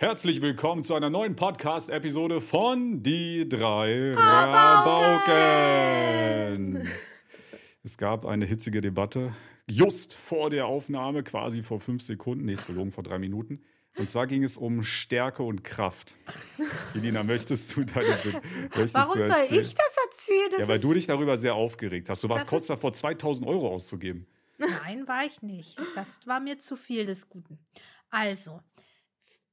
Herzlich 0.00 0.40
willkommen 0.40 0.84
zu 0.84 0.94
einer 0.94 1.10
neuen 1.10 1.34
Podcast-Episode 1.34 2.40
von 2.40 3.02
Die 3.02 3.48
drei 3.48 4.12
Rabauken. 4.14 5.28
Es 7.82 7.98
gab 7.98 8.24
eine 8.24 8.46
hitzige 8.46 8.80
Debatte 8.80 9.34
just 9.66 10.14
vor 10.14 10.50
der 10.50 10.66
Aufnahme, 10.66 11.24
quasi 11.24 11.64
vor 11.64 11.80
fünf 11.80 12.04
Sekunden, 12.04 12.44
nee, 12.44 12.54
gelogen, 12.64 12.92
vor 12.92 13.02
drei 13.02 13.18
Minuten. 13.18 13.64
Und 13.96 14.08
zwar 14.08 14.28
ging 14.28 14.44
es 14.44 14.56
um 14.56 14.84
Stärke 14.84 15.42
und 15.42 15.64
Kraft. 15.64 16.14
Elina, 16.94 17.24
möchtest 17.24 17.74
du 17.74 17.82
deine 17.82 18.16
möchtest 18.76 18.94
Warum 18.94 19.18
du 19.18 19.26
soll 19.26 19.46
ich 19.50 19.74
das 19.74 19.96
erzählen? 20.04 20.50
Das 20.52 20.60
Ja, 20.60 20.68
weil 20.68 20.78
du 20.78 20.94
dich 20.94 21.06
darüber 21.06 21.36
sehr 21.36 21.56
aufgeregt 21.56 22.08
hast. 22.08 22.22
Du 22.22 22.28
warst 22.28 22.46
kurz 22.46 22.68
davor, 22.68 22.92
2000 22.92 23.44
Euro 23.48 23.74
auszugeben. 23.74 24.28
Nein, 24.58 25.08
war 25.08 25.24
ich 25.26 25.42
nicht. 25.42 25.76
Das 25.96 26.20
war 26.24 26.38
mir 26.38 26.56
zu 26.60 26.76
viel 26.76 27.04
des 27.04 27.28
Guten. 27.28 27.58
Also, 28.10 28.60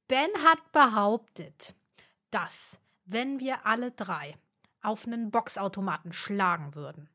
Ben 0.08 0.30
hat 0.44 0.72
behauptet, 0.72 1.74
dass 2.30 2.80
wenn 3.04 3.40
wir 3.40 3.66
alle 3.66 3.90
drei 3.90 4.36
auf 4.82 5.06
einen 5.06 5.30
Boxautomaten 5.30 6.12
schlagen 6.12 6.74
würden 6.74 7.08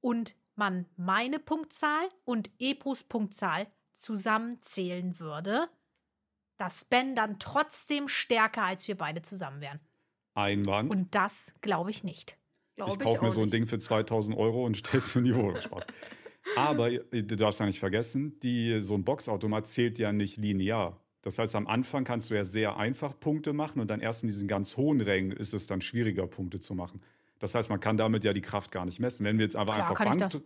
und 0.00 0.34
man 0.56 0.86
meine 0.96 1.38
Punktzahl 1.38 2.08
und 2.24 2.50
Epos 2.58 3.04
Punktzahl 3.04 3.68
zusammenzählen 3.92 5.18
würde, 5.20 5.68
dass 6.56 6.84
Ben 6.84 7.14
dann 7.14 7.38
trotzdem 7.38 8.08
stärker 8.08 8.64
als 8.64 8.88
wir 8.88 8.96
beide 8.96 9.22
zusammen 9.22 9.60
wären. 9.60 9.80
Einwand. 10.34 10.90
Und 10.90 11.14
das 11.14 11.54
glaube 11.60 11.90
ich 11.90 12.04
nicht. 12.04 12.36
Glaube 12.74 12.92
ich 12.92 12.98
kaufe 12.98 13.24
mir 13.24 13.30
so 13.30 13.40
ein 13.40 13.44
nicht. 13.44 13.54
Ding 13.54 13.66
für 13.66 13.78
2000 13.78 14.36
Euro 14.36 14.64
und 14.64 14.76
stell's 14.76 15.14
in 15.16 15.24
die 15.24 15.34
Wohnung. 15.34 15.60
Spaß. 15.60 15.86
Aber 16.56 16.90
äh, 16.90 17.22
du 17.22 17.36
darfst 17.36 17.60
ja 17.60 17.66
nicht 17.66 17.78
vergessen, 17.78 18.38
die, 18.40 18.80
so 18.80 18.94
ein 18.94 19.04
Boxautomat 19.04 19.66
zählt 19.66 19.98
ja 19.98 20.12
nicht 20.12 20.36
linear. 20.36 21.00
Das 21.28 21.38
heißt, 21.38 21.54
am 21.56 21.66
Anfang 21.66 22.04
kannst 22.04 22.30
du 22.30 22.34
ja 22.34 22.44
sehr 22.44 22.78
einfach 22.78 23.18
Punkte 23.20 23.52
machen 23.52 23.80
und 23.80 23.88
dann 23.88 24.00
erst 24.00 24.22
in 24.22 24.28
diesen 24.28 24.48
ganz 24.48 24.78
hohen 24.78 25.00
Rängen 25.00 25.32
ist 25.32 25.52
es 25.52 25.66
dann 25.66 25.82
schwieriger, 25.82 26.26
Punkte 26.26 26.58
zu 26.58 26.74
machen. 26.74 27.02
Das 27.38 27.54
heißt, 27.54 27.68
man 27.68 27.80
kann 27.80 27.98
damit 27.98 28.24
ja 28.24 28.32
die 28.32 28.40
Kraft 28.40 28.72
gar 28.72 28.84
nicht 28.86 28.98
messen. 28.98 29.26
Wenn 29.26 29.38
wir 29.38 29.44
jetzt 29.44 29.54
aber 29.54 29.74
Klar, 29.74 29.90
einfach 29.90 30.04
Bank. 30.04 30.42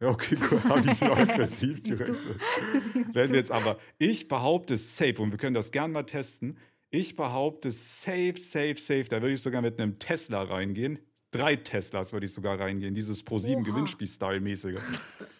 Ja, 0.00 0.08
okay, 0.08 0.36
gut, 0.36 0.64
habe 0.68 0.90
ich 0.90 0.98
so 0.98 1.06
aggressiv 1.06 1.82
direkt. 1.82 2.24
Wenn 3.12 3.30
wir 3.30 3.36
jetzt 3.36 3.52
aber, 3.52 3.78
ich 3.98 4.28
behaupte 4.28 4.76
safe, 4.76 5.20
und 5.20 5.30
wir 5.30 5.38
können 5.38 5.54
das 5.54 5.70
gern 5.70 5.92
mal 5.92 6.04
testen, 6.04 6.56
ich 6.90 7.16
behaupte 7.16 7.70
safe, 7.70 8.34
safe, 8.36 8.76
safe, 8.76 9.04
da 9.04 9.22
würde 9.22 9.34
ich 9.34 9.42
sogar 9.42 9.62
mit 9.62 9.80
einem 9.80 9.98
Tesla 9.98 10.42
reingehen. 10.42 10.98
Drei 11.32 11.56
Teslas 11.56 12.12
würde 12.12 12.26
ich 12.26 12.34
sogar 12.34 12.60
reingehen, 12.60 12.94
dieses 12.94 13.24
Pro7 13.24 13.56
Oha. 13.56 13.62
Gewinnspiel-Style-mäßige. 13.62 14.80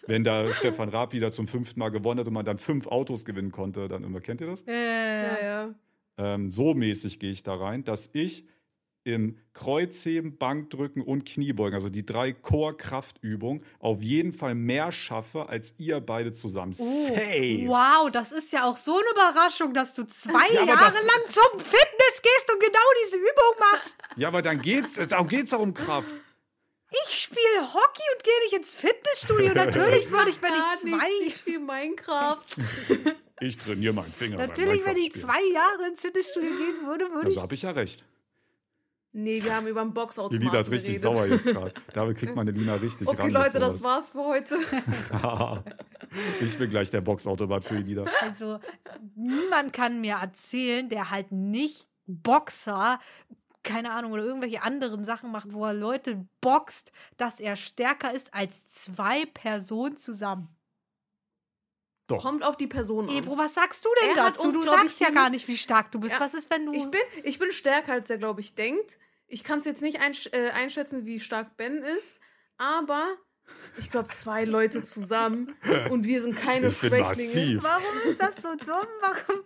Wenn 0.07 0.23
da 0.23 0.47
Stefan 0.53 0.89
Raab 0.89 1.13
wieder 1.13 1.31
zum 1.31 1.47
fünften 1.47 1.79
Mal 1.79 1.89
gewonnen 1.89 2.19
hat 2.19 2.27
und 2.27 2.33
man 2.33 2.43
dann 2.45 2.57
fünf 2.57 2.87
Autos 2.87 3.23
gewinnen 3.25 3.51
konnte, 3.51 3.87
dann 3.87 4.03
immer, 4.03 4.19
kennt 4.19 4.41
ihr 4.41 4.47
das? 4.47 4.63
Äh, 4.63 4.73
Ja, 4.73 5.43
ja. 5.43 5.75
Ähm, 6.17 6.51
so 6.51 6.73
mäßig 6.73 7.19
gehe 7.19 7.31
ich 7.31 7.43
da 7.43 7.55
rein, 7.55 7.83
dass 7.83 8.09
ich 8.13 8.45
im 9.05 9.37
Kreuzheben, 9.53 10.37
Bankdrücken 10.37 11.01
und 11.01 11.25
Kniebeugen, 11.25 11.73
also 11.75 11.89
die 11.89 12.05
drei 12.05 12.31
Core-Kraftübungen, 12.33 13.63
auf 13.79 14.01
jeden 14.01 14.33
Fall 14.33 14.55
mehr 14.55 14.91
schaffe 14.91 15.49
als 15.49 15.73
ihr 15.77 15.99
beide 15.99 16.31
zusammen. 16.31 16.73
Oh, 16.77 17.07
Safe! 17.07 17.65
Wow, 17.67 18.09
das 18.11 18.31
ist 18.31 18.51
ja 18.53 18.63
auch 18.65 18.77
so 18.77 18.93
eine 18.97 19.09
Überraschung, 19.11 19.73
dass 19.73 19.93
du 19.93 20.03
zwei 20.05 20.47
Ja, 20.53 20.63
Jahre 20.63 20.93
das- 20.93 20.93
lang 21.05 21.21
zum 21.29 21.59
Fitness 21.59 22.21
gehst 22.21 22.53
und 22.53 22.59
genau 22.61 22.79
diese 23.05 23.17
Übung 23.17 23.59
machst. 23.59 23.95
Ja, 24.15 24.27
aber 24.29 24.41
dann 24.41 24.61
geht's, 24.61 24.89
darum 25.09 25.27
geht's 25.27 25.51
doch 25.51 25.59
um 25.59 25.73
Kraft. 25.73 26.13
Ich 27.07 27.21
spiele 27.21 27.73
Hockey 27.73 28.03
und 28.15 28.23
gehe 28.23 28.39
nicht 28.45 28.53
ins 28.53 28.71
Fitnessstudio. 28.71 29.53
Natürlich 29.55 30.11
würde 30.11 30.29
ich, 30.29 30.41
wenn 30.41 30.53
ich 30.53 30.59
nichts, 30.59 30.81
zwei, 30.81 31.25
Ich 31.27 31.35
spiele 31.37 31.59
Minecraft. 31.59 32.37
Ich 33.41 33.57
trainiere 33.57 33.93
meinen 33.93 34.13
Finger. 34.13 34.37
beim 34.37 34.47
natürlich, 34.49 34.85
wenn 34.85 34.97
ich 34.97 35.11
zwei 35.13 35.41
Jahre 35.53 35.87
ins 35.89 36.01
Fitnessstudio 36.01 36.51
gehen 36.51 36.87
würde, 36.87 37.05
würde 37.05 37.25
Also 37.25 37.37
ich. 37.37 37.41
habe 37.41 37.55
ich 37.55 37.63
ja 37.63 37.71
recht. 37.71 38.03
Nee, 39.15 39.43
wir 39.43 39.55
haben 39.55 39.67
über 39.67 39.81
einen 39.81 39.91
Die 39.91 39.93
Boxautomaten 39.93 40.39
Lina 40.47 40.59
ist 40.59 40.71
richtig 40.71 41.01
geredet. 41.01 41.03
sauer 41.03 41.25
jetzt 41.27 41.43
gerade. 41.45 41.73
Damit 41.93 42.17
kriegt 42.17 42.35
meine 42.35 42.49
Lina 42.51 42.73
richtig 42.75 43.07
Okay, 43.07 43.17
ran. 43.17 43.25
mit 43.27 43.35
Leute, 43.35 43.59
das 43.59 43.83
war's 43.83 44.09
für 44.09 44.23
heute. 44.25 44.55
ich 46.41 46.57
bin 46.57 46.69
gleich 46.69 46.89
der 46.89 47.01
Boxautomat 47.01 47.63
für 47.63 47.75
die 47.75 47.93
Lina. 47.93 48.05
Also, 48.21 48.59
niemand 49.15 49.71
kann 49.71 50.01
mir 50.01 50.15
erzählen, 50.15 50.89
der 50.89 51.11
halt 51.11 51.31
nicht 51.31 51.87
Boxer, 52.07 52.99
keine 53.61 53.91
Ahnung, 53.91 54.13
oder 54.13 54.23
irgendwelche 54.23 54.63
anderen 54.63 55.03
Sachen 55.05 55.31
macht, 55.31 55.53
wo 55.53 55.65
er 55.65 55.73
Leute 55.73 56.25
boxt, 56.41 56.91
dass 57.17 57.39
er 57.39 57.55
stärker 57.55 58.13
ist 58.13 58.33
als 58.33 58.67
zwei 58.67 59.25
Personen 59.27 59.95
zusammen. 59.97 60.49
Doch. 62.15 62.21
Kommt 62.21 62.43
auf 62.43 62.57
die 62.57 62.67
Person 62.67 63.09
an. 63.09 63.15
Ebro, 63.15 63.37
was 63.37 63.53
sagst 63.53 63.83
du 63.85 63.89
denn 64.01 64.09
Er 64.15 64.15
dazu? 64.31 64.47
uns, 64.47 64.55
Du 64.55 64.63
sagst 64.63 64.95
ich, 64.95 64.99
ja 64.99 65.09
gar 65.09 65.29
nicht, 65.29 65.47
wie 65.47 65.57
stark 65.57 65.91
du 65.91 65.99
bist. 65.99 66.13
Ja, 66.15 66.19
Was 66.19 66.33
ist, 66.33 66.51
wenn 66.51 66.65
du. 66.65 66.73
Ich 66.73 66.89
bin, 66.89 67.01
ich 67.23 67.39
bin 67.39 67.51
stärker, 67.51 67.93
als 67.93 68.09
er, 68.09 68.17
glaube 68.17 68.41
ich, 68.41 68.55
denkt. 68.55 68.97
Ich 69.27 69.43
kann 69.43 69.59
es 69.59 69.65
jetzt 69.65 69.81
nicht 69.81 69.99
einsch 69.99 70.27
äh, 70.31 70.49
einschätzen, 70.51 71.05
wie 71.05 71.19
stark 71.19 71.57
Ben 71.57 71.81
ist, 71.83 72.19
aber 72.57 73.07
ich 73.77 73.89
glaube, 73.89 74.09
zwei 74.09 74.43
Leute 74.45 74.83
zusammen 74.83 75.55
und 75.89 76.05
wir 76.05 76.21
sind 76.21 76.35
keine 76.35 76.67
Ich 76.67 76.77
Schwächlinge. 76.77 77.61
Warum 77.63 78.01
ist 78.05 78.21
das 78.21 78.35
so 78.37 78.49
dumm? 78.55 78.87
Warum? 79.01 79.43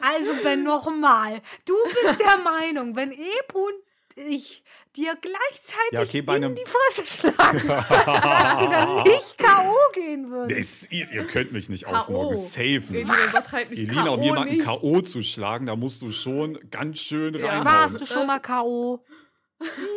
Also, 0.00 0.34
Ben, 0.42 0.62
nochmal. 0.64 1.40
Du 1.64 1.74
bist 1.84 2.20
der 2.20 2.38
Meinung, 2.38 2.96
wenn 2.96 3.12
Ebro 3.12 3.60
und 3.66 3.74
ich 4.16 4.64
dir 4.96 5.16
gleichzeitig 5.20 5.92
Ja, 5.92 6.02
okay, 6.02 6.22
bei 6.22 6.36
in 6.36 6.44
einem- 6.44 6.54
die 6.54 6.64
Fresse 6.64 7.04
schlagen, 7.06 7.66
dass 7.68 8.58
du 8.58 8.68
dann 8.68 9.02
nicht 9.02 9.38
K.O. 9.38 9.74
gehen 9.92 10.30
würdest. 10.30 10.60
Es, 10.84 10.90
ihr, 10.92 11.10
ihr 11.12 11.26
könnt 11.26 11.52
mich 11.52 11.68
nicht 11.68 11.84
K.O. 11.84 11.96
ausnocken. 11.96 12.36
Safe 12.36 12.82
nicht. 12.90 13.08
Halt 13.52 13.70
nicht 13.70 13.80
Elina, 13.82 14.10
um 14.10 14.20
K.O. 14.20 14.24
jemanden. 14.24 14.58
K.O. 14.58 15.00
zu 15.02 15.22
schlagen, 15.22 15.66
da 15.66 15.76
musst 15.76 16.02
du 16.02 16.10
schon 16.10 16.58
ganz 16.70 16.98
schön 17.00 17.34
Ja. 17.34 17.46
reinhauen. 17.46 17.64
Warst 17.66 18.00
du 18.00 18.06
schon 18.06 18.26
mal 18.26 18.38
K.O.? 18.40 19.04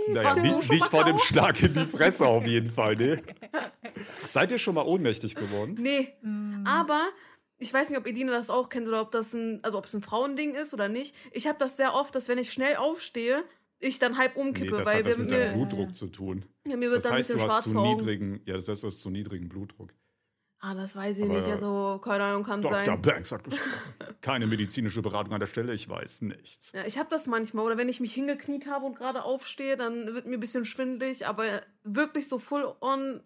Naja, 0.09 0.33
nicht, 0.35 0.63
schon 0.65 0.75
nicht 0.75 0.79
mal 0.81 0.89
vor 0.89 1.03
dem? 1.03 1.17
Schlag 1.19 1.61
in 1.61 1.73
die 1.73 1.85
Fresse 1.85 2.25
auf 2.25 2.45
jeden 2.45 2.71
Fall, 2.71 2.95
ne? 2.95 3.21
Seid 4.31 4.51
ihr 4.51 4.59
schon 4.59 4.75
mal 4.75 4.85
ohnmächtig 4.85 5.35
geworden? 5.35 5.75
Nee, 5.79 6.13
Mm. 6.21 6.65
aber 6.65 7.07
ich 7.57 7.73
weiß 7.73 7.89
nicht, 7.89 7.97
ob 7.97 8.05
Edina 8.07 8.31
das 8.31 8.49
auch 8.49 8.69
kennt 8.69 8.87
oder 8.87 9.01
ob 9.01 9.11
das 9.11 9.33
ein, 9.33 9.59
also 9.63 9.77
ob 9.79 9.85
es 9.85 9.93
ein 9.93 10.01
Frauending 10.03 10.53
ist 10.53 10.73
oder 10.73 10.87
nicht. 10.89 11.15
Ich 11.31 11.47
habe 11.47 11.57
das 11.59 11.75
sehr 11.75 11.93
oft, 11.95 12.13
dass 12.15 12.27
wenn 12.29 12.37
ich 12.37 12.53
schnell 12.53 12.75
aufstehe, 12.77 13.43
ich 13.79 13.99
dann 13.99 14.17
halb 14.17 14.35
Nee, 14.35 14.41
umkippe, 14.41 14.77
das 14.77 14.85
weil 14.87 14.97
hat 14.99 15.05
wir, 15.05 15.17
mit 15.17 15.29
mir, 15.29 15.37
deinem 15.39 15.53
Blutdruck 15.67 15.95
zu 15.95 16.07
tun. 16.07 16.45
ja, 16.67 16.75
mir 16.77 16.89
wird 16.89 16.97
Das 16.97 17.03
dann 17.03 17.13
ein 17.13 17.17
heißt, 17.19 17.29
bisschen 17.29 17.47
du 17.47 17.53
hast 17.53 17.63
schwarz 17.69 17.75
zu 17.75 17.95
niedrigen, 17.95 18.41
ja, 18.45 18.55
das 18.55 18.67
heißt, 18.67 18.83
du 18.83 18.87
hast 18.87 19.01
zu 19.01 19.09
niedrigen 19.09 19.49
Blutdruck. 19.49 19.93
Ah, 20.59 20.73
das 20.73 20.95
weiß 20.95 21.19
ich 21.19 21.25
Aber- 21.25 21.35
nicht. 21.37 21.47
Also, 21.47 22.01
keine 22.03 22.23
Ahnung, 22.23 22.43
kann 22.43 22.63
Dr. 22.63 22.83
sein. 22.83 22.99
Banks 23.01 23.31
hat. 23.31 23.43
Keine 24.21 24.47
medizinische 24.47 25.03
Beratung 25.03 25.31
an 25.33 25.39
der 25.39 25.45
Stelle, 25.45 25.71
ich 25.75 25.87
weiß 25.87 26.21
nichts. 26.21 26.71
Ja, 26.71 26.83
ich 26.85 26.97
habe 26.97 27.07
das 27.11 27.27
manchmal. 27.27 27.63
Oder 27.63 27.77
wenn 27.77 27.87
ich 27.89 27.99
mich 27.99 28.13
hingekniet 28.15 28.65
habe 28.65 28.85
und 28.87 28.95
gerade 28.95 29.23
aufstehe, 29.23 29.77
dann 29.77 30.15
wird 30.15 30.25
mir 30.25 30.33
ein 30.33 30.39
bisschen 30.39 30.65
schwindelig. 30.65 31.27
Aber 31.27 31.61
wirklich 31.83 32.27
so 32.27 32.39
full 32.39 32.73
on 32.81 33.21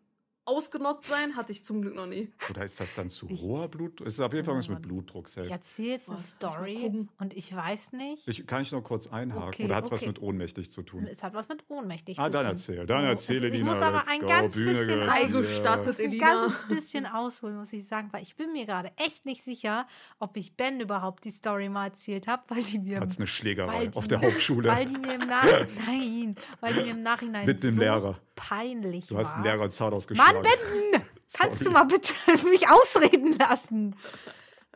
ausgenockt 0.51 1.05
sein, 1.05 1.35
hatte 1.35 1.51
ich 1.51 1.63
zum 1.63 1.81
Glück 1.81 1.95
noch 1.95 2.05
nie. 2.05 2.29
Oder 2.49 2.63
ist 2.65 2.79
das 2.79 2.93
dann 2.93 3.09
zu 3.09 3.27
hoher 3.29 3.67
Blutdruck? 3.67 4.07
Es 4.07 4.13
ist 4.13 4.19
auf 4.19 4.33
jeden 4.33 4.45
Fall 4.45 4.55
was 4.55 4.67
mit 4.67 4.81
Blutdruck. 4.81 5.27
Ich 5.27 5.33
Safe. 5.33 5.49
erzähle 5.49 5.89
jetzt 5.89 6.09
eine 6.09 6.17
Was? 6.17 6.23
Ich 6.25 6.29
Story 6.31 7.07
und 7.19 7.33
ich 7.33 7.55
weiß 7.55 7.93
nicht. 7.93 8.27
Ich, 8.27 8.45
kann 8.45 8.61
ich 8.61 8.71
noch 8.71 8.83
kurz 8.83 9.07
einhaken? 9.07 9.47
Okay, 9.47 9.65
Oder 9.65 9.75
hat 9.75 9.85
es 9.85 9.91
was 9.91 10.01
okay. 10.01 10.07
mit 10.09 10.21
ohnmächtig 10.21 10.71
zu 10.71 10.81
tun? 10.83 11.07
Es 11.09 11.23
hat 11.23 11.33
was 11.33 11.47
mit 11.49 11.63
ohnmächtig 11.69 12.19
Ah, 12.19 12.25
zu 12.25 12.31
dann 12.31 12.43
tun. 12.43 12.51
erzähl, 12.51 12.85
dann 12.85 13.03
Oh, 13.05 13.07
erzähle, 13.07 13.47
es 13.47 13.53
ist- 13.53 13.59
Ich 13.59 13.65
muss 13.65 13.75
aber 13.75 14.03
ein 14.07 14.21
go, 14.21 14.27
ganz 14.27 14.53
Bühne 14.55 14.73
bisschen. 14.73 15.09
Eingestattet, 15.09 15.99
ein 15.99 16.05
Elina. 16.05 16.25
ganz 16.25 16.67
bisschen 16.67 17.05
ausholen, 17.05 17.57
muss 17.57 17.73
ich 17.73 17.87
sagen, 17.87 18.09
weil 18.11 18.23
ich 18.23 18.35
bin 18.35 18.51
mir 18.53 18.65
gerade 18.65 18.91
echt 18.97 19.25
nicht 19.25 19.43
sicher, 19.43 19.87
ob 20.19 20.37
ich 20.37 20.55
Ben 20.55 20.79
überhaupt 20.79 21.23
die 21.25 21.31
Story 21.31 21.69
mal 21.69 21.85
erzählt 21.87 22.27
habe, 22.27 22.43
weil 22.49 22.63
die 22.63 22.79
mir 22.79 22.99
Hat 22.99 23.09
es 23.09 23.17
eine 23.17 23.27
Schlägerei 23.27 23.89
auf 23.93 24.07
der 24.07 24.21
Hauptschule? 24.21 24.69
Weil 24.69 24.85
die 24.85 24.97
mir 24.97 25.15
im 25.15 25.27
Nachhinein, 25.27 25.67
nein, 25.87 26.35
weil 26.59 26.73
die 26.73 26.81
mir 26.83 26.91
im 26.91 27.03
Nachhinein 27.03 27.45
Mit 27.45 27.63
dem 27.63 27.73
so 27.75 27.79
Lehrer. 27.81 28.19
Peinlich 28.49 29.07
Du 29.07 29.17
hast 29.17 29.33
einen 29.33 29.43
Lehrer 29.43 29.69
Zahn 29.69 29.93
ausgeschlagen. 29.93 30.41
Mann, 30.41 30.45
Ben, 30.91 31.01
kannst 31.33 31.65
du 31.65 31.71
mal 31.71 31.85
bitte 31.85 32.13
mich 32.49 32.67
ausreden 32.67 33.37
lassen? 33.37 33.95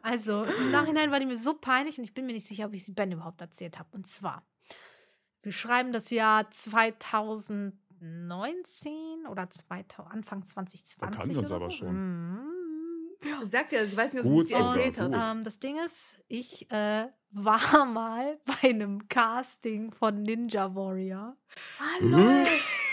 Also, 0.02 0.44
im 0.44 0.72
Nachhinein 0.72 1.12
war 1.12 1.20
die 1.20 1.26
mir 1.26 1.38
so 1.38 1.56
peinlich 1.56 1.98
und 1.98 2.04
ich 2.04 2.14
bin 2.14 2.28
mir 2.28 2.34
nicht 2.34 2.48
sicher, 2.48 2.68
ob 2.68 2.74
ich 2.74 2.86
sie 2.86 2.92
Ben 2.92 3.12
überhaupt 3.12 3.42
erzählt 3.42 3.80
habe. 3.80 3.90
Und 3.92 4.08
zwar, 4.08 4.46
wir 5.42 5.52
schreiben 5.52 5.92
das 5.94 6.12
Jahr 6.12 6.52
2019 6.52 9.26
oder 9.28 9.50
2000, 9.50 10.14
Anfang 10.14 10.46
2020. 10.46 10.98
Da 11.00 11.08
kannten 11.08 11.38
uns 11.38 11.48
oder 11.48 11.56
aber 11.56 11.72
so. 11.72 11.78
schon. 11.78 11.96
Mhm. 11.96 12.52
Sagt 13.46 13.72
ja, 13.72 13.84
ich 13.84 13.98
weiß 13.98 14.14
nicht, 14.14 14.26
ob 14.26 14.30
sie 14.30 14.42
es 14.42 14.48
dir 14.48 14.58
sogar, 14.58 14.78
erzählt 14.78 15.00
hat. 15.00 15.32
Ähm, 15.32 15.44
das 15.44 15.60
Ding 15.60 15.78
ist, 15.84 16.20
ich 16.28 16.70
äh, 16.72 17.08
war 17.38 17.86
mal 17.86 18.40
bei 18.62 18.70
einem 18.70 19.08
Casting 19.10 19.92
von 19.94 20.22
Ninja 20.24 20.74
Warrior. 20.74 21.36
Hallo. 21.80 22.44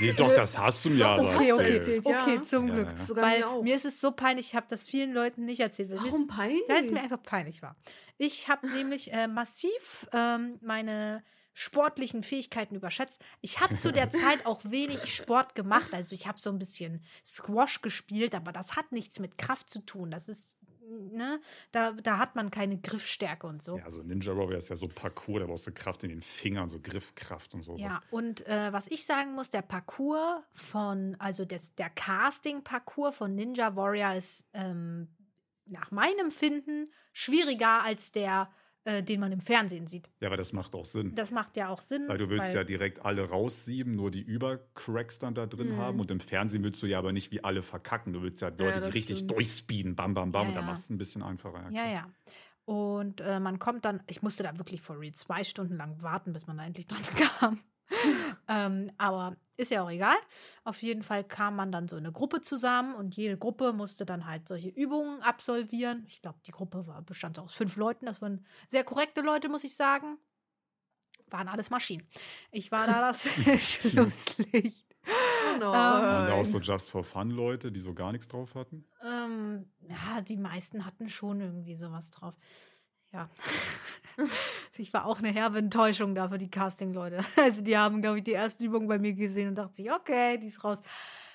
Nee, 0.00 0.12
doch, 0.14 0.34
das 0.34 0.58
hast 0.58 0.84
du 0.84 0.90
mir 0.90 1.06
aber 1.06 1.34
hast 1.34 1.48
du 1.48 1.56
erzählt. 1.58 2.04
Okay, 2.06 2.42
zum 2.42 2.68
Ja, 2.68 2.74
Glück. 2.74 2.88
ja. 2.98 3.04
Sogar 3.06 3.24
Weil 3.24 3.38
mir 3.40 3.48
auch. 3.48 3.62
mir 3.62 3.74
ist 3.74 3.84
es 3.84 4.00
so 4.00 4.10
peinlich, 4.12 4.48
ich 4.48 4.54
habe 4.54 4.66
das 4.68 4.86
vielen 4.86 5.12
Leuten 5.12 5.44
nicht 5.44 5.60
erzählt. 5.60 5.90
mir 5.90 5.96
ist- 5.96 6.04
Warum 6.04 6.26
peinlich? 6.26 6.62
Weil 6.68 6.84
es 6.84 6.90
mir 6.90 7.00
einfach 7.02 7.22
peinlich 7.22 7.62
war. 7.62 7.76
Ich 8.18 8.48
habe 8.48 8.68
nämlich 8.76 9.12
äh, 9.12 9.28
massiv 9.28 10.06
ähm, 10.12 10.58
meine 10.60 11.22
sportlichen 11.54 12.22
Fähigkeiten 12.22 12.74
überschätzt. 12.74 13.20
Ich 13.42 13.60
habe 13.60 13.76
zu 13.76 13.92
der 13.92 14.10
Zeit 14.10 14.46
auch 14.46 14.60
wenig 14.64 15.14
Sport 15.14 15.54
gemacht. 15.54 15.92
Also 15.92 16.14
ich 16.14 16.26
habe 16.26 16.40
so 16.40 16.50
ein 16.50 16.58
bisschen 16.58 17.04
Squash 17.24 17.82
gespielt, 17.82 18.34
aber 18.34 18.52
das 18.52 18.74
hat 18.74 18.90
nichts 18.90 19.18
mit 19.18 19.36
Kraft 19.38 19.68
zu 19.68 19.80
tun. 19.84 20.10
Das 20.10 20.28
ist 20.28 20.56
ne, 20.88 21.40
da, 21.70 21.92
da 21.92 22.18
hat 22.18 22.36
man 22.36 22.50
keine 22.50 22.78
Griffstärke 22.78 23.46
und 23.46 23.62
so. 23.62 23.78
Ja, 23.78 23.84
also 23.84 24.02
Ninja 24.02 24.36
Warrior 24.36 24.58
ist 24.58 24.68
ja 24.68 24.76
so 24.76 24.88
Parcours, 24.88 25.40
da 25.40 25.46
brauchst 25.46 25.66
du 25.66 25.72
Kraft 25.72 26.04
in 26.04 26.10
den 26.10 26.22
Fingern, 26.22 26.68
so 26.68 26.80
Griffkraft 26.80 27.54
und 27.54 27.62
sowas. 27.62 27.80
Ja, 27.80 28.00
und 28.10 28.46
äh, 28.46 28.72
was 28.72 28.88
ich 28.88 29.04
sagen 29.04 29.34
muss, 29.34 29.50
der 29.50 29.62
Parcours 29.62 30.42
von, 30.52 31.16
also 31.18 31.44
des, 31.44 31.74
der 31.74 31.90
Casting-Parcours 31.90 33.16
von 33.16 33.34
Ninja 33.34 33.76
Warrior 33.76 34.14
ist 34.14 34.48
ähm, 34.52 35.08
nach 35.66 35.90
meinem 35.90 36.30
Finden 36.30 36.92
schwieriger 37.12 37.82
als 37.82 38.12
der, 38.12 38.50
äh, 38.84 39.02
den 39.02 39.20
man 39.20 39.30
im 39.32 39.40
Fernsehen 39.40 39.86
sieht. 39.86 40.10
Ja, 40.20 40.28
aber 40.28 40.36
das 40.36 40.52
macht 40.52 40.74
auch 40.74 40.84
Sinn. 40.86 41.14
Das 41.14 41.30
macht 41.30 41.56
ja 41.56 41.68
auch 41.68 41.80
Sinn. 41.80 42.08
Weil 42.08 42.18
du 42.18 42.28
willst 42.30 42.52
ja 42.54 42.64
direkt 42.64 43.04
alle 43.04 43.28
raussieben, 43.28 43.94
nur 43.94 44.10
die 44.10 44.20
Übercracks 44.22 45.18
dann 45.18 45.34
da 45.34 45.46
drin 45.46 45.74
Mhm. 45.74 45.76
haben. 45.78 46.00
Und 46.00 46.10
im 46.10 46.20
Fernsehen 46.20 46.64
willst 46.64 46.82
du 46.82 46.86
ja 46.86 46.98
aber 46.98 47.12
nicht 47.12 47.30
wie 47.30 47.44
alle 47.44 47.62
verkacken. 47.62 48.12
Du 48.12 48.22
willst 48.22 48.40
ja 48.40 48.48
Leute, 48.48 48.74
die 48.80 48.86
das 48.86 48.94
richtig 48.94 49.16
stimmt. 49.18 49.30
durchspeeden, 49.32 49.94
bam, 49.94 50.14
bam, 50.14 50.32
bam. 50.32 50.42
Ja, 50.42 50.48
Und 50.48 50.54
da 50.56 50.60
ja. 50.60 50.66
machst 50.66 50.82
du 50.82 50.84
es 50.86 50.90
ein 50.90 50.98
bisschen 50.98 51.22
einfacher. 51.22 51.68
Ja, 51.70 51.86
ja. 51.86 52.06
Und 52.64 53.20
äh, 53.20 53.40
man 53.40 53.58
kommt 53.58 53.84
dann, 53.84 54.02
ich 54.08 54.22
musste 54.22 54.42
da 54.42 54.56
wirklich 54.58 54.80
for 54.82 54.98
real 55.00 55.12
zwei 55.12 55.42
Stunden 55.44 55.76
lang 55.76 56.00
warten, 56.02 56.32
bis 56.32 56.46
man 56.46 56.58
da 56.58 56.64
endlich 56.64 56.86
dran 56.86 57.02
kam. 57.40 57.60
ähm, 58.48 58.90
aber 58.98 59.36
ist 59.62 59.70
ja 59.70 59.82
auch 59.82 59.90
egal. 59.90 60.16
Auf 60.64 60.82
jeden 60.82 61.02
Fall 61.02 61.24
kam 61.24 61.56
man 61.56 61.72
dann 61.72 61.88
so 61.88 61.96
in 61.96 62.04
eine 62.04 62.12
Gruppe 62.12 62.42
zusammen 62.42 62.94
und 62.94 63.16
jede 63.16 63.36
Gruppe 63.38 63.72
musste 63.72 64.04
dann 64.04 64.26
halt 64.26 64.48
solche 64.48 64.68
Übungen 64.68 65.22
absolvieren. 65.22 66.04
Ich 66.08 66.20
glaube, 66.20 66.38
die 66.46 66.52
Gruppe 66.52 66.86
war, 66.86 67.02
bestand 67.02 67.38
aus 67.38 67.54
fünf 67.54 67.76
Leuten. 67.76 68.06
Das 68.06 68.20
waren 68.20 68.46
sehr 68.68 68.84
korrekte 68.84 69.20
Leute, 69.20 69.48
muss 69.48 69.64
ich 69.64 69.74
sagen. 69.74 70.18
Waren 71.30 71.48
alles 71.48 71.70
Maschinen. 71.70 72.06
Ich 72.50 72.70
war 72.70 72.86
da 72.86 73.00
das 73.00 73.28
Schlusslicht. 73.58 74.86
Oh 75.56 75.60
Waren 75.60 76.26
da 76.28 76.34
auch 76.34 76.44
so 76.44 76.58
Just 76.58 76.90
for 76.90 77.02
Fun 77.02 77.30
Leute, 77.30 77.72
die 77.72 77.80
so 77.80 77.94
gar 77.94 78.12
nichts 78.12 78.28
drauf 78.28 78.54
hatten? 78.54 78.84
Ähm, 79.04 79.70
ja, 79.80 80.20
die 80.20 80.36
meisten 80.36 80.86
hatten 80.86 81.08
schon 81.08 81.40
irgendwie 81.40 81.74
sowas 81.74 82.10
drauf. 82.10 82.34
Ja. 83.12 83.28
ich 84.76 84.92
war 84.92 85.06
auch 85.06 85.18
eine 85.18 85.30
herbe 85.30 85.58
Enttäuschung 85.58 86.14
da 86.14 86.28
für 86.28 86.38
die 86.38 86.50
Casting-Leute. 86.50 87.24
Also 87.36 87.62
die 87.62 87.76
haben, 87.76 88.02
glaube 88.02 88.18
ich, 88.18 88.24
die 88.24 88.32
erste 88.32 88.64
Übung 88.64 88.88
bei 88.88 88.98
mir 88.98 89.12
gesehen 89.12 89.48
und 89.48 89.54
dachten 89.56 89.74
sich, 89.74 89.92
okay, 89.92 90.38
die 90.38 90.46
ist 90.46 90.64
raus. 90.64 90.78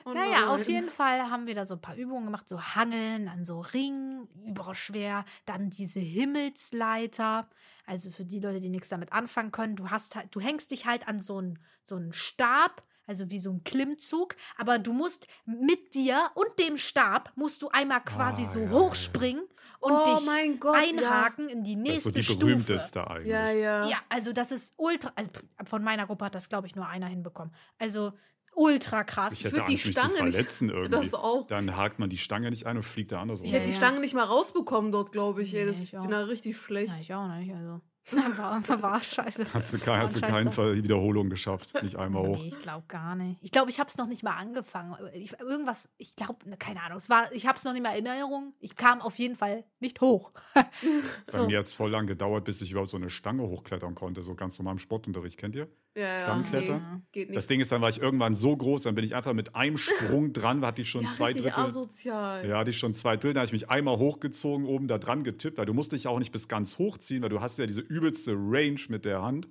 Oh 0.06 0.13
naja, 0.13 0.41
nein. 0.41 0.47
auf 0.50 0.68
jeden 0.69 0.89
Fall 0.89 1.29
haben 1.29 1.47
wir 1.47 1.56
da 1.56 1.65
so 1.65 1.74
ein 1.74 1.81
paar 1.81 1.95
Übungen 1.95 2.25
gemacht, 2.25 2.47
so 2.47 2.62
Hangeln, 2.62 3.25
dann 3.25 3.44
so 3.44 3.59
Ringen, 3.59 4.27
überschwer, 4.45 5.25
dann 5.45 5.69
diese 5.69 6.00
Himmelsleiter. 6.00 7.50
Also 7.85 8.12
für 8.12 8.23
die 8.23 8.39
Leute, 8.39 8.62
die 8.62 8.69
nichts 8.69 8.89
damit 8.89 9.12
anfangen 9.12 9.51
können, 9.51 9.75
du 9.75 9.89
hast 9.89 10.15
halt, 10.15 10.33
du 10.33 10.39
hängst 10.39 10.71
dich 10.71 10.85
halt 10.85 11.07
an 11.07 11.19
so 11.19 11.39
einen 11.39 11.59
so 11.83 11.95
einen 11.95 12.13
Stab, 12.13 12.83
also 13.07 13.30
wie 13.31 13.39
so 13.39 13.50
ein 13.51 13.63
Klimmzug, 13.63 14.36
aber 14.57 14.77
du 14.77 14.94
musst 14.94 15.27
mit 15.45 15.94
dir 15.95 16.19
und 16.36 16.48
dem 16.59 16.77
Stab 16.77 17.31
musst 17.36 17.62
du 17.62 17.69
einmal 17.69 18.01
quasi 18.04 18.44
Ah, 18.44 18.51
so 18.51 18.59
ja, 18.59 18.65
ja, 18.65 18.71
hochspringen 18.71 19.44
und 19.80 19.92
Oh 19.94 20.15
dich 20.15 20.25
mein 20.25 20.59
Gott, 20.59 20.75
einhaken 20.75 21.50
in 21.50 21.63
die 21.63 21.75
Das 21.75 21.83
ist 21.83 21.89
nächste 21.89 22.09
so 22.12 22.18
die 22.19 22.24
Stufe. 22.25 22.39
berühmteste 22.39 23.07
eigentlich. 23.09 23.27
Ja, 23.31 23.50
ja. 23.51 23.88
Ja, 23.88 23.98
also 24.09 24.33
das 24.33 24.51
ist 24.51 24.74
ultra. 24.77 25.12
Also 25.15 25.31
von 25.65 25.83
meiner 25.83 26.06
Gruppe 26.07 26.25
hat 26.25 26.36
das, 26.36 26.50
glaube 26.50 26.68
ich, 26.68 26.75
nur 26.75 26.88
einer 26.88 27.07
hinbekommen. 27.07 27.54
Also 27.80 28.13
ultra 28.56 29.04
krass. 29.04 29.33
Ich 29.33 29.39
Ich 29.42 29.45
hätte 29.45 29.57
würd 29.57 29.69
die 29.69 29.77
Stange 29.77 30.15
zu 30.15 30.24
nicht- 30.24 30.33
verletzen 30.33 30.69
irgendwie. 30.71 30.89
Das 30.89 31.13
auch. 31.13 31.45
Dann 31.45 31.75
hakt 31.77 32.00
man 32.00 32.09
die 32.09 32.18
Stange 32.18 32.50
nicht 32.50 32.65
ein 32.65 32.77
und 32.77 32.83
fliegt 32.83 33.12
da 33.12 33.21
anders 33.21 33.42
Ich 33.42 33.51
Ja, 33.51 33.57
hätte 33.59 33.68
die 33.68 33.71
ja. 33.74 33.77
Stange 33.77 34.00
nicht 34.00 34.15
mal 34.15 34.24
rausbekommen 34.24 34.92
dort, 34.92 35.12
glaube 35.12 35.44
ich. 35.44 35.54
Ey. 35.54 35.62
Nee, 35.62 35.68
Das, 35.68 35.77
ich 35.77 35.94
ich 35.94 36.00
bin 36.00 36.09
da 36.09 36.21
richtig 36.24 36.57
schlecht. 36.57 36.92
Na, 36.95 37.00
ich 37.00 37.13
auch 37.13 37.27
nicht. 37.27 37.54
Also. 37.54 37.81
War, 38.12 38.81
war 38.81 39.01
scheiße. 39.01 39.45
Hast 39.54 39.74
du, 39.74 39.80
kein, 39.80 40.00
hast 40.00 40.15
du 40.15 40.19
Scheiß 40.19 40.30
keine 40.30 40.45
drauf. 40.45 40.56
Ver- 40.56 40.75
Wiederholung 40.75 41.30
geschafft? 41.30 41.69
Nicht 41.83 41.95
einmal 41.98 42.25
hoch. 42.27 42.39
Nee, 42.42 42.48
ich 42.48 42.59
glaube 42.59 42.86
gar 42.88 43.15
nicht. 43.15 43.38
Ich 43.42 43.51
glaube, 43.51 43.69
ich 43.69 43.80
habe 43.80 43.89
es 43.89 43.98
noch 43.98 44.07
nicht 44.07 44.24
mal 44.24 44.36
angefangen. 44.36 44.95
Ich, 45.13 45.38
irgendwas, 45.39 45.89
ich 45.98 46.15
glaube, 46.15 46.36
keine 46.57 46.81
Ahnung. 46.83 46.98
Es 46.98 47.09
war, 47.09 47.31
ich 47.33 47.48
habe 47.48 47.57
es 47.57 47.63
noch 47.65 47.74
nicht 47.74 47.83
mal 47.83 47.98
in 47.98 48.06
Erinnerung. 48.06 48.54
Ich 48.59 48.75
kam 48.75 49.01
auf 49.01 49.15
jeden 49.15 49.36
Fall 49.36 49.65
nicht 49.80 50.00
hoch. 50.01 50.31
Bei 50.54 50.65
so. 51.27 51.45
mir 51.48 51.59
hat 51.59 51.65
es 51.65 51.74
voll 51.74 51.92
lang 51.92 52.07
gedauert, 52.07 52.45
bis 52.45 52.62
ich 52.62 52.71
überhaupt 52.71 52.92
so 52.92 52.98
eine 52.98 53.09
Stange 53.09 53.44
hochklettern 53.44 53.95
konnte. 53.95 54.21
So 54.21 54.36
ganz 54.36 54.57
normal 54.57 54.74
im 54.74 54.80
Sportunterricht, 54.80 55.38
kennt 55.38 55.56
ihr? 55.56 55.68
Ja, 55.97 56.03
ja. 56.03 56.19
Stangenklettern? 56.21 56.81
Nee, 56.94 57.01
geht 57.11 57.29
nicht. 57.29 57.38
Das 57.38 57.47
Ding 57.47 57.59
ist, 57.59 57.71
dann 57.71 57.81
war 57.81 57.89
ich 57.89 57.99
irgendwann 57.99 58.35
so 58.35 58.55
groß, 58.55 58.83
dann 58.83 58.94
bin 58.94 59.03
ich 59.03 59.15
einfach 59.15 59.33
mit 59.33 59.55
einem 59.55 59.77
Sprung 59.77 60.31
dran, 60.33 60.63
hatte 60.63 60.83
ich 60.83 60.89
schon 60.91 61.01
ja, 61.03 61.09
zwei 61.09 61.33
Drittel. 61.33 61.53
asozial. 61.53 62.47
Ja, 62.47 62.59
hatte 62.59 62.69
ich 62.69 62.77
schon 62.77 62.94
zwei 62.94 63.17
Drittel, 63.17 63.33
dann 63.33 63.41
habe 63.41 63.47
ich 63.47 63.61
mich 63.63 63.69
einmal 63.71 63.97
hochgezogen, 63.97 64.67
oben 64.67 64.88
da 64.88 64.99
dran 64.99 65.23
getippt, 65.23 65.57
weil 65.57 65.65
du 65.65 65.73
musst 65.73 65.94
dich 65.94 66.07
auch 66.07 66.19
nicht 66.19 66.31
bis 66.31 66.47
ganz 66.47 66.77
hochziehen, 66.77 67.23
weil 67.23 67.29
du 67.29 67.41
hast 67.41 67.57
ja 67.57 67.65
diese 67.65 67.81
übelste 67.81 68.33
Range 68.33 68.79
mit 68.89 69.05
der 69.05 69.23
Hand. 69.23 69.49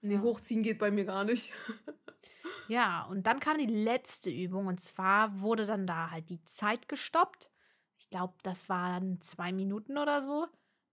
Nee, 0.00 0.18
hochziehen 0.18 0.62
geht 0.62 0.78
bei 0.78 0.90
mir 0.90 1.04
gar 1.04 1.24
nicht. 1.24 1.52
Ja, 2.68 3.02
und 3.10 3.26
dann 3.26 3.40
kam 3.40 3.58
die 3.58 3.66
letzte 3.66 4.30
Übung 4.30 4.66
und 4.66 4.80
zwar 4.80 5.40
wurde 5.40 5.66
dann 5.66 5.86
da 5.86 6.10
halt 6.10 6.30
die 6.30 6.42
Zeit 6.44 6.88
gestoppt. 6.88 7.50
Ich 7.98 8.08
glaube, 8.08 8.34
das 8.44 8.68
waren 8.68 9.20
zwei 9.20 9.52
Minuten 9.52 9.98
oder 9.98 10.22
so. 10.22 10.46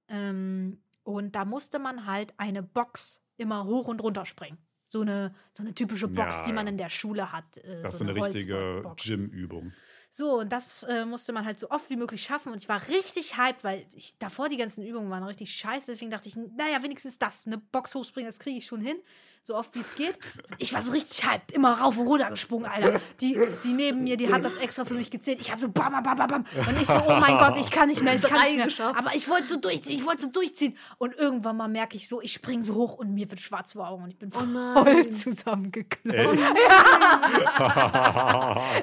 Ähm, 0.09 0.81
und 1.03 1.35
da 1.35 1.45
musste 1.45 1.79
man 1.79 2.05
halt 2.05 2.33
eine 2.37 2.63
Box 2.63 3.21
immer 3.37 3.65
hoch 3.65 3.87
und 3.87 4.01
runter 4.01 4.25
springen. 4.25 4.57
So 4.89 5.01
eine, 5.01 5.33
so 5.53 5.63
eine 5.63 5.73
typische 5.73 6.07
Box, 6.07 6.37
Ja, 6.39 6.45
die 6.45 6.53
man 6.53 6.65
ja. 6.65 6.71
in 6.71 6.77
der 6.77 6.89
Schule 6.89 7.31
hat. 7.31 7.57
Äh, 7.57 7.83
Das 7.83 7.93
ist 7.93 7.99
so 7.99 8.05
eine 8.05 8.15
richtige 8.15 8.55
Holzbox. 8.55 9.03
Gym-Übung. 9.03 9.71
So, 10.11 10.39
und 10.39 10.51
das 10.51 10.81
äh, 10.83 11.05
musste 11.05 11.31
man 11.33 11.45
halt 11.45 11.59
so 11.59 11.69
oft 11.69 11.89
wie 11.91 11.95
möglich 11.95 12.23
schaffen. 12.23 12.51
Und 12.51 12.59
ich 12.61 12.67
war 12.67 12.87
richtig 12.87 13.37
hyped, 13.37 13.63
weil 13.63 13.85
ich, 13.93 14.17
davor 14.17 14.49
die 14.49 14.57
ganzen 14.57 14.83
Übungen 14.83 15.09
waren 15.11 15.23
richtig 15.23 15.51
scheiße. 15.55 15.91
Deswegen 15.91 16.09
dachte 16.09 16.27
ich, 16.27 16.35
naja, 16.35 16.81
wenigstens 16.81 17.19
das. 17.19 17.45
Eine 17.45 17.59
Box 17.59 17.93
hochspringen, 17.93 18.27
das 18.27 18.39
kriege 18.39 18.57
ich 18.57 18.65
schon 18.65 18.81
hin. 18.81 18.97
So 19.49 19.55
oft 19.55 19.73
wie 19.73 19.79
es 19.79 19.95
geht. 19.95 20.13
Ich 20.59 20.75
war 20.75 20.83
so 20.83 20.91
richtig 20.91 21.27
hyped. 21.27 21.53
Immer 21.53 21.79
rauf 21.79 21.97
und 21.97 22.05
runter 22.05 22.29
gesprungen, 22.29 22.67
Alter. 22.67 23.01
Die, 23.19 23.35
die 23.63 23.73
neben 23.73 24.03
mir, 24.03 24.15
die 24.15 24.31
hat 24.31 24.45
das 24.45 24.57
extra 24.57 24.85
für 24.85 24.93
mich 24.93 25.09
gezählt. 25.09 25.39
Ich 25.41 25.49
habe 25.49 25.59
so 25.59 25.69
bam, 25.69 25.91
bam, 25.91 26.03
bam, 26.03 26.17
bam, 26.17 26.27
bam. 26.27 26.45
Und 26.67 26.79
ich 26.79 26.85
so, 26.85 26.93
oh 26.93 27.19
mein 27.19 27.35
Gott, 27.39 27.57
ich 27.57 27.71
kann 27.71 27.89
nicht 27.89 28.03
mehr, 28.03 28.13
ich 28.13 28.21
kann 28.21 28.43
nicht 28.43 28.57
mehr. 28.57 28.65
geschafft. 28.65 28.95
Aber 28.95 29.15
ich 29.15 29.27
wollte 29.27 29.47
so 29.47 29.57
durchziehen, 29.57 29.97
ich 29.97 30.05
wollte 30.05 30.25
so 30.25 30.29
durchziehen. 30.29 30.77
Und 30.99 31.15
irgendwann 31.15 31.57
mal 31.57 31.67
merke 31.67 31.97
ich 31.97 32.07
so, 32.07 32.21
ich 32.21 32.31
springe 32.31 32.61
so 32.61 32.75
hoch 32.75 32.93
und 32.93 33.11
mir 33.11 33.27
wird 33.27 33.41
schwarz 33.41 33.73
vor 33.73 33.89
Augen 33.89 34.03
und 34.03 34.11
ich 34.11 34.19
bin 34.19 34.29
voll 34.31 34.45
nein. 34.45 35.11
zusammengeklappt. 35.13 36.15
Ey. 36.15 36.27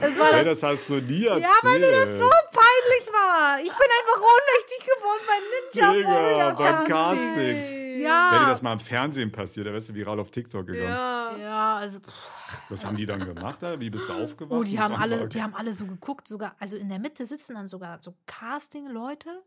Das 0.01 0.19
war 0.19 0.31
das 0.33 0.45
das 0.45 0.63
hast 0.65 0.89
du 0.89 0.95
nie 0.95 1.27
erzählt. 1.27 1.45
Ja, 1.45 1.51
weil 1.63 1.79
mir 1.79 1.93
das 1.93 2.09
so 2.09 2.29
peinlich 2.51 3.07
war. 3.13 3.61
Ich 3.61 3.71
bin 3.71 3.89
einfach 4.01 4.21
ohnmächtig 4.21 4.81
geworden 4.85 5.23
beim 5.29 5.45
Ninja 5.53 5.93
Digga, 5.93 6.09
Warrior 6.11 6.55
beim 6.57 6.85
Casting. 6.87 7.76
Ja. 8.03 8.31
Wäre 8.33 8.45
dir 8.45 8.51
das 8.51 8.63
mal 8.63 8.73
im 8.73 8.81
Fernsehen 8.81 9.33
passiert, 9.33 9.67
da 9.67 9.73
wärst 9.73 9.89
du 9.89 9.95
viral 9.95 10.19
auf 10.21 10.31
TikTok 10.31 10.67
gegangen. 10.67 10.89
Ja. 10.89 11.37
Ja, 11.39 11.77
also 11.77 12.01
pff. 12.01 12.71
Was 12.71 12.85
haben 12.85 12.97
die 12.97 13.07
dann 13.07 13.25
gemacht? 13.25 13.63
Alter? 13.63 13.81
Wie 13.81 13.91
bist 13.91 14.09
du 14.09 14.13
aufgewacht? 14.13 14.59
oh, 14.59 14.63
die 14.65 14.79
haben 14.79 14.95
alle, 14.95 15.29
die 15.29 15.43
haben 15.43 15.55
alle 15.55 15.73
so 15.73 15.87
geguckt, 15.87 16.29
sogar 16.29 16.55
also 16.59 16.77
in 16.77 16.89
der 16.89 16.99
Mitte 16.99 17.27
sitzen 17.27 17.55
dann 17.55 17.69
sogar 17.69 18.01
so 18.01 18.15
Casting-Leute 18.27 19.43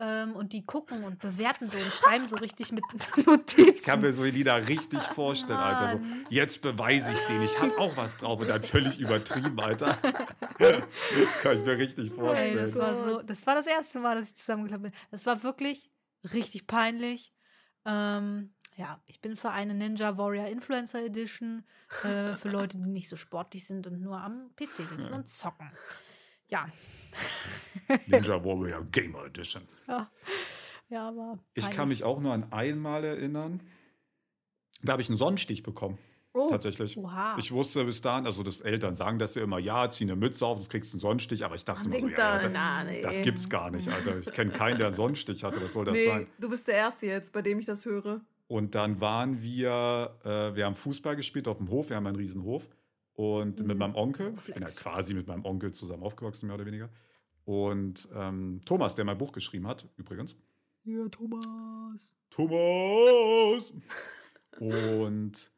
ähm, 0.00 0.34
und 0.34 0.52
die 0.52 0.66
gucken 0.66 1.04
und 1.04 1.20
bewerten 1.20 1.70
so 1.70 1.78
und 1.78 1.92
schreiben 1.92 2.26
so 2.26 2.36
richtig 2.36 2.72
mit 2.72 2.82
Notizen. 3.26 3.70
Ich 3.70 3.82
kann 3.82 4.00
mir 4.00 4.12
so 4.12 4.24
die 4.24 4.44
da 4.44 4.56
richtig 4.56 5.00
vorstellen, 5.02 5.58
Alter. 5.58 5.92
So, 5.92 6.00
jetzt 6.30 6.62
beweise 6.62 7.12
ich 7.12 7.18
denen, 7.26 7.42
ich 7.42 7.60
habe 7.60 7.78
auch 7.78 7.96
was 7.96 8.16
drauf 8.16 8.40
und 8.40 8.48
dann 8.48 8.62
völlig 8.62 8.98
übertrieben, 8.98 9.58
Alter. 9.60 9.96
Das 10.58 11.42
kann 11.42 11.56
ich 11.56 11.64
mir 11.64 11.76
richtig 11.76 12.10
Ey, 12.10 12.16
vorstellen. 12.16 12.56
das 12.56 12.76
war 12.76 13.04
so, 13.04 13.22
das 13.22 13.46
war 13.46 13.56
das 13.56 13.66
erste 13.66 13.98
Mal, 13.98 14.16
dass 14.16 14.28
ich 14.28 14.36
zusammengeklappt 14.36 14.84
bin. 14.84 14.92
Das 15.10 15.26
war 15.26 15.42
wirklich 15.42 15.90
richtig 16.32 16.68
peinlich. 16.68 17.33
Ähm, 17.84 18.54
ja, 18.76 19.00
ich 19.06 19.20
bin 19.20 19.36
für 19.36 19.50
eine 19.50 19.74
Ninja 19.74 20.18
Warrior 20.18 20.46
Influencer 20.46 21.04
Edition 21.04 21.64
äh, 22.02 22.34
für 22.36 22.48
Leute, 22.48 22.78
die 22.78 22.86
nicht 22.88 23.08
so 23.08 23.16
sportlich 23.16 23.66
sind 23.66 23.86
und 23.86 24.00
nur 24.00 24.20
am 24.20 24.50
PC 24.56 24.88
sitzen 24.88 25.12
und 25.12 25.28
zocken. 25.28 25.70
Ja, 26.48 26.68
Ninja 28.06 28.44
Warrior 28.44 28.84
Gamer 28.90 29.26
Edition. 29.26 29.66
ja, 30.88 31.08
aber 31.08 31.38
Ich 31.54 31.70
kann 31.70 31.88
mich 31.88 32.02
auch 32.04 32.20
nur 32.20 32.32
an 32.32 32.52
einmal 32.52 33.04
erinnern. 33.04 33.62
Da 34.82 34.92
habe 34.92 35.02
ich 35.02 35.08
einen 35.08 35.16
Sonnenstich 35.18 35.62
bekommen. 35.62 35.98
Oh, 36.36 36.48
Tatsächlich. 36.50 36.96
Oha. 36.98 37.36
Ich 37.38 37.52
wusste 37.52 37.84
bis 37.84 38.02
dahin, 38.02 38.26
also 38.26 38.42
das 38.42 38.60
Eltern 38.60 38.96
sagen 38.96 39.20
das 39.20 39.36
ja 39.36 39.42
immer, 39.44 39.60
ja, 39.60 39.88
zieh 39.88 40.02
eine 40.02 40.16
Mütze 40.16 40.44
auf, 40.44 40.58
sonst 40.58 40.68
kriegst 40.68 40.92
du 40.92 40.96
einen 40.96 41.00
Sonnenstich, 41.00 41.44
aber 41.44 41.54
ich 41.54 41.64
dachte 41.64 41.88
man 41.88 41.96
immer 41.96 42.08
so, 42.10 42.14
ja, 42.16 42.42
ja, 42.42 42.48
na, 42.48 42.82
das, 42.82 42.90
nee. 42.92 43.02
das 43.02 43.22
gibt's 43.22 43.48
gar 43.48 43.70
nicht, 43.70 43.88
Alter. 43.88 44.18
Ich 44.18 44.32
kenne 44.32 44.50
keinen, 44.50 44.76
der 44.78 44.88
einen 44.88 44.96
Sonnenstich 44.96 45.44
hatte, 45.44 45.62
was 45.62 45.72
soll 45.72 45.84
das 45.84 45.94
nee, 45.94 46.06
sein? 46.06 46.26
du 46.40 46.50
bist 46.50 46.66
der 46.66 46.74
Erste 46.74 47.06
jetzt, 47.06 47.32
bei 47.32 47.40
dem 47.40 47.60
ich 47.60 47.66
das 47.66 47.84
höre. 47.84 48.20
Und 48.48 48.74
dann 48.74 49.00
waren 49.00 49.40
wir, 49.42 50.18
äh, 50.24 50.56
wir 50.56 50.66
haben 50.66 50.74
Fußball 50.74 51.14
gespielt 51.14 51.46
auf 51.46 51.58
dem 51.58 51.70
Hof, 51.70 51.88
wir 51.88 51.96
haben 51.96 52.06
einen 52.08 52.16
riesen 52.16 52.42
Hof. 52.42 52.68
Und 53.14 53.60
mit 53.60 53.68
Mhm. 53.76 53.78
meinem 53.78 53.94
Onkel, 53.94 54.34
ich 54.36 54.52
bin 54.52 54.60
ja 54.64 54.68
quasi 54.68 55.14
mit 55.14 55.28
meinem 55.28 55.44
Onkel 55.44 55.70
zusammen 55.72 56.02
aufgewachsen, 56.02 56.46
mehr 56.48 56.56
oder 56.56 56.66
weniger. 56.66 56.90
Und 57.44 58.08
ähm, 58.12 58.60
Thomas, 58.64 58.96
der 58.96 59.04
mein 59.04 59.18
Buch 59.18 59.30
geschrieben 59.30 59.68
hat, 59.68 59.86
übrigens. 59.96 60.34
Ja, 60.82 61.08
Thomas. 61.08 62.12
Thomas! 62.30 63.72
Und 64.58 65.52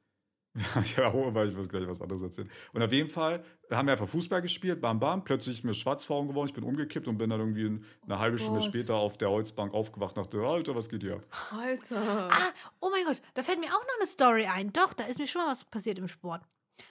ja, 0.97 1.13
weil 1.35 1.51
ich 1.51 1.57
muss 1.57 1.69
gleich 1.69 1.87
was 1.87 2.01
anderes 2.01 2.23
erzählen. 2.23 2.51
Und 2.73 2.83
auf 2.83 2.93
jeden 2.93 3.09
Fall 3.09 3.45
haben 3.71 3.87
wir 3.87 3.93
einfach 3.93 4.09
Fußball 4.09 4.43
gespielt, 4.43 4.81
bam, 4.81 4.99
bam. 4.99 5.25
Plötzlich 5.25 5.59
ist 5.59 5.65
mir 5.65 5.75
schwarz 5.75 6.05
vor 6.05 6.17
Augen 6.17 6.29
geworden, 6.29 6.49
ich 6.49 6.55
bin 6.55 6.65
umgekippt 6.65 7.09
und 7.09 7.19
bin 7.19 7.31
dann 7.31 7.41
irgendwie 7.41 7.85
eine 8.05 8.19
halbe 8.19 8.39
Stunde 8.39 8.61
Gott. 8.61 8.69
später 8.69 8.97
auf 8.97 9.19
der 9.19 9.31
Holzbank 9.31 9.75
aufgewacht 9.75 10.17
und 10.17 10.25
dachte, 10.25 10.45
Alter, 10.47 10.75
was 10.75 10.89
geht 10.89 11.03
hier? 11.03 11.23
Alter. 11.51 12.31
Ah, 12.31 12.53
oh 12.81 12.89
mein 12.91 13.05
Gott, 13.05 13.21
da 13.35 13.43
fällt 13.43 13.61
mir 13.61 13.69
auch 13.69 13.83
noch 13.85 13.97
eine 14.01 14.07
Story 14.09 14.47
ein. 14.47 14.73
Doch, 14.73 14.93
da 14.93 15.05
ist 15.05 15.19
mir 15.19 15.27
schon 15.27 15.43
mal 15.43 15.51
was 15.51 15.65
passiert 15.65 15.99
im 15.99 16.09
Sport. 16.09 16.43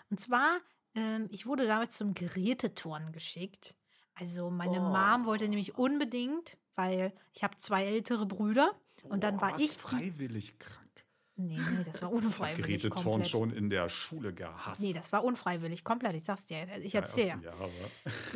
Und 0.10 0.20
zwar, 0.20 0.60
ähm, 0.96 1.28
ich 1.32 1.46
wurde 1.46 1.66
damals 1.66 1.98
zum 1.98 2.14
Geräteturnen 2.14 3.12
geschickt. 3.12 3.76
Also 4.14 4.50
meine 4.50 4.80
Oh. 4.80 4.90
Mom 4.90 5.26
wollte 5.26 5.48
nämlich 5.48 5.78
unbedingt 5.78 6.58
weil 6.76 7.14
ich 7.34 7.44
habe 7.44 7.58
zwei 7.58 7.86
ältere 7.86 8.26
Brüder 8.26 8.72
und 9.04 9.24
dann 9.24 9.38
Boah, 9.38 9.52
war 9.52 9.60
ich 9.60 9.72
freiwillig 9.72 10.60
krank. 10.60 10.85
Nee, 11.38 11.58
nee, 11.58 11.84
das 11.86 12.02
war 12.02 12.14
unfreiwillig 12.14 12.66
Geräteturn 12.82 13.04
komplett. 13.04 13.28
schon 13.30 13.52
in 13.52 13.70
der 13.70 13.90
Schule 13.90 14.34
gehasst. 14.34 14.80
Nee, 14.80 14.94
das 14.94 15.12
war 15.12 15.22
unfreiwillig 15.22 15.84
komplett. 15.84 16.16
Ich 16.16 16.24
sag's 16.24 16.46
dir, 16.46 16.60
ich 16.82 16.94
Ja, 16.94 17.02
erzähle. 17.02 17.42
Ja, 17.44 17.52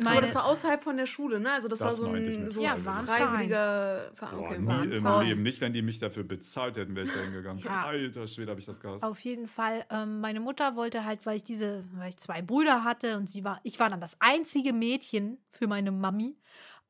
aber 0.04 0.20
das 0.20 0.34
war 0.34 0.44
außerhalb 0.44 0.82
von 0.82 0.98
der 0.98 1.06
Schule, 1.06 1.40
ne? 1.40 1.50
Also 1.50 1.68
das, 1.68 1.78
Das 1.78 1.86
war 1.88 1.96
so 1.96 2.14
ich 2.14 2.36
ein 2.36 2.50
so 2.50 2.60
Ja, 2.62 2.74
ein 2.74 2.82
freiwilliger 3.06 4.12
Verein. 4.14 4.36
boah, 4.38 4.46
Okay, 4.50 4.58
nie 4.88 4.94
im 4.96 5.02
Verein. 5.02 5.26
Leben. 5.28 5.42
Nicht, 5.42 5.60
wenn 5.62 5.72
die 5.72 5.80
mich 5.82 5.98
dafür 5.98 6.24
bezahlt 6.24 6.76
hätten, 6.76 6.94
wäre 6.94 7.06
ich 7.06 7.12
da 7.12 7.20
hingegangen. 7.20 7.62
Ja. 7.64 7.86
Alter 7.86 8.26
Schwede, 8.26 8.50
habe 8.50 8.60
ich 8.60 8.66
das 8.66 8.80
gehasst. 8.80 9.02
Auf 9.02 9.18
jeden 9.20 9.48
Fall, 9.48 9.84
ähm, 9.90 10.20
meine 10.20 10.40
Mutter 10.40 10.76
wollte 10.76 11.04
halt, 11.06 11.24
weil 11.24 11.36
ich 11.36 11.44
diese, 11.44 11.84
weil 11.94 12.10
ich 12.10 12.18
zwei 12.18 12.42
Brüder 12.42 12.84
hatte 12.84 13.16
und 13.16 13.30
sie 13.30 13.44
war, 13.44 13.60
ich 13.62 13.80
war 13.80 13.88
dann 13.88 14.00
das 14.02 14.16
einzige 14.20 14.72
Mädchen 14.74 15.38
für 15.50 15.66
meine 15.66 15.90
Mami. 15.90 16.36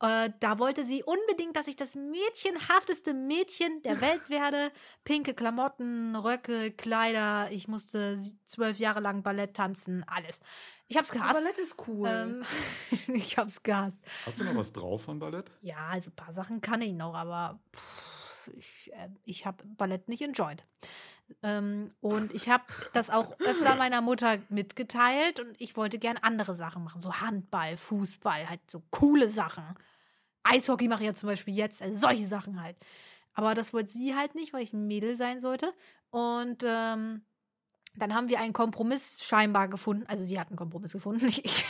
Äh, 0.00 0.30
da 0.40 0.58
wollte 0.58 0.84
sie 0.84 1.02
unbedingt, 1.02 1.56
dass 1.56 1.68
ich 1.68 1.76
das 1.76 1.94
mädchenhafteste 1.94 3.12
Mädchen 3.12 3.82
der 3.82 4.00
Welt 4.00 4.30
werde. 4.30 4.72
Pinke 5.04 5.34
Klamotten, 5.34 6.16
Röcke, 6.16 6.70
Kleider. 6.70 7.50
Ich 7.50 7.68
musste 7.68 8.18
zwölf 8.46 8.78
Jahre 8.78 9.00
lang 9.00 9.22
Ballett 9.22 9.54
tanzen, 9.54 10.04
alles. 10.06 10.40
Ich 10.88 10.96
hab's 10.96 11.10
gehasst. 11.10 11.40
Ballett 11.40 11.58
ist 11.58 11.76
cool. 11.86 12.08
Ähm, 12.08 12.44
ich 13.14 13.36
hab's 13.36 13.62
gehasst. 13.62 14.02
Hast 14.24 14.40
du 14.40 14.44
noch 14.44 14.56
was 14.56 14.72
drauf 14.72 15.02
von 15.02 15.18
Ballett? 15.18 15.50
Ja, 15.60 15.88
also 15.90 16.10
ein 16.10 16.16
paar 16.16 16.32
Sachen 16.32 16.62
kann 16.62 16.80
ich 16.80 16.94
noch, 16.94 17.14
aber 17.14 17.60
pff, 17.76 18.48
ich, 18.56 18.90
äh, 18.94 19.08
ich 19.24 19.44
habe 19.44 19.62
Ballett 19.64 20.08
nicht 20.08 20.22
enjoyed. 20.22 20.64
Ähm, 21.42 21.92
und 22.00 22.34
ich 22.34 22.48
habe 22.48 22.64
das 22.92 23.10
auch 23.10 23.38
öfter 23.40 23.76
meiner 23.76 24.00
Mutter 24.00 24.38
mitgeteilt 24.48 25.40
und 25.40 25.60
ich 25.60 25.76
wollte 25.76 25.98
gern 25.98 26.16
andere 26.16 26.54
Sachen 26.54 26.82
machen, 26.82 27.00
so 27.00 27.20
Handball, 27.20 27.76
Fußball, 27.76 28.48
halt 28.48 28.60
so 28.68 28.82
coole 28.90 29.28
Sachen. 29.28 29.76
Eishockey 30.42 30.88
mache 30.88 31.02
ich 31.02 31.06
ja 31.08 31.14
zum 31.14 31.28
Beispiel 31.28 31.54
jetzt, 31.54 31.82
also 31.82 31.96
solche 31.96 32.26
Sachen 32.26 32.62
halt. 32.62 32.76
Aber 33.34 33.54
das 33.54 33.72
wollte 33.72 33.90
sie 33.90 34.14
halt 34.14 34.34
nicht, 34.34 34.52
weil 34.52 34.62
ich 34.62 34.72
ein 34.72 34.86
Mädel 34.86 35.14
sein 35.16 35.40
sollte. 35.40 35.72
Und 36.10 36.64
ähm, 36.66 37.22
dann 37.94 38.14
haben 38.14 38.28
wir 38.28 38.40
einen 38.40 38.52
Kompromiss 38.52 39.22
scheinbar 39.24 39.68
gefunden. 39.68 40.04
Also 40.08 40.24
sie 40.24 40.38
hat 40.40 40.48
einen 40.48 40.56
Kompromiss 40.56 40.92
gefunden, 40.92 41.26
nicht 41.26 41.44
ich. 41.44 41.64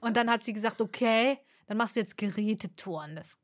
Und 0.00 0.16
dann 0.16 0.30
hat 0.30 0.44
sie 0.44 0.52
gesagt, 0.52 0.80
okay, 0.80 1.38
dann 1.66 1.76
machst 1.76 1.96
du 1.96 2.00
jetzt 2.00 2.16
Gerätetouren. 2.16 3.16
Das 3.16 3.38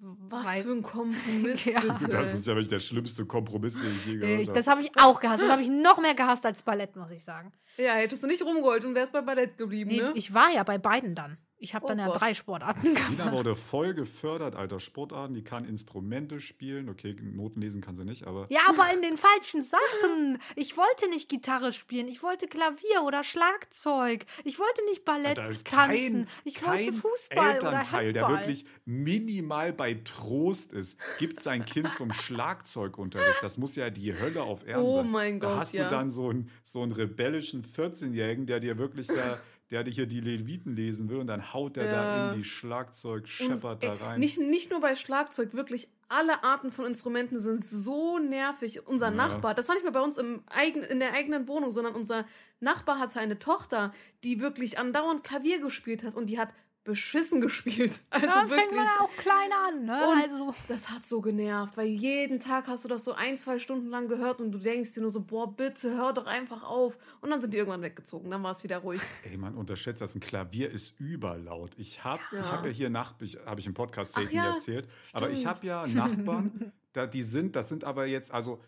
Was 0.00 0.46
weil- 0.46 0.62
für 0.62 0.72
ein 0.72 0.82
Kompromiss, 0.82 1.64
Ja. 1.64 1.80
Das 1.80 2.34
ist 2.34 2.46
ja 2.46 2.54
wirklich 2.54 2.68
der 2.68 2.78
schlimmste 2.78 3.26
Kompromiss, 3.26 3.74
den 3.80 3.92
ich 3.92 4.06
je 4.06 4.16
gehört 4.18 4.48
habe. 4.48 4.52
das 4.58 4.66
habe 4.68 4.82
ich 4.82 4.90
auch 4.98 5.18
gehasst. 5.20 5.42
Das 5.42 5.50
habe 5.50 5.62
ich 5.62 5.68
noch 5.68 6.00
mehr 6.00 6.14
gehasst 6.14 6.46
als 6.46 6.62
Ballett, 6.62 6.94
muss 6.96 7.10
ich 7.10 7.24
sagen. 7.24 7.52
Ja, 7.78 7.94
hättest 7.94 8.22
du 8.22 8.26
nicht 8.28 8.42
rumgeholt 8.42 8.84
und 8.84 8.94
wärst 8.94 9.12
bei 9.12 9.22
Ballett 9.22 9.56
geblieben, 9.58 9.90
Nee, 9.90 10.02
ne? 10.02 10.12
Ich 10.14 10.32
war 10.34 10.50
ja 10.52 10.62
bei 10.62 10.78
beiden 10.78 11.14
dann. 11.14 11.38
Ich 11.62 11.74
habe 11.74 11.84
Oh 11.84 11.88
dann 11.88 11.98
ja 12.00 12.06
Gott. 12.08 12.20
drei 12.20 12.34
Sportarten 12.34 12.94
gehabt. 12.94 13.10
Nina 13.10 13.32
wurde 13.32 13.54
voll 13.56 13.94
gefördert, 13.94 14.56
alter 14.56 14.80
Sportarten. 14.80 15.32
Die 15.34 15.44
kann 15.44 15.64
Instrumente 15.64 16.40
spielen. 16.40 16.88
Okay, 16.88 17.16
Noten 17.20 17.60
lesen 17.60 17.80
kann 17.80 17.94
sie 17.96 18.04
nicht, 18.04 18.26
aber 18.26 18.46
Ja, 18.50 18.60
aber 18.68 18.92
in 18.94 19.00
den 19.00 19.16
falschen 19.16 19.62
Sachen. 19.62 20.38
Ich 20.56 20.76
wollte 20.76 21.08
nicht 21.08 21.28
Gitarre 21.28 21.72
spielen. 21.72 22.08
Ich 22.08 22.22
wollte 22.22 22.48
Klavier 22.48 23.02
oder 23.06 23.22
Schlagzeug. 23.24 24.26
Ich 24.44 24.58
wollte 24.58 24.84
nicht 24.86 25.04
Ballett 25.04 25.38
Alter, 25.38 25.64
tanzen. 25.64 26.28
Ich 26.44 26.66
wollte 26.66 26.84
kein 26.84 26.94
Fußball 26.94 27.38
oder 27.38 27.54
Elternteil, 27.54 28.12
der 28.12 28.22
Handball. 28.26 28.40
wirklich 28.48 28.64
minimal 28.84 29.72
bei 29.72 29.94
Trost 29.94 30.72
ist, 30.72 30.98
gibt 31.18 31.42
sein 31.42 31.64
Kind 31.64 31.92
zum 31.92 32.12
Schlagzeugunterricht. 32.66 33.42
Das 33.42 33.58
muss 33.58 33.76
ja 33.76 33.90
die 33.90 34.18
Hölle 34.18 34.42
auf 34.42 34.66
Erden 34.66 34.82
Oh 34.84 34.96
sein. 35.02 35.10
mein 35.10 35.40
da 35.40 35.48
Gott, 35.48 35.58
hast 35.58 35.74
ja. 35.74 35.84
du 35.84 35.90
dann 35.90 36.10
so 36.10 36.28
einen, 36.30 36.50
so 36.64 36.82
einen 36.82 36.92
rebellischen 36.92 37.64
14-Jährigen, 37.64 38.46
der 38.46 38.60
dir 38.60 38.78
wirklich 38.78 39.06
da, 39.06 39.38
der 39.72 39.84
hier 39.84 40.06
die 40.06 40.20
Leviten 40.20 40.76
lesen 40.76 41.08
will 41.08 41.16
und 41.16 41.26
dann 41.26 41.52
haut 41.54 41.76
der 41.76 41.84
da 41.90 41.92
Ja. 42.16 42.32
in 42.32 42.38
die 42.38 42.44
Schlagzeug, 42.44 43.26
scheppert 43.26 43.82
da 43.82 43.94
ey, 43.94 43.98
rein. 43.98 44.20
Nicht, 44.20 44.38
nicht 44.38 44.70
nur 44.70 44.80
bei 44.80 44.94
Schlagzeug, 44.94 45.54
wirklich 45.54 45.88
alle 46.08 46.44
Arten 46.44 46.70
von 46.70 46.84
Instrumenten 46.84 47.38
sind 47.38 47.64
so 47.64 48.18
nervig. 48.18 48.86
Unser 48.86 49.06
Ja. 49.06 49.14
Nachbar, 49.14 49.54
das 49.54 49.68
war 49.68 49.74
nicht 49.74 49.84
mehr 49.84 49.92
bei 49.92 50.02
uns 50.02 50.18
im 50.18 50.42
eigen, 50.54 50.82
in 50.82 51.00
der 51.00 51.14
eigenen 51.14 51.48
Wohnung, 51.48 51.72
sondern 51.72 51.94
unser 51.94 52.26
Nachbar 52.60 52.98
hatte 52.98 53.18
eine 53.18 53.38
Tochter, 53.38 53.92
die 54.22 54.40
wirklich 54.40 54.78
andauernd 54.78 55.24
Klavier 55.24 55.58
gespielt 55.58 56.04
hat 56.04 56.14
und 56.14 56.26
die 56.26 56.38
hat 56.38 56.50
beschissen 56.84 57.40
gespielt. 57.40 58.00
Also 58.10 58.26
Ja, 58.26 58.42
wirklich. 58.42 58.60
fängt 58.60 58.74
man 58.74 58.84
ja 58.84 58.96
auch 59.00 59.16
klein 59.16 59.50
an. 59.68 59.84
Ne? 59.84 60.08
Und 60.08 60.22
also, 60.22 60.54
das 60.68 60.90
hat 60.90 61.06
so 61.06 61.20
genervt, 61.20 61.76
weil 61.76 61.86
jeden 61.86 62.40
Tag 62.40 62.66
hast 62.66 62.84
du 62.84 62.88
das 62.88 63.04
so 63.04 63.12
ein, 63.12 63.36
zwei 63.36 63.58
Stunden 63.58 63.88
lang 63.88 64.08
gehört 64.08 64.40
und 64.40 64.52
du 64.52 64.58
denkst 64.58 64.92
dir 64.92 65.00
nur 65.02 65.10
so, 65.10 65.20
boah, 65.20 65.54
bitte 65.54 65.94
hör 65.96 66.12
doch 66.12 66.26
einfach 66.26 66.62
auf. 66.62 66.96
Und 67.20 67.30
dann 67.30 67.40
sind 67.40 67.54
die 67.54 67.58
irgendwann 67.58 67.82
weggezogen, 67.82 68.30
dann 68.30 68.42
war 68.42 68.52
es 68.52 68.62
wieder 68.64 68.78
ruhig. 68.78 69.00
Ey, 69.30 69.36
man 69.36 69.54
unterschätzt 69.54 70.00
das. 70.00 70.14
Ein 70.14 70.20
Klavier 70.20 70.70
ist 70.70 70.98
überlaut. 71.00 71.72
Ich 71.76 72.02
habe 72.04 72.22
Ja. 72.32 72.40
ich 72.40 72.46
hab 72.52 72.64
ja 72.66 72.70
hier 72.72 72.90
nach, 72.90 73.14
ich, 73.20 73.38
habe 73.46 73.60
ich 73.60 73.66
im 73.66 73.74
Podcast 73.74 74.16
ja, 74.30 74.54
erzählt, 74.54 74.88
aber 75.12 75.30
ich 75.30 75.40
stimmt. 75.40 75.54
habe 75.56 75.66
ja 75.66 75.86
Nachbarn, 75.86 76.72
da, 76.92 77.06
die 77.06 77.22
sind, 77.22 77.56
das 77.56 77.68
sind 77.68 77.84
aber 77.84 78.06
jetzt, 78.06 78.32
also 78.32 78.60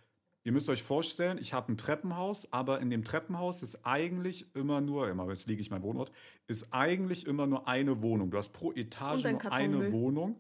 ihr 0.44 0.52
müsst 0.52 0.68
euch 0.68 0.82
vorstellen, 0.82 1.38
ich 1.38 1.52
habe 1.52 1.72
ein 1.72 1.76
Treppenhaus, 1.76 2.52
aber 2.52 2.80
in 2.80 2.90
dem 2.90 3.02
Treppenhaus 3.02 3.62
ist 3.62 3.84
eigentlich 3.84 4.46
immer 4.54 4.80
nur, 4.80 5.08
immer, 5.08 5.28
jetzt 5.30 5.48
liege 5.48 5.60
ich 5.60 5.70
mein 5.70 5.82
Wohnort, 5.82 6.12
ist 6.46 6.68
eigentlich 6.70 7.26
immer 7.26 7.46
nur 7.46 7.66
eine 7.66 8.02
Wohnung. 8.02 8.30
Du 8.30 8.36
hast 8.36 8.50
pro 8.50 8.72
Etage 8.72 9.24
ein 9.24 9.38
nur 9.70 9.82
eine. 9.82 9.92
Wohnung, 9.92 10.36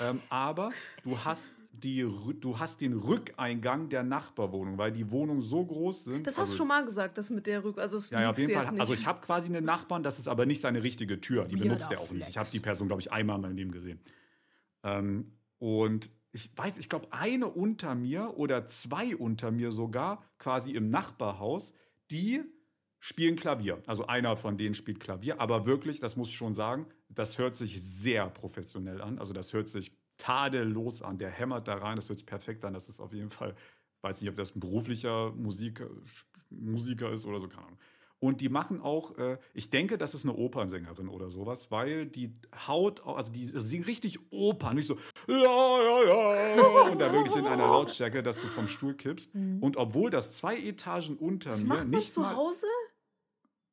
ähm, 0.00 0.20
aber 0.28 0.72
du 1.04 1.18
hast, 1.24 1.54
die, 1.72 2.06
du 2.40 2.58
hast 2.58 2.82
den 2.82 2.92
Rückeingang 2.92 3.88
der 3.88 4.02
Nachbarwohnung, 4.02 4.76
weil 4.76 4.92
die 4.92 5.10
Wohnungen 5.10 5.40
so 5.40 5.64
groß 5.64 6.04
sind. 6.04 6.26
Das 6.26 6.34
hast 6.34 6.40
also- 6.40 6.52
du 6.52 6.56
schon 6.58 6.68
mal 6.68 6.84
gesagt, 6.84 7.16
das 7.16 7.30
mit 7.30 7.46
der 7.46 7.64
Rück. 7.64 7.78
Also, 7.78 7.98
ja, 8.14 8.22
ja, 8.22 8.30
auf 8.30 8.38
jeden 8.38 8.52
Fall. 8.52 8.78
Also 8.78 8.92
ich 8.92 9.06
habe 9.06 9.20
quasi 9.20 9.48
einen 9.48 9.64
Nachbarn, 9.64 10.02
das 10.02 10.18
ist 10.18 10.28
aber 10.28 10.44
nicht 10.44 10.60
seine 10.60 10.82
richtige 10.82 11.20
Tür. 11.20 11.46
Die 11.46 11.56
benutzt 11.56 11.90
er 11.90 12.00
auch 12.00 12.10
nicht. 12.10 12.28
Ich 12.28 12.36
habe 12.36 12.44
Flex. 12.44 12.50
die 12.50 12.60
Person, 12.60 12.88
glaube 12.88 13.00
ich, 13.00 13.10
einmal 13.10 13.36
in 13.36 13.42
meinem 13.42 13.56
Leben 13.56 13.72
gesehen. 13.72 14.00
Ähm, 14.82 15.32
und 15.58 16.10
ich 16.36 16.50
weiß, 16.54 16.76
ich 16.76 16.90
glaube, 16.90 17.10
eine 17.12 17.48
unter 17.48 17.94
mir 17.94 18.34
oder 18.36 18.66
zwei 18.66 19.16
unter 19.16 19.50
mir 19.50 19.72
sogar, 19.72 20.22
quasi 20.38 20.72
im 20.72 20.90
Nachbarhaus, 20.90 21.72
die 22.10 22.42
spielen 22.98 23.36
Klavier. 23.36 23.82
Also 23.86 24.06
einer 24.06 24.36
von 24.36 24.58
denen 24.58 24.74
spielt 24.74 25.00
Klavier, 25.00 25.40
aber 25.40 25.64
wirklich, 25.64 25.98
das 25.98 26.14
muss 26.14 26.28
ich 26.28 26.36
schon 26.36 26.52
sagen, 26.52 26.86
das 27.08 27.38
hört 27.38 27.56
sich 27.56 27.82
sehr 27.82 28.28
professionell 28.28 29.00
an. 29.00 29.18
Also 29.18 29.32
das 29.32 29.54
hört 29.54 29.68
sich 29.68 29.96
tadellos 30.18 31.00
an. 31.00 31.18
Der 31.18 31.30
hämmert 31.30 31.68
da 31.68 31.76
rein, 31.76 31.96
das 31.96 32.08
hört 32.10 32.18
sich 32.18 32.26
perfekt 32.26 32.64
an. 32.66 32.74
Das 32.74 32.88
ist 32.90 33.00
auf 33.00 33.14
jeden 33.14 33.30
Fall, 33.30 33.54
weiß 34.02 34.20
nicht, 34.20 34.28
ob 34.28 34.36
das 34.36 34.54
ein 34.54 34.60
beruflicher 34.60 35.32
Musik, 35.32 35.82
Musiker 36.50 37.12
ist 37.12 37.24
oder 37.24 37.40
so, 37.40 37.48
keine 37.48 37.64
Ahnung. 37.64 37.78
Und 38.18 38.40
die 38.40 38.48
machen 38.48 38.80
auch, 38.80 39.18
äh, 39.18 39.36
ich 39.52 39.68
denke, 39.68 39.98
das 39.98 40.14
ist 40.14 40.24
eine 40.24 40.34
Opernsängerin 40.34 41.08
oder 41.08 41.28
sowas, 41.28 41.70
weil 41.70 42.06
die 42.06 42.32
haut, 42.66 43.04
au- 43.04 43.14
also 43.14 43.30
die 43.30 43.44
singt 43.44 43.86
richtig 43.86 44.18
Opern, 44.30 44.76
nicht 44.76 44.86
so 44.88 44.96
la, 45.26 45.36
la, 45.36 46.00
la, 46.00 46.82
und 46.90 46.98
da 46.98 47.12
wirklich 47.12 47.36
in 47.36 47.46
einer 47.46 47.66
Lautstärke, 47.66 48.22
dass 48.22 48.40
du 48.40 48.46
vom 48.48 48.68
Stuhl 48.68 48.94
kippst. 48.94 49.30
Und 49.34 49.76
obwohl 49.76 50.08
das 50.10 50.32
zwei 50.32 50.56
Etagen 50.56 51.16
unter 51.18 51.50
das 51.50 51.60
mir 51.60 51.66
macht 51.66 51.78
man 51.80 51.90
nicht 51.90 52.10
zu 52.12 52.20
mal, 52.20 52.34
Hause? 52.36 52.66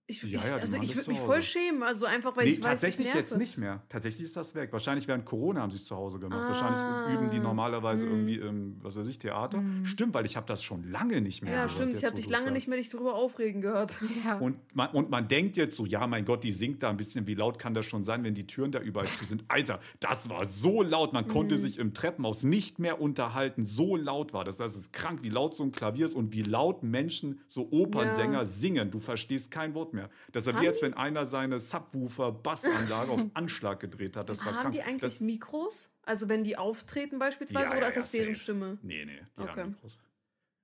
Ich, 0.05 0.21
Ja, 0.21 0.27
ich, 0.37 0.45
ja, 0.45 0.55
also 0.57 0.75
ich 0.81 0.95
würde 0.97 1.11
mich 1.11 1.19
voll 1.21 1.41
schämen, 1.41 1.81
also 1.81 2.05
einfach 2.05 2.35
weil 2.35 2.43
Nee, 2.43 2.51
ich 2.51 2.57
weiß, 2.57 2.81
tatsächlich 2.81 3.07
ich 3.07 3.13
jetzt 3.13 3.37
nicht 3.37 3.57
mehr. 3.57 3.81
Tatsächlich 3.87 4.23
ist 4.23 4.35
das 4.35 4.53
weg. 4.53 4.73
Wahrscheinlich 4.73 5.07
während 5.07 5.23
Corona 5.25 5.61
haben 5.61 5.71
sie 5.71 5.77
es 5.77 5.85
zu 5.85 5.95
Hause 5.95 6.19
gemacht. 6.19 6.41
Ah, 6.43 6.47
Wahrscheinlich 6.49 7.17
üben 7.17 7.31
die 7.31 7.39
normalerweise 7.39 8.01
hm. 8.05 8.11
irgendwie 8.11 8.35
im, 8.35 8.75
was 8.83 8.97
weiß 8.97 9.07
ich, 9.07 9.17
Theater. 9.17 9.63
Stimmt, 9.83 10.13
weil 10.13 10.25
ich 10.25 10.35
habe 10.35 10.45
das 10.45 10.61
schon 10.61 10.83
lange 10.91 11.21
nicht 11.21 11.41
mehr 11.41 11.51
Ja, 11.53 11.57
gehört. 11.59 11.71
stimmt. 11.71 11.87
Ich 11.95 12.01
jetzt, 12.01 12.03
habe 12.03 12.13
wo 12.17 12.17
dich 12.17 12.29
lange 12.29 12.43
sagst. 12.43 12.53
nicht 12.55 12.67
mehr 12.67 12.77
dich 12.77 12.89
darüber 12.89 13.15
aufregen 13.15 13.61
gehört. 13.61 14.01
ja. 14.25 14.39
Und 14.39 14.57
man, 14.75 14.89
und 14.89 15.09
man 15.09 15.29
denkt 15.29 15.55
jetzt 15.55 15.77
so, 15.77 15.85
ja, 15.85 16.05
mein 16.05 16.25
Gott, 16.25 16.43
die 16.43 16.51
singt 16.51 16.83
da 16.83 16.89
ein 16.89 16.97
bisschen. 16.97 17.25
Wie 17.25 17.35
laut 17.35 17.57
kann 17.57 17.73
das 17.73 17.85
schon 17.85 18.03
sein, 18.03 18.25
wenn 18.25 18.35
die 18.35 18.45
Türen 18.45 18.73
da 18.73 18.79
überall 18.81 19.07
zu 19.07 19.23
sind? 19.23 19.45
Alter, 19.47 19.79
das 20.01 20.29
war 20.29 20.43
so 20.43 20.83
laut. 20.83 21.13
Man 21.13 21.29
konnte 21.29 21.57
sich 21.57 21.77
im 21.79 21.93
Treppenhaus 21.93 22.43
nicht 22.43 22.77
mehr 22.77 22.99
unterhalten. 22.99 23.63
So 23.63 23.95
laut 23.95 24.33
war 24.33 24.43
das. 24.43 24.57
Das 24.57 24.75
ist 24.75 24.91
krank, 24.91 25.19
wie 25.23 25.29
laut 25.29 25.55
so 25.55 25.63
ein 25.63 25.71
Klavier 25.71 26.07
ist 26.07 26.13
und 26.15 26.33
wie 26.33 26.41
laut 26.43 26.83
Menschen, 26.83 27.39
so 27.47 27.69
Opernsänger, 27.71 28.39
Ja. 28.39 28.45
singen. 28.45 28.91
Du 28.91 28.99
verstehst 28.99 29.49
kein 29.49 29.73
Wort 29.73 29.93
mehr. 29.93 30.02
Das 30.31 30.47
ist 30.47 30.59
wie 30.61 30.67
als 30.67 30.81
wenn 30.81 30.93
einer 30.93 31.25
seine 31.25 31.59
Subwoofer-Bassanlage 31.59 33.11
auf 33.11 33.21
Anschlag 33.33 33.79
gedreht 33.79 34.15
hat. 34.17 34.29
Das 34.29 34.39
war 34.39 34.53
Haben 34.53 34.61
krank. 34.61 34.73
die 34.73 34.81
eigentlich 34.83 35.01
das, 35.01 35.19
Mikros? 35.19 35.91
Also 36.03 36.29
wenn 36.29 36.43
die 36.43 36.57
auftreten 36.57 37.19
beispielsweise, 37.19 37.65
Ja, 37.65 37.71
oder 37.71 37.81
ja, 37.81 37.87
ist 37.87 37.97
das 37.97 38.11
ja, 38.13 38.19
deren 38.19 38.33
safe. 38.35 38.43
Stimme? 38.43 38.77
Nee, 38.81 39.05
nee, 39.05 39.21
die 39.37 39.41
Okay. 39.41 39.61
haben 39.61 39.69
Mikros. 39.71 39.99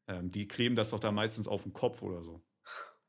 Ähm, 0.08 0.32
die 0.32 0.48
kleben 0.48 0.76
das 0.76 0.90
doch 0.90 1.00
da 1.00 1.12
meistens 1.12 1.48
auf 1.48 1.64
den 1.64 1.74
Kopf 1.74 2.02
oder 2.02 2.24
so. 2.24 2.42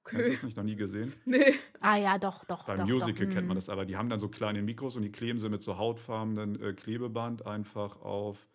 Kennst 0.04 0.20
du 0.26 0.26
Okay. 0.26 0.32
das 0.34 0.42
nicht? 0.44 0.56
Noch 0.56 0.64
nie 0.64 0.76
gesehen? 0.76 1.12
Nee. 1.24 1.54
Ah 1.80 1.96
ja, 1.96 2.18
doch, 2.18 2.44
doch. 2.44 2.64
Beim 2.64 2.78
doch, 2.78 2.86
Musical 2.86 3.26
doch. 3.26 3.32
kennt 3.34 3.46
man 3.48 3.56
mm. 3.56 3.60
das, 3.60 3.68
aber 3.68 3.84
die 3.86 3.96
haben 3.96 4.08
dann 4.10 4.20
so 4.20 4.28
kleine 4.28 4.62
Mikros 4.62 4.96
und 4.96 5.02
die 5.02 5.12
kleben 5.12 5.38
sie 5.38 5.48
mit 5.48 5.62
so 5.62 5.78
hautfarbenen 5.78 6.60
äh, 6.60 6.72
Klebeband 6.74 7.46
einfach 7.46 8.00
auf 8.00 8.48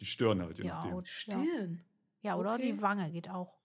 die 0.00 0.06
Stirn 0.06 0.40
halt, 0.42 0.58
je 0.58 0.64
Ja, 0.66 0.84
nachdem. 0.84 1.04
Stirn. 1.06 1.84
Ja, 2.22 2.36
oder 2.36 2.54
Okay. 2.54 2.72
die 2.72 2.82
Wange 2.82 3.10
geht 3.10 3.28
auch. 3.30 3.58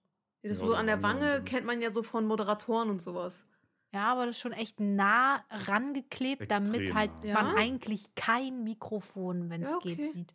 Ja, 0.48 0.54
das 0.54 0.60
Ja, 0.60 0.66
so 0.66 0.72
die 0.72 0.78
an 0.78 0.86
der 0.86 1.02
Wange 1.02 1.42
kennt 1.44 1.66
man 1.66 1.80
ja 1.80 1.92
so 1.92 2.02
von 2.02 2.26
Moderatoren 2.26 2.90
und 2.90 3.00
sowas. 3.02 3.46
Ja, 3.92 4.12
aber 4.12 4.26
das 4.26 4.36
ist 4.36 4.42
schon 4.42 4.52
echt 4.52 4.80
nah 4.80 5.42
rangeklebt, 5.50 6.50
damit 6.50 6.80
Extrem 6.80 6.96
halt 6.96 7.10
nah. 7.24 7.34
man 7.34 7.46
Ja? 7.46 7.54
eigentlich 7.56 8.14
kein 8.14 8.64
Mikrofon, 8.64 9.48
wenn 9.50 9.62
es 9.62 9.70
Ja, 9.70 9.76
okay. 9.76 9.96
geht, 9.96 10.10
sieht. 10.12 10.34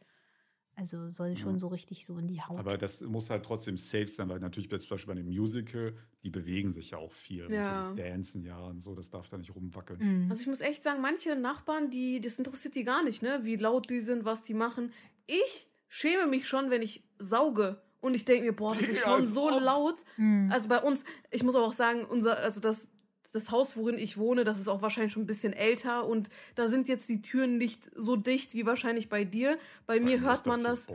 Also 0.75 1.11
soll 1.11 1.37
schon 1.37 1.59
so 1.59 1.67
richtig 1.67 2.03
so 2.03 2.17
in 2.17 2.25
die 2.27 2.41
Haut. 2.41 2.57
Aber 2.57 2.79
das 2.79 3.01
muss 3.01 3.29
halt 3.29 3.45
trotzdem 3.45 3.77
safe 3.77 4.07
sein, 4.07 4.27
weil 4.27 4.39
natürlich 4.39 4.69
zum 4.69 4.89
Beispiel 4.89 5.13
bei 5.13 5.19
einem 5.19 5.29
Musical, 5.29 5.95
die 6.23 6.31
bewegen 6.31 6.71
sich 6.73 6.91
ja 6.91 6.97
auch 6.97 7.13
viel. 7.13 7.47
Ja. 7.51 7.89
Und 7.89 7.89
so, 7.89 7.95
die 7.95 8.09
dancen 8.09 8.43
ja 8.43 8.57
und 8.57 8.81
so, 8.81 8.95
das 8.95 9.11
darf 9.11 9.29
da 9.29 9.37
nicht 9.37 9.53
rumwackeln. 9.55 9.99
Mhm. 10.23 10.31
Also 10.31 10.41
ich 10.41 10.47
muss 10.47 10.61
echt 10.61 10.81
sagen, 10.81 10.99
manche 10.99 11.35
Nachbarn, 11.35 11.91
die, 11.91 12.19
das 12.21 12.39
interessiert 12.39 12.73
die 12.73 12.83
gar 12.83 13.03
nicht, 13.03 13.21
ne? 13.21 13.41
Wie 13.43 13.55
laut 13.55 13.87
die 13.91 13.99
sind, 13.99 14.25
was 14.25 14.41
die 14.41 14.55
machen. 14.55 14.91
Ich 15.27 15.67
schäme 15.87 16.25
mich 16.25 16.47
schon, 16.47 16.71
wenn 16.71 16.81
ich 16.81 17.03
sauge. 17.19 17.79
Und 18.03 18.15
ich 18.15 18.25
denke 18.25 18.43
mir, 18.43 18.51
boah, 18.51 18.75
das 18.75 18.89
ist 18.89 19.01
schon 19.01 19.25
so 19.25 19.49
laut. 19.49 19.95
Mhm. 20.17 20.49
Also 20.51 20.67
bei 20.67 20.79
uns, 20.79 21.05
ich 21.31 21.41
muss 21.41 21.55
aber 21.55 21.65
auch 21.65 21.73
sagen, 21.73 22.03
unser, 22.03 22.37
also 22.37 22.59
das, 22.59 22.91
das 23.31 23.49
Haus, 23.49 23.77
worin 23.77 23.97
ich 23.97 24.17
wohne, 24.17 24.43
das 24.43 24.59
ist 24.59 24.67
auch 24.67 24.81
wahrscheinlich 24.81 25.13
schon 25.13 25.23
ein 25.23 25.27
bisschen 25.27 25.53
älter 25.53 26.05
und 26.05 26.29
da 26.55 26.67
sind 26.67 26.89
jetzt 26.89 27.07
die 27.07 27.21
Türen 27.21 27.57
nicht 27.57 27.89
so 27.95 28.17
dicht 28.17 28.55
wie 28.55 28.65
wahrscheinlich 28.65 29.07
bei 29.07 29.23
dir. 29.23 29.57
Bei 29.85 30.01
mir 30.01 30.17
Bei 30.17 30.25
hört 30.25 30.39
ist 30.39 30.45
man 30.47 30.57
so 30.57 30.67
das, 30.67 30.87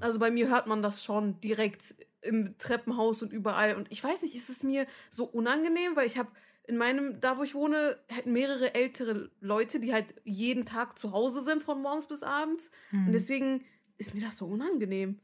also 0.00 0.18
bei 0.18 0.32
mir 0.32 0.48
hört 0.48 0.66
man 0.66 0.82
das 0.82 1.04
schon 1.04 1.40
direkt 1.40 1.94
im 2.20 2.58
Treppenhaus 2.58 3.22
und 3.22 3.32
überall. 3.32 3.76
Und 3.76 3.86
ich 3.92 4.02
weiß 4.02 4.22
nicht, 4.22 4.34
ist 4.34 4.50
es 4.50 4.64
mir 4.64 4.88
so 5.08 5.26
unangenehm, 5.26 5.94
weil 5.94 6.06
ich 6.06 6.18
habe 6.18 6.30
in 6.66 6.76
meinem, 6.76 7.20
da 7.20 7.38
wo 7.38 7.44
ich 7.44 7.54
wohne, 7.54 7.96
halt 8.12 8.26
mehrere 8.26 8.74
ältere 8.74 9.30
Leute, 9.40 9.78
die 9.78 9.92
halt 9.92 10.16
jeden 10.24 10.64
Tag 10.64 10.98
zu 10.98 11.12
Hause 11.12 11.42
sind, 11.42 11.62
von 11.62 11.80
morgens 11.80 12.08
bis 12.08 12.24
abends. 12.24 12.72
Mhm. 12.90 13.06
Und 13.06 13.12
deswegen 13.12 13.64
ist 13.98 14.16
mir 14.16 14.22
das 14.22 14.36
so 14.36 14.46
unangenehm. 14.46 15.20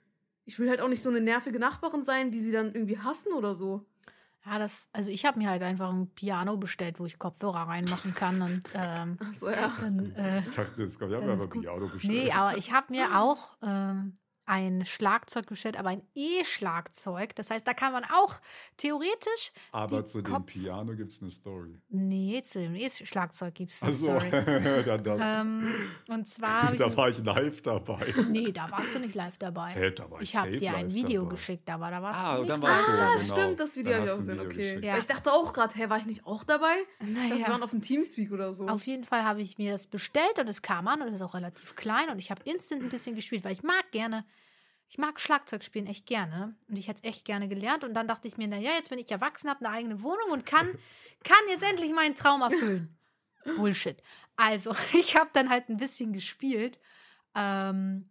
Ich 0.46 0.58
will 0.58 0.70
halt 0.70 0.80
auch 0.80 0.88
nicht 0.88 1.02
so 1.02 1.10
eine 1.10 1.20
nervige 1.20 1.58
Nachbarin 1.58 2.02
sein, 2.02 2.30
die 2.30 2.40
sie 2.40 2.52
dann 2.52 2.74
irgendwie 2.74 2.98
hassen 2.98 3.32
oder 3.32 3.54
so. 3.54 3.84
Ja, 4.46 4.58
das, 4.60 4.88
also 4.92 5.10
ich 5.10 5.26
habe 5.26 5.38
mir 5.38 5.50
halt 5.50 5.62
einfach 5.62 5.92
ein 5.92 6.08
Piano 6.08 6.56
bestellt, 6.56 7.00
wo 7.00 7.04
ich 7.06 7.18
Kopfhörer 7.18 7.66
reinmachen 7.68 8.14
kann 8.14 8.40
und 8.40 8.62
ähm, 8.74 9.18
Ach 9.20 9.32
so, 9.32 9.50
ja. 9.50 9.72
dann, 9.80 10.14
äh, 10.14 10.40
ich 10.40 10.54
dachte, 10.54 10.84
das 10.84 10.98
kommt 10.98 11.10
ja 11.10 11.18
dann 11.18 11.30
aber 11.30 11.44
ist 11.44 11.50
gut. 11.50 11.62
Piano 11.62 11.88
bestellt. 11.88 12.14
Nee, 12.14 12.30
aber 12.30 12.56
ich 12.56 12.72
habe 12.72 12.92
mir 12.92 13.18
auch 13.20 13.56
ähm, 13.60 14.14
ein 14.46 14.84
Schlagzeug 14.86 15.46
bestellt, 15.46 15.76
aber 15.76 15.88
ein 15.90 16.02
E-Schlagzeug. 16.14 17.34
Das 17.34 17.50
heißt, 17.50 17.66
da 17.66 17.74
kann 17.74 17.92
man 17.92 18.04
auch 18.04 18.36
theoretisch. 18.76 19.52
aber 19.72 20.04
zu 20.06 20.22
dem 20.22 20.32
Kopf- 20.32 20.46
Piano 20.46 20.94
gibt 20.94 21.12
es 21.12 21.20
eine 21.20 21.30
Story. 21.30 21.80
Nee, 21.88 22.40
zu 22.42 22.60
dem 22.60 22.74
E-Schlagzeug 22.74 23.54
gibt 23.54 23.72
es 23.72 23.82
eine 23.82 23.92
Achso, 23.92 24.04
Story. 24.04 24.30
dann 24.86 25.04
das. 25.04 25.20
ähm, 25.22 25.74
und 26.08 26.28
zwar. 26.28 26.72
da 26.76 26.96
war 26.96 27.08
ich 27.08 27.18
live 27.18 27.60
dabei. 27.62 28.14
nee, 28.30 28.52
da 28.52 28.70
warst 28.70 28.94
du 28.94 28.98
nicht 29.00 29.14
live 29.14 29.36
dabei. 29.38 29.70
Hä, 29.72 29.90
da 29.90 30.10
war 30.10 30.20
ich 30.22 30.30
ich 30.30 30.36
habe 30.36 30.56
dir 30.56 30.74
ein 30.76 30.92
Video 30.94 31.22
dabei. 31.22 31.34
geschickt, 31.34 31.68
aber 31.70 31.90
da 31.90 32.02
warst 32.02 32.20
Ah, 32.22 32.34
du 32.36 32.40
nicht 32.42 32.50
dann 32.50 32.60
live. 32.60 32.70
warst 32.70 32.88
du 32.88 32.92
Ah, 32.92 33.14
genau. 33.16 33.34
stimmt, 33.42 33.60
das 33.60 33.76
Video 33.76 33.92
Dann 33.92 34.00
habe 34.02 34.06
ich 34.06 34.12
auch 34.12 34.18
gesehen, 34.18 34.40
okay. 34.40 34.80
Ja. 34.86 34.98
Ich 34.98 35.06
dachte 35.06 35.32
auch 35.32 35.52
gerade, 35.52 35.74
hä, 35.74 35.88
war 35.88 35.98
ich 35.98 36.06
nicht 36.06 36.24
auch 36.24 36.44
dabei? 36.44 36.74
Naja. 37.00 37.48
waren 37.48 37.62
auf 37.62 37.70
dem 37.70 37.82
Teamspeak 37.82 38.30
oder 38.32 38.54
so. 38.54 38.68
Auf 38.68 38.86
jeden 38.86 39.04
Fall 39.04 39.24
habe 39.24 39.40
ich 39.42 39.58
mir 39.58 39.72
das 39.72 39.86
bestellt 39.86 40.38
und 40.38 40.48
es 40.48 40.62
kam 40.62 40.86
an 40.88 41.02
und 41.02 41.08
es 41.08 41.14
ist 41.14 41.22
auch 41.22 41.34
relativ 41.34 41.74
klein 41.74 42.08
und 42.10 42.18
ich 42.18 42.30
habe 42.30 42.42
instant 42.44 42.82
ein 42.82 42.88
bisschen 42.88 43.14
gespielt, 43.16 43.44
weil 43.44 43.52
ich 43.52 43.62
mag 43.62 43.90
gerne, 43.90 44.24
ich 44.88 44.98
mag 44.98 45.20
Schlagzeug 45.20 45.64
spielen 45.64 45.86
echt 45.86 46.06
gerne 46.06 46.54
und 46.68 46.76
ich 46.76 46.88
hätte 46.88 47.00
es 47.02 47.08
echt 47.08 47.24
gerne 47.24 47.48
gelernt 47.48 47.84
und 47.84 47.94
dann 47.94 48.08
dachte 48.08 48.28
ich 48.28 48.36
mir, 48.36 48.48
naja, 48.48 48.72
jetzt 48.72 48.90
bin 48.90 48.98
ich 48.98 49.10
erwachsen, 49.10 49.50
habe 49.50 49.64
eine 49.64 49.74
eigene 49.74 50.02
Wohnung 50.02 50.30
und 50.30 50.46
kann, 50.46 50.68
kann 51.24 51.38
jetzt 51.48 51.64
endlich 51.64 51.92
meinen 51.92 52.14
Traum 52.14 52.42
erfüllen. 52.42 52.96
Bullshit. 53.56 54.02
Also, 54.36 54.74
ich 54.92 55.16
habe 55.16 55.30
dann 55.32 55.50
halt 55.50 55.68
ein 55.68 55.76
bisschen 55.76 56.12
gespielt. 56.12 56.78
Ähm, 57.34 58.10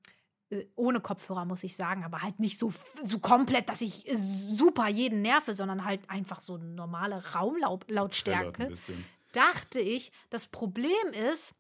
äh, 0.50 0.66
ohne 0.76 1.00
Kopfhörer, 1.00 1.46
muss 1.46 1.64
ich 1.64 1.76
sagen, 1.76 2.04
aber 2.04 2.22
halt 2.22 2.40
nicht 2.40 2.58
so, 2.60 2.72
so 3.04 3.20
komplett, 3.20 3.70
dass 3.70 3.82
ich 3.82 4.06
super 4.14 4.88
jeden 4.88 5.22
nerve, 5.22 5.56
sondern 5.56 5.86
halt 5.86 6.10
einfach 6.10 6.42
so 6.42 6.58
normale 6.58 7.34
Raumlautstärke 7.34 8.72
dachte 9.36 9.80
ich, 9.80 10.12
das 10.30 10.48
Problem 10.48 11.08
ist, 11.32 11.56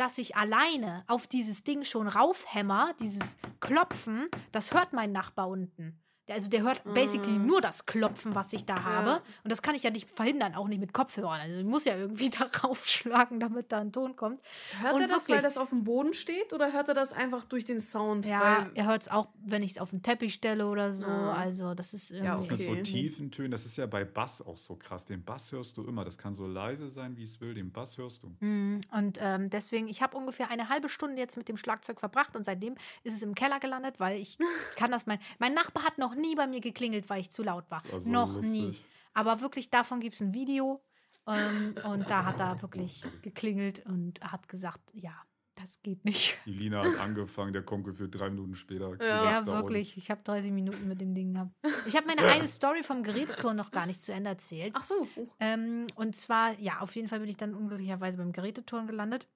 dass 0.00 0.16
ich 0.16 0.34
alleine 0.34 1.04
auf 1.08 1.26
dieses 1.26 1.62
Ding 1.62 1.84
schon 1.84 2.08
raufhämmer, 2.08 2.94
dieses 3.00 3.36
Klopfen, 3.60 4.28
das 4.50 4.72
hört 4.72 4.94
mein 4.94 5.12
Nachbar 5.12 5.48
unten. 5.48 6.00
Also 6.32 6.48
der 6.48 6.62
hört 6.62 6.82
basically 6.84 7.36
Ah. 7.36 7.38
nur 7.38 7.60
das 7.60 7.86
Klopfen, 7.86 8.34
was 8.34 8.52
ich 8.52 8.64
da 8.64 8.76
Ja. 8.76 8.82
habe. 8.84 9.22
Und 9.44 9.50
das 9.50 9.62
kann 9.62 9.74
ich 9.74 9.82
ja 9.82 9.90
nicht 9.90 10.10
verhindern, 10.10 10.54
auch 10.54 10.68
nicht 10.68 10.80
mit 10.80 10.92
Kopfhörern. 10.92 11.40
Also 11.40 11.56
ich 11.58 11.64
muss 11.64 11.84
ja 11.84 11.96
irgendwie 11.96 12.30
da 12.30 12.48
raufschlagen, 12.64 13.40
damit 13.40 13.72
da 13.72 13.78
ein 13.80 13.92
Ton 13.92 14.16
kommt. 14.16 14.40
hört 14.80 14.94
und 14.94 15.00
er 15.02 15.08
das, 15.08 15.28
weil 15.28 15.36
wirklich- 15.36 15.42
das 15.42 15.58
auf 15.58 15.70
dem 15.70 15.84
Boden 15.84 16.14
steht 16.14 16.52
oder 16.52 16.72
hört 16.72 16.88
er 16.88 16.94
das 16.94 17.12
einfach 17.12 17.44
durch 17.44 17.64
den 17.64 17.80
Sound? 17.80 18.26
Ja, 18.26 18.40
Weil, 18.64 18.70
er 18.74 18.86
hört 18.86 19.02
es 19.02 19.08
auch, 19.08 19.28
wenn 19.44 19.62
ich 19.62 19.72
es 19.72 19.78
auf 19.78 19.90
den 19.90 20.02
Teppich 20.02 20.34
stelle 20.34 20.66
oder 20.66 20.92
so. 20.92 21.06
Ah. 21.06 21.34
Also 21.34 21.74
das 21.74 21.94
ist 21.94 22.10
irgendwie 22.10 22.26
Ja, 22.28 22.38
ist 22.40 22.50
mit 22.50 22.60
so 22.60 22.70
Okay. 22.70 22.82
tiefen 22.82 23.30
Tönen, 23.30 23.50
das 23.50 23.66
ist 23.66 23.76
ja 23.76 23.86
bei 23.86 24.04
Bass 24.04 24.42
auch 24.42 24.56
so 24.56 24.76
krass. 24.76 25.04
Den 25.04 25.24
Bass 25.24 25.52
hörst 25.52 25.76
du 25.76 25.84
immer. 25.84 26.04
Das 26.04 26.18
kann 26.18 26.34
so 26.34 26.46
leise 26.46 26.88
sein, 26.88 27.16
wie 27.16 27.24
es 27.24 27.40
will. 27.40 27.54
Den 27.54 27.72
Bass 27.72 27.98
hörst 27.98 28.22
du. 28.22 28.32
Mhm. 28.40 28.80
Und 28.92 29.18
ähm, 29.20 29.50
deswegen, 29.50 29.88
ich 29.88 30.02
habe 30.02 30.16
ungefähr 30.16 30.50
eine 30.50 30.68
halbe 30.68 30.88
Stunde 30.88 31.20
jetzt 31.20 31.36
mit 31.36 31.48
dem 31.48 31.56
Schlagzeug 31.56 32.00
verbracht 32.00 32.36
und 32.36 32.44
seitdem 32.44 32.74
ist 33.02 33.14
es 33.14 33.22
im 33.22 33.34
Keller 33.34 33.60
gelandet, 33.60 33.98
weil 33.98 34.20
ich 34.20 34.38
kann 34.76 34.90
das 34.90 35.06
mein. 35.06 35.18
Mein 35.38 35.54
Nachbar 35.54 35.84
hat 35.84 35.98
noch 35.98 36.14
nie 36.20 36.34
bei 36.34 36.46
mir 36.46 36.60
geklingelt, 36.60 37.08
weil 37.10 37.20
ich 37.20 37.30
zu 37.30 37.42
laut 37.42 37.70
war. 37.70 37.82
Also 37.92 38.08
noch 38.08 38.32
lustig. 38.34 38.50
nie. 38.50 38.76
Aber 39.14 39.40
wirklich, 39.40 39.70
davon 39.70 40.00
gibt 40.00 40.14
es 40.14 40.20
ein 40.20 40.32
Video. 40.32 40.82
Ähm, 41.26 41.74
und 41.84 42.08
da 42.08 42.24
hat 42.24 42.40
er 42.40 42.60
wirklich 42.62 43.04
geklingelt 43.22 43.84
und 43.86 44.20
hat 44.20 44.48
gesagt, 44.48 44.90
ja, 44.94 45.12
das 45.54 45.80
geht 45.82 46.04
nicht. 46.04 46.38
Die 46.46 46.52
Lina 46.52 46.82
hat 46.82 46.98
angefangen, 47.00 47.52
der 47.52 47.62
Konkel 47.62 47.92
für 47.92 48.08
drei 48.08 48.30
Minuten 48.30 48.54
später. 48.54 48.96
Ja, 49.04 49.42
da 49.42 49.46
wirklich. 49.46 49.96
Ich 49.96 50.10
habe 50.10 50.22
30 50.24 50.50
Minuten 50.50 50.88
mit 50.88 51.00
dem 51.00 51.14
Ding 51.14 51.34
gehabt. 51.34 51.52
Ich 51.86 51.96
habe 51.96 52.06
meine 52.06 52.22
eine 52.22 52.46
Story 52.46 52.82
vom 52.82 53.02
Geräteturn 53.02 53.56
noch 53.56 53.70
gar 53.70 53.86
nicht 53.86 54.00
zu 54.00 54.12
Ende 54.12 54.30
erzählt. 54.30 54.72
ach 54.74 54.82
so. 54.82 55.06
Ähm, 55.38 55.86
und 55.96 56.16
zwar, 56.16 56.58
ja, 56.58 56.80
auf 56.80 56.94
jeden 56.96 57.08
Fall 57.08 57.20
bin 57.20 57.28
ich 57.28 57.36
dann 57.36 57.54
unglücklicherweise 57.54 58.16
beim 58.16 58.32
Geräteturn 58.32 58.86
gelandet. 58.86 59.28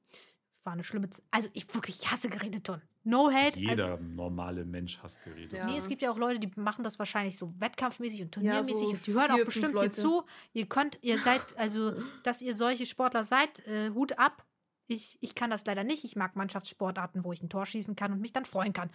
War 0.62 0.72
eine 0.72 0.84
schlimme 0.84 1.10
Z 1.10 1.22
Also 1.30 1.50
ich 1.52 1.72
wirklich 1.74 2.00
ich 2.00 2.10
hasse 2.10 2.30
Geräteturn. 2.30 2.80
No 3.06 3.30
hate. 3.30 3.56
Also, 3.56 3.60
Jeder 3.60 3.98
normale 3.98 4.64
Mensch 4.64 4.98
hasst 5.02 5.22
Geräte. 5.24 5.56
Ja. 5.58 5.66
nee, 5.66 5.76
es 5.76 5.88
gibt 5.88 6.00
ja 6.00 6.10
auch 6.10 6.16
Leute, 6.16 6.40
die 6.40 6.50
machen 6.58 6.82
das 6.84 6.98
wahrscheinlich 6.98 7.36
so 7.36 7.52
wettkampfmäßig 7.60 8.22
und 8.22 8.32
turniermäßig 8.32 8.74
so 8.80 8.88
und 8.90 9.06
die 9.06 9.12
hören 9.12 9.30
auch 9.30 9.44
bestimmt 9.44 9.78
hier 9.78 9.90
zu. 9.90 10.24
Ihr 10.54 10.66
könnt, 10.66 10.98
ihr 11.02 11.20
seid, 11.20 11.42
also, 11.58 11.92
dass 12.22 12.40
ihr 12.40 12.54
solche 12.54 12.86
Sportler 12.86 13.22
seid, 13.24 13.60
äh, 13.66 13.90
Hut 13.90 14.18
ab. 14.18 14.44
Ich, 14.86 15.18
ich 15.20 15.34
kann 15.34 15.50
das 15.50 15.64
leider 15.66 15.84
nicht. 15.84 16.04
Ich 16.04 16.16
mag 16.16 16.34
Mannschaftssportarten, 16.36 17.24
wo 17.24 17.32
ich 17.32 17.42
ein 17.42 17.48
Tor 17.50 17.66
schießen 17.66 17.94
kann 17.94 18.12
und 18.12 18.20
mich 18.20 18.32
dann 18.32 18.44
freuen 18.46 18.72
kann. 18.72 18.90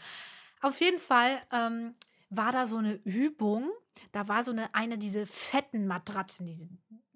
Auf 0.61 0.79
jeden 0.81 0.99
Fall 0.99 1.39
ähm, 1.51 1.93
war 2.29 2.51
da 2.51 2.65
so 2.67 2.77
eine 2.77 2.93
Übung. 3.05 3.69
Da 4.11 4.27
war 4.27 4.43
so 4.43 4.51
eine, 4.51 4.73
eine 4.73 4.97
diese 4.97 5.25
fetten 5.25 5.87
Matratzen, 5.87 6.45
diese 6.45 6.67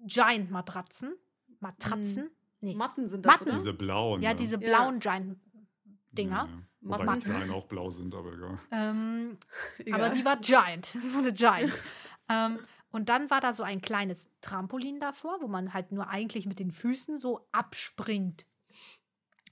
Giant-Matratzen. 0.06 1.14
Matratzen? 1.60 2.30
Nee. 2.60 2.74
Matten 2.74 3.08
sind 3.08 3.24
das, 3.26 3.32
Matten. 3.32 3.48
oder? 3.48 3.56
Diese 3.58 3.72
blauen. 3.74 4.22
Ja, 4.22 4.30
ne? 4.30 4.36
diese 4.36 4.60
Ja. 4.60 4.68
blauen 4.68 4.98
Giant-Dinger. 5.00 6.48
Ja, 6.50 6.62
Wobei 6.84 7.04
Matten. 7.04 7.20
die 7.20 7.30
kleinen 7.30 7.50
auch 7.50 7.64
blau 7.66 7.90
sind, 7.90 8.14
aber 8.14 8.32
egal. 8.32 8.58
Ähm, 8.70 9.38
Egal. 9.78 10.00
aber 10.02 10.14
die 10.14 10.24
war 10.24 10.36
Giant. 10.36 10.86
So 10.86 11.18
eine 11.18 11.32
Giant. 11.32 11.72
ähm, 12.28 12.58
und 12.90 13.08
dann 13.08 13.30
war 13.30 13.40
da 13.40 13.52
so 13.52 13.62
ein 13.62 13.80
kleines 13.80 14.30
Trampolin 14.40 15.00
davor, 15.00 15.38
wo 15.40 15.48
man 15.48 15.74
halt 15.74 15.92
nur 15.92 16.08
eigentlich 16.08 16.46
mit 16.46 16.58
den 16.58 16.70
Füßen 16.70 17.18
so 17.18 17.48
abspringt. 17.52 18.46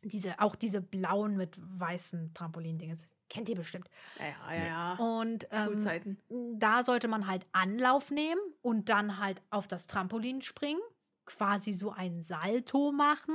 Diese, 0.03 0.41
auch 0.41 0.55
diese 0.55 0.81
blauen 0.81 1.37
mit 1.37 1.57
weißen 1.59 2.35
Trampolin-Dingens. 2.35 3.07
Kennt 3.29 3.49
ihr 3.49 3.57
bestimmt. 3.57 3.89
Ja, 4.19 4.27
ja, 4.55 4.59
ja. 4.59 4.67
ja. 4.67 4.95
Und 4.95 5.49
ähm, 5.51 5.65
Schulzeiten. 5.65 6.19
da 6.59 6.85
sollte 6.85 7.09
man 7.09 7.27
halt 7.27 7.47
Anlauf 7.53 8.11
nehmen 8.11 8.41
und 8.61 8.91
dann 8.91 9.19
halt 9.19 9.41
auf 9.51 9.67
das 9.67 9.87
Trampolin 9.87 10.43
springen, 10.43 10.83
quasi 11.25 11.73
so 11.73 11.91
ein 11.93 12.21
Salto 12.21 12.93
machen 12.93 13.35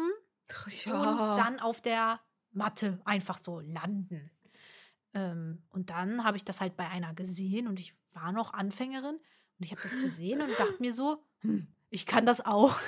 und 0.86 1.38
dann 1.38 1.60
auf 1.60 1.82
der 1.82 2.20
Matte 2.58 3.00
einfach 3.06 3.38
so 3.40 3.60
landen. 3.60 4.32
Ähm, 5.14 5.64
und 5.70 5.90
dann 5.90 6.24
habe 6.24 6.38
ich 6.38 6.44
das 6.44 6.60
halt 6.60 6.76
bei 6.76 6.88
einer 6.90 7.14
gesehen 7.14 7.68
und 7.68 7.80
ich 7.80 7.94
war 8.14 8.32
noch 8.32 8.54
Anfängerin 8.54 9.16
und 9.16 9.66
ich 9.66 9.72
habe 9.72 9.82
das 9.82 9.94
gesehen 9.94 10.42
und 10.42 10.50
dachte 10.60 10.76
mir 10.80 10.94
so, 10.94 11.24
hm, 11.42 11.68
ich 11.90 12.06
kann 12.06 12.26
das 12.26 12.46
auch. 12.46 12.78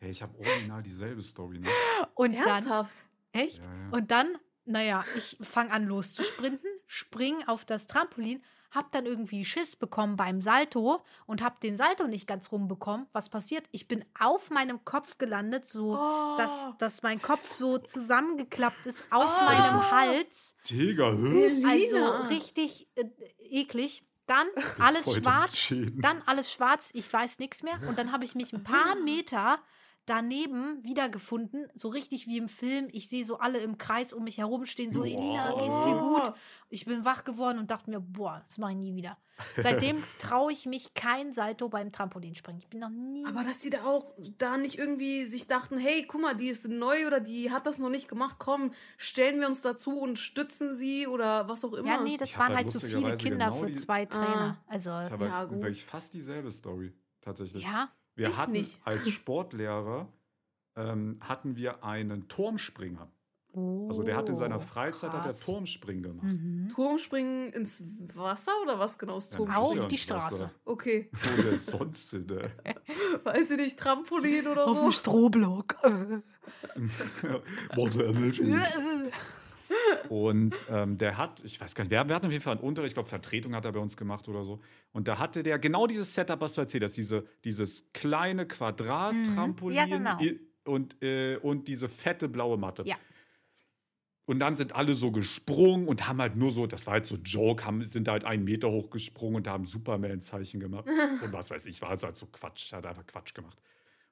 Hey, 0.00 0.10
ich 0.10 0.22
habe 0.22 0.38
original 0.38 0.80
dieselbe 0.80 1.20
Story, 1.24 1.58
ne? 1.58 1.68
Und 2.14 2.36
dann, 2.36 2.46
Ernsthaft? 2.46 2.96
echt? 3.32 3.58
Ja, 3.58 3.64
ja. 3.64 3.88
Und 3.90 4.12
dann, 4.12 4.28
naja, 4.64 5.04
ich 5.16 5.36
fange 5.40 5.72
an 5.72 5.86
loszusprinten, 5.86 6.70
spring 6.86 7.34
auf 7.48 7.64
das 7.64 7.88
Trampolin, 7.88 8.40
hab 8.70 8.92
dann 8.92 9.06
irgendwie 9.06 9.44
Schiss 9.44 9.76
bekommen 9.76 10.16
beim 10.16 10.40
Salto 10.40 11.02
und 11.26 11.42
hab 11.42 11.60
den 11.60 11.76
Salto 11.76 12.06
nicht 12.06 12.26
ganz 12.26 12.52
rumbekommen. 12.52 13.06
Was 13.12 13.28
passiert? 13.30 13.64
Ich 13.72 13.88
bin 13.88 14.04
auf 14.18 14.50
meinem 14.50 14.84
Kopf 14.84 15.18
gelandet, 15.18 15.66
so 15.66 15.96
Oh. 15.98 16.36
dass, 16.36 16.68
dass 16.78 17.02
mein 17.02 17.20
Kopf 17.22 17.52
so 17.52 17.78
zusammengeklappt 17.78 18.86
ist 18.86 19.04
auf 19.10 19.38
Oh. 19.40 19.44
meinem 19.44 19.90
Hals. 19.90 20.56
Hä? 20.66 21.64
Also 21.66 22.06
richtig 22.28 22.88
äh, 22.96 23.04
eklig. 23.40 24.04
Dann 24.26 24.46
alles 24.78 25.10
schwarz. 25.14 25.72
Dann 26.02 26.22
alles 26.26 26.52
schwarz, 26.52 26.90
ich 26.92 27.10
weiß 27.10 27.38
nichts 27.38 27.62
mehr. 27.62 27.80
Und 27.88 27.98
dann 27.98 28.12
habe 28.12 28.26
ich 28.26 28.34
mich 28.34 28.52
ein 28.52 28.62
paar 28.62 28.94
Meter 29.04 29.58
daneben 30.08 30.82
wiedergefunden, 30.84 31.68
so 31.74 31.88
richtig 31.88 32.26
wie 32.26 32.38
im 32.38 32.48
Film. 32.48 32.88
Ich 32.92 33.08
sehe 33.08 33.24
so 33.24 33.38
alle 33.38 33.58
im 33.58 33.78
Kreis 33.78 34.12
um 34.12 34.24
mich 34.24 34.38
herum 34.38 34.66
stehen, 34.66 34.90
so, 34.90 35.00
Boah. 35.00 35.06
Elina, 35.06 35.52
geht's 35.54 35.84
dir 35.84 35.96
gut? 35.96 36.32
Ich 36.70 36.84
bin 36.84 37.04
wach 37.04 37.24
geworden 37.24 37.58
und 37.58 37.70
dachte 37.70 37.90
mir, 37.90 38.00
boah, 38.00 38.42
das 38.46 38.58
mache 38.58 38.72
ich 38.72 38.78
nie 38.78 38.94
wieder. 38.94 39.18
Seitdem 39.56 40.02
traue 40.18 40.52
ich 40.52 40.66
mich 40.66 40.94
kein 40.94 41.32
Salto 41.32 41.68
beim 41.68 41.92
Trampolinspringen. 41.92 42.60
Ich 42.60 42.68
bin 42.68 42.80
noch 42.80 42.88
nie. 42.90 43.24
Aber 43.26 43.44
dass 43.44 43.58
die 43.58 43.70
da 43.70 43.84
auch 43.84 44.12
da 44.38 44.56
nicht 44.56 44.78
irgendwie 44.78 45.24
sich 45.26 45.46
dachten, 45.46 45.78
hey, 45.78 46.04
guck 46.08 46.20
mal, 46.20 46.34
die 46.34 46.48
ist 46.48 46.66
neu 46.68 47.06
oder 47.06 47.20
die 47.20 47.52
hat 47.52 47.66
das 47.66 47.78
noch 47.78 47.88
nicht 47.88 48.08
gemacht, 48.08 48.36
komm, 48.38 48.72
stellen 48.96 49.38
wir 49.40 49.46
uns 49.46 49.60
dazu 49.60 49.98
und 49.98 50.18
stützen 50.18 50.74
sie 50.74 51.06
oder 51.06 51.48
was 51.48 51.64
auch 51.64 51.72
immer. 51.74 51.88
ja, 51.88 52.02
nee, 52.02 52.16
das 52.16 52.30
Ich 52.30 52.38
waren 52.38 52.48
halt 52.48 52.58
halt 52.64 52.72
so 52.72 52.80
viele 52.80 52.94
lustigerweise 52.94 53.22
Kinder 53.22 53.46
genau 53.50 53.58
für 53.58 53.72
zwei 53.72 54.06
Trainer. 54.06 54.58
Also, 54.66 54.90
Ich 55.04 55.10
habe 55.10 55.26
Ja, 55.26 55.38
halt 55.38 55.50
gut. 55.50 55.62
wirklich 55.62 55.84
fast 55.84 56.12
dieselbe 56.14 56.50
Story, 56.50 56.92
tatsächlich. 57.20 57.62
ja. 57.62 57.90
Wir 58.18 58.28
Ich 58.30 58.36
hatten 58.36 58.52
nicht. 58.52 58.80
als 58.84 59.08
Sportlehrer 59.08 60.08
ähm, 60.76 61.14
hatten 61.20 61.56
wir 61.56 61.84
einen 61.84 62.28
Turmspringer. 62.28 63.08
Also 63.88 64.02
der 64.04 64.16
hat 64.16 64.28
in 64.28 64.36
seiner 64.36 64.56
Oh, 64.56 64.60
Freizeit 64.60 65.10
hat 65.12 65.26
er. 65.26 65.34
Turmspringen 65.36 66.02
gemacht. 66.02 66.22
Mhm. 66.22 66.68
Turmspringen 66.72 67.52
ins 67.52 67.82
Wasser 68.14 68.52
oder 68.62 68.78
was 68.78 68.98
genau 68.98 69.16
ist 69.16 69.32
Ja, 69.32 69.38
Turmspringen? 69.38 69.80
Auf 69.80 69.88
die 69.88 69.98
Straße. 69.98 70.38
da- 70.54 70.70
Okay, 70.70 71.10
Wo 71.12 71.42
denn 71.42 71.60
sonst 71.60 72.12
äh? 72.12 72.50
weiß 73.24 73.50
ich 73.52 73.56
nicht, 73.56 73.78
Trampolin 73.78 74.46
oder 74.46 74.64
so. 74.66 74.90
Strohblock. 74.92 75.74
Wurde 77.74 78.06
ermöglicht. 78.06 78.54
Und 80.08 80.54
ähm, 80.70 80.96
der 80.96 81.16
hat, 81.16 81.42
ich 81.44 81.60
weiß 81.60 81.74
gar 81.74 81.84
nicht, 81.84 81.90
wir, 81.90 81.98
hatten 81.98 82.26
auf 82.26 82.32
jeden 82.32 82.42
Fall 82.42 82.54
einen 82.54 82.62
Unterricht, 82.62 82.90
ich 82.90 82.94
glaube, 82.94 83.08
Vertretung 83.08 83.54
hat 83.54 83.64
er 83.64 83.72
bei 83.72 83.80
uns 83.80 83.96
gemacht 83.96 84.28
oder 84.28 84.44
so. 84.44 84.60
Und 84.92 85.08
da 85.08 85.18
hatte 85.18 85.42
der 85.42 85.58
genau 85.58 85.86
dieses 85.86 86.14
Setup, 86.14 86.40
was 86.40 86.54
du 86.54 86.60
erzählt 86.60 86.84
hast, 86.84 86.96
diese, 86.96 87.26
dieses 87.44 87.92
kleine 87.92 88.46
Quadrat-Trampolin 88.46 89.76
Ja, 89.76 89.86
genau. 89.86 90.18
und, 90.64 91.02
äh, 91.02 91.36
und 91.36 91.68
diese 91.68 91.88
fette 91.88 92.28
blaue 92.28 92.56
Matte. 92.56 92.84
Ja. 92.86 92.96
Und 94.26 94.40
dann 94.40 94.56
sind 94.56 94.74
alle 94.74 94.94
so 94.94 95.10
gesprungen 95.10 95.88
und 95.88 96.06
haben 96.06 96.20
halt 96.20 96.36
nur 96.36 96.50
so, 96.50 96.66
das 96.66 96.86
war 96.86 96.94
halt 96.94 97.06
so 97.06 97.16
Joke, 97.16 97.64
haben, 97.64 97.82
sind 97.84 98.08
halt 98.08 98.24
einen 98.24 98.44
Meter 98.44 98.70
hoch 98.70 98.90
gesprungen 98.90 99.36
und 99.36 99.48
haben 99.48 99.64
Superman-Zeichen 99.64 100.60
gemacht. 100.60 100.86
und 101.24 101.32
was 101.32 101.50
weiß 101.50 101.64
ich, 101.64 101.80
war 101.80 101.92
es 101.92 102.02
halt 102.02 102.16
so 102.16 102.26
Quatsch, 102.26 102.72
hat 102.72 102.84
einfach 102.84 103.06
Quatsch 103.06 103.32
gemacht. 103.32 103.58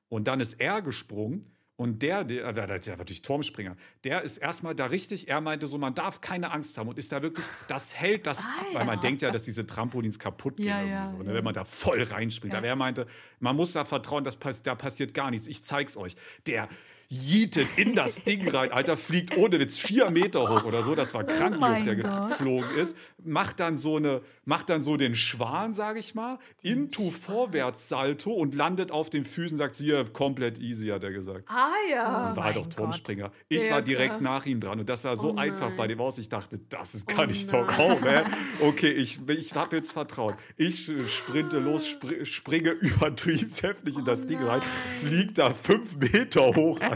Und 0.08 0.26
dann 0.26 0.40
ist 0.40 0.58
er 0.58 0.80
gesprungen 0.80 1.52
und 1.76 2.02
der, 2.02 2.24
der, 2.24 2.52
der, 2.54 2.66
der 2.66 2.88
war 2.88 2.96
natürlich 2.96 3.22
Turmspringer, 3.22 3.76
der 4.02 4.22
ist 4.22 4.38
erstmal 4.38 4.74
da 4.74 4.86
richtig, 4.86 5.28
er 5.28 5.40
meinte 5.42 5.66
so, 5.66 5.76
man 5.76 5.94
darf 5.94 6.22
keine 6.22 6.50
Angst 6.50 6.78
haben 6.78 6.88
und 6.88 6.98
ist 6.98 7.12
da 7.12 7.20
wirklich, 7.20 7.44
das 7.68 7.94
hält 7.94 8.26
das 8.26 8.38
ab, 8.38 8.44
weil 8.72 8.86
man 8.86 9.00
denkt 9.00 9.20
ja, 9.20 9.30
dass 9.30 9.44
diese 9.44 9.66
Trampolins 9.66 10.18
kaputt 10.18 10.56
gehen, 10.56 10.66
Ja, 10.66 10.80
ja, 10.80 11.06
so, 11.06 11.18
ne, 11.18 11.34
wenn 11.34 11.44
man 11.44 11.54
da 11.54 11.64
voll 11.64 12.02
reinspringt. 12.02 12.54
Aber 12.54 12.66
er 12.66 12.76
meinte, 12.76 13.06
man 13.40 13.56
muss 13.56 13.72
da 13.72 13.84
vertrauen, 13.84 14.24
das, 14.24 14.38
da 14.62 14.74
passiert 14.74 15.12
gar 15.12 15.30
nichts, 15.30 15.48
ich 15.48 15.62
zeig's 15.62 15.96
euch. 15.96 16.16
Der 16.46 16.68
jietet 17.08 17.68
in 17.76 17.94
das 17.94 18.24
Ding 18.24 18.48
rein, 18.48 18.70
Alter, 18.72 18.96
fliegt 18.96 19.36
ohne 19.36 19.60
Witz 19.60 19.78
vier 19.78 20.10
Meter 20.10 20.48
hoch 20.48 20.64
oder 20.64 20.82
so, 20.82 20.94
das 20.94 21.14
war 21.14 21.24
krank, 21.24 21.56
wie 21.58 21.82
Oh 21.82 21.84
der 21.84 21.96
Gott. 21.96 22.28
geflogen 22.30 22.76
ist, 22.76 22.96
macht 23.24 23.60
dann 23.60 23.76
so 23.76 23.96
eine, 23.96 24.22
macht 24.44 24.70
dann 24.70 24.82
so 24.82 24.96
den 24.96 25.14
Schwan, 25.14 25.72
sage 25.74 25.98
ich 26.00 26.14
mal, 26.14 26.38
into 26.62 27.10
Vorwärtssalto 27.10 28.32
und 28.32 28.54
landet 28.54 28.90
auf 28.90 29.08
den 29.10 29.24
Füßen, 29.24 29.56
sagt 29.56 29.76
sie, 29.76 29.86
ja, 29.86 30.02
komplett 30.04 30.58
easy, 30.58 30.88
hat 30.88 31.02
er 31.04 31.12
gesagt. 31.12 31.44
Ah 31.48 31.70
ja. 31.90 32.32
Oh 32.32 32.36
War 32.36 32.52
doch 32.52 32.64
Gott. 32.64 32.76
Turmspringer. 32.76 33.30
Ich 33.48 33.66
Ja, 33.66 33.74
war 33.74 33.82
direkt 33.82 34.20
nach 34.20 34.44
ihm 34.46 34.60
dran 34.60 34.80
und 34.80 34.88
das 34.88 35.02
sah 35.02 35.14
so 35.16 35.32
Oh 35.32 35.36
einfach 35.36 35.70
bei 35.76 35.86
dem 35.86 36.00
aus. 36.00 36.18
Ich 36.18 36.28
dachte, 36.28 36.58
das 36.68 36.94
ist, 36.94 37.06
kann 37.08 37.28
Oh 37.28 37.32
ich 37.32 37.46
doch 37.46 37.78
auch. 37.78 38.02
Ey. 38.02 38.22
Okay, 38.60 38.90
ich, 38.90 39.20
ich 39.28 39.54
habe 39.54 39.76
jetzt 39.76 39.92
vertraut. 39.92 40.34
Ich 40.56 40.90
sprinte 41.08 41.58
los, 41.58 41.86
spr 41.86 42.24
springe 42.24 42.70
übertrieben 42.80 43.48
heftig 43.50 43.96
in 43.98 44.04
das 44.04 44.22
Oh 44.22 44.26
Ding 44.26 44.38
rein, 44.42 44.60
nein. 44.60 44.68
flieg 45.00 45.34
da 45.34 45.54
fünf 45.54 45.96
Meter 45.96 46.54
hoch, 46.54 46.80
Alter. 46.80 46.95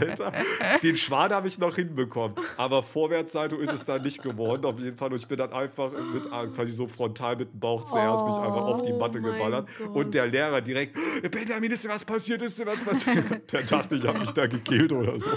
Den 0.83 0.97
Schwan 0.97 1.31
habe 1.31 1.47
ich 1.47 1.57
noch 1.59 1.75
hinbekommen, 1.75 2.35
aber 2.57 2.83
Vorwärtssalto 2.83 3.57
ist 3.57 3.71
es 3.73 3.85
dann 3.85 4.01
nicht 4.01 4.21
geworden 4.21 4.65
auf 4.65 4.79
jeden 4.79 4.97
Fall. 4.97 5.11
Und 5.13 5.19
ich 5.19 5.27
bin 5.27 5.37
dann 5.37 5.53
einfach 5.53 5.91
mit, 5.91 6.25
äh, 6.25 6.47
quasi 6.55 6.71
so 6.71 6.87
frontal 6.87 7.35
mit 7.35 7.51
dem 7.53 7.59
Bauch 7.59 7.85
zuerst 7.85 8.25
mich 8.25 8.35
einfach 8.35 8.61
auf 8.61 8.81
die 8.81 8.91
Oh 8.93 8.99
Matte 8.99 9.21
geballert. 9.21 9.67
Gott. 9.77 9.95
Und 9.95 10.13
der 10.13 10.27
Lehrer 10.27 10.61
direkt, 10.61 10.97
Benjamin, 11.31 11.71
ist 11.71 11.83
dir 11.83 11.89
was 11.89 12.03
passiert? 12.03 12.41
Ist 12.41 12.59
dir 12.59 12.65
was 12.65 12.79
passiert? 12.83 13.51
Der 13.51 13.63
dachte, 13.63 13.95
ich 13.95 14.05
habe 14.05 14.19
mich 14.19 14.31
da 14.31 14.47
gekillt 14.47 14.91
oder 14.91 15.19
so. 15.19 15.29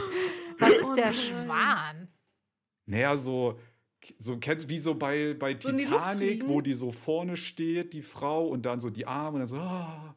Was 0.59 0.71
ist 0.71 0.85
Oh 0.85 0.95
der 0.95 1.07
nein. 1.07 1.15
Schwan? 1.15 2.09
Naja, 2.87 3.17
so, 3.17 3.59
so 4.19 4.37
kennst 4.39 4.69
wie 4.69 4.79
so 4.79 4.95
bei, 4.95 5.35
bei 5.39 5.57
So 5.57 5.73
Titanic, 5.73 6.47
wo 6.47 6.61
die 6.61 6.75
so 6.75 6.93
vorne 6.93 7.37
steht, 7.37 7.93
die 7.93 8.03
Frau, 8.03 8.47
und 8.47 8.63
dann 8.67 8.81
so 8.81 8.91
die 8.91 9.07
Arme 9.07 9.35
und 9.35 9.41
dann 9.41 9.49
so, 9.49 9.57
ah. 9.57 10.15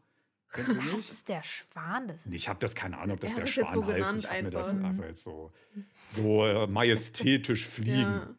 Kennst 0.52 0.72
du 0.72 0.82
nicht? 0.82 0.96
ist 1.12 1.28
der 1.30 1.44
Schwan? 1.44 2.08
Das 2.08 2.26
ist 2.26 2.34
Ich 2.34 2.48
habe 2.50 2.60
das 2.60 2.74
keine 2.76 2.98
Ahnung, 2.98 3.16
ob 3.16 3.20
das 3.22 3.32
Er 3.32 3.36
der 3.38 3.46
jetzt 3.46 3.54
Schwan 3.56 3.74
so 3.74 3.86
heißt. 3.86 3.96
genannt 3.96 4.20
Ich 4.24 4.30
habe 4.30 4.44
mir 4.44 4.50
das 4.50 4.70
einfach. 4.74 5.04
jetzt 5.06 5.24
so, 5.24 5.52
so 6.08 6.46
äh, 6.46 6.68
majestätisch 6.68 7.66
fliegen. 7.68 8.02
Ja. 8.02 8.30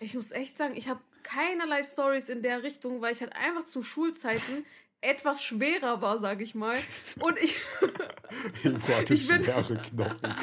Ich 0.00 0.14
muss 0.14 0.30
echt 0.32 0.56
sagen, 0.56 0.74
ich 0.76 0.88
habe 0.88 1.00
keinerlei 1.22 1.82
Stories 1.82 2.28
in 2.28 2.42
der 2.42 2.62
Richtung, 2.62 3.00
weil 3.00 3.12
ich 3.12 3.20
halt 3.20 3.34
einfach 3.36 3.64
zu 3.64 3.82
Schulzeiten 3.82 4.64
etwas 5.00 5.42
schwerer 5.42 6.00
war, 6.00 6.18
sage 6.18 6.44
ich 6.44 6.54
mal. 6.54 6.76
Und 7.20 7.38
ich, 7.38 7.56
Ich 9.10 9.28
bin- 9.28 9.44
schwere 9.44 9.76
Knochen. 9.82 10.34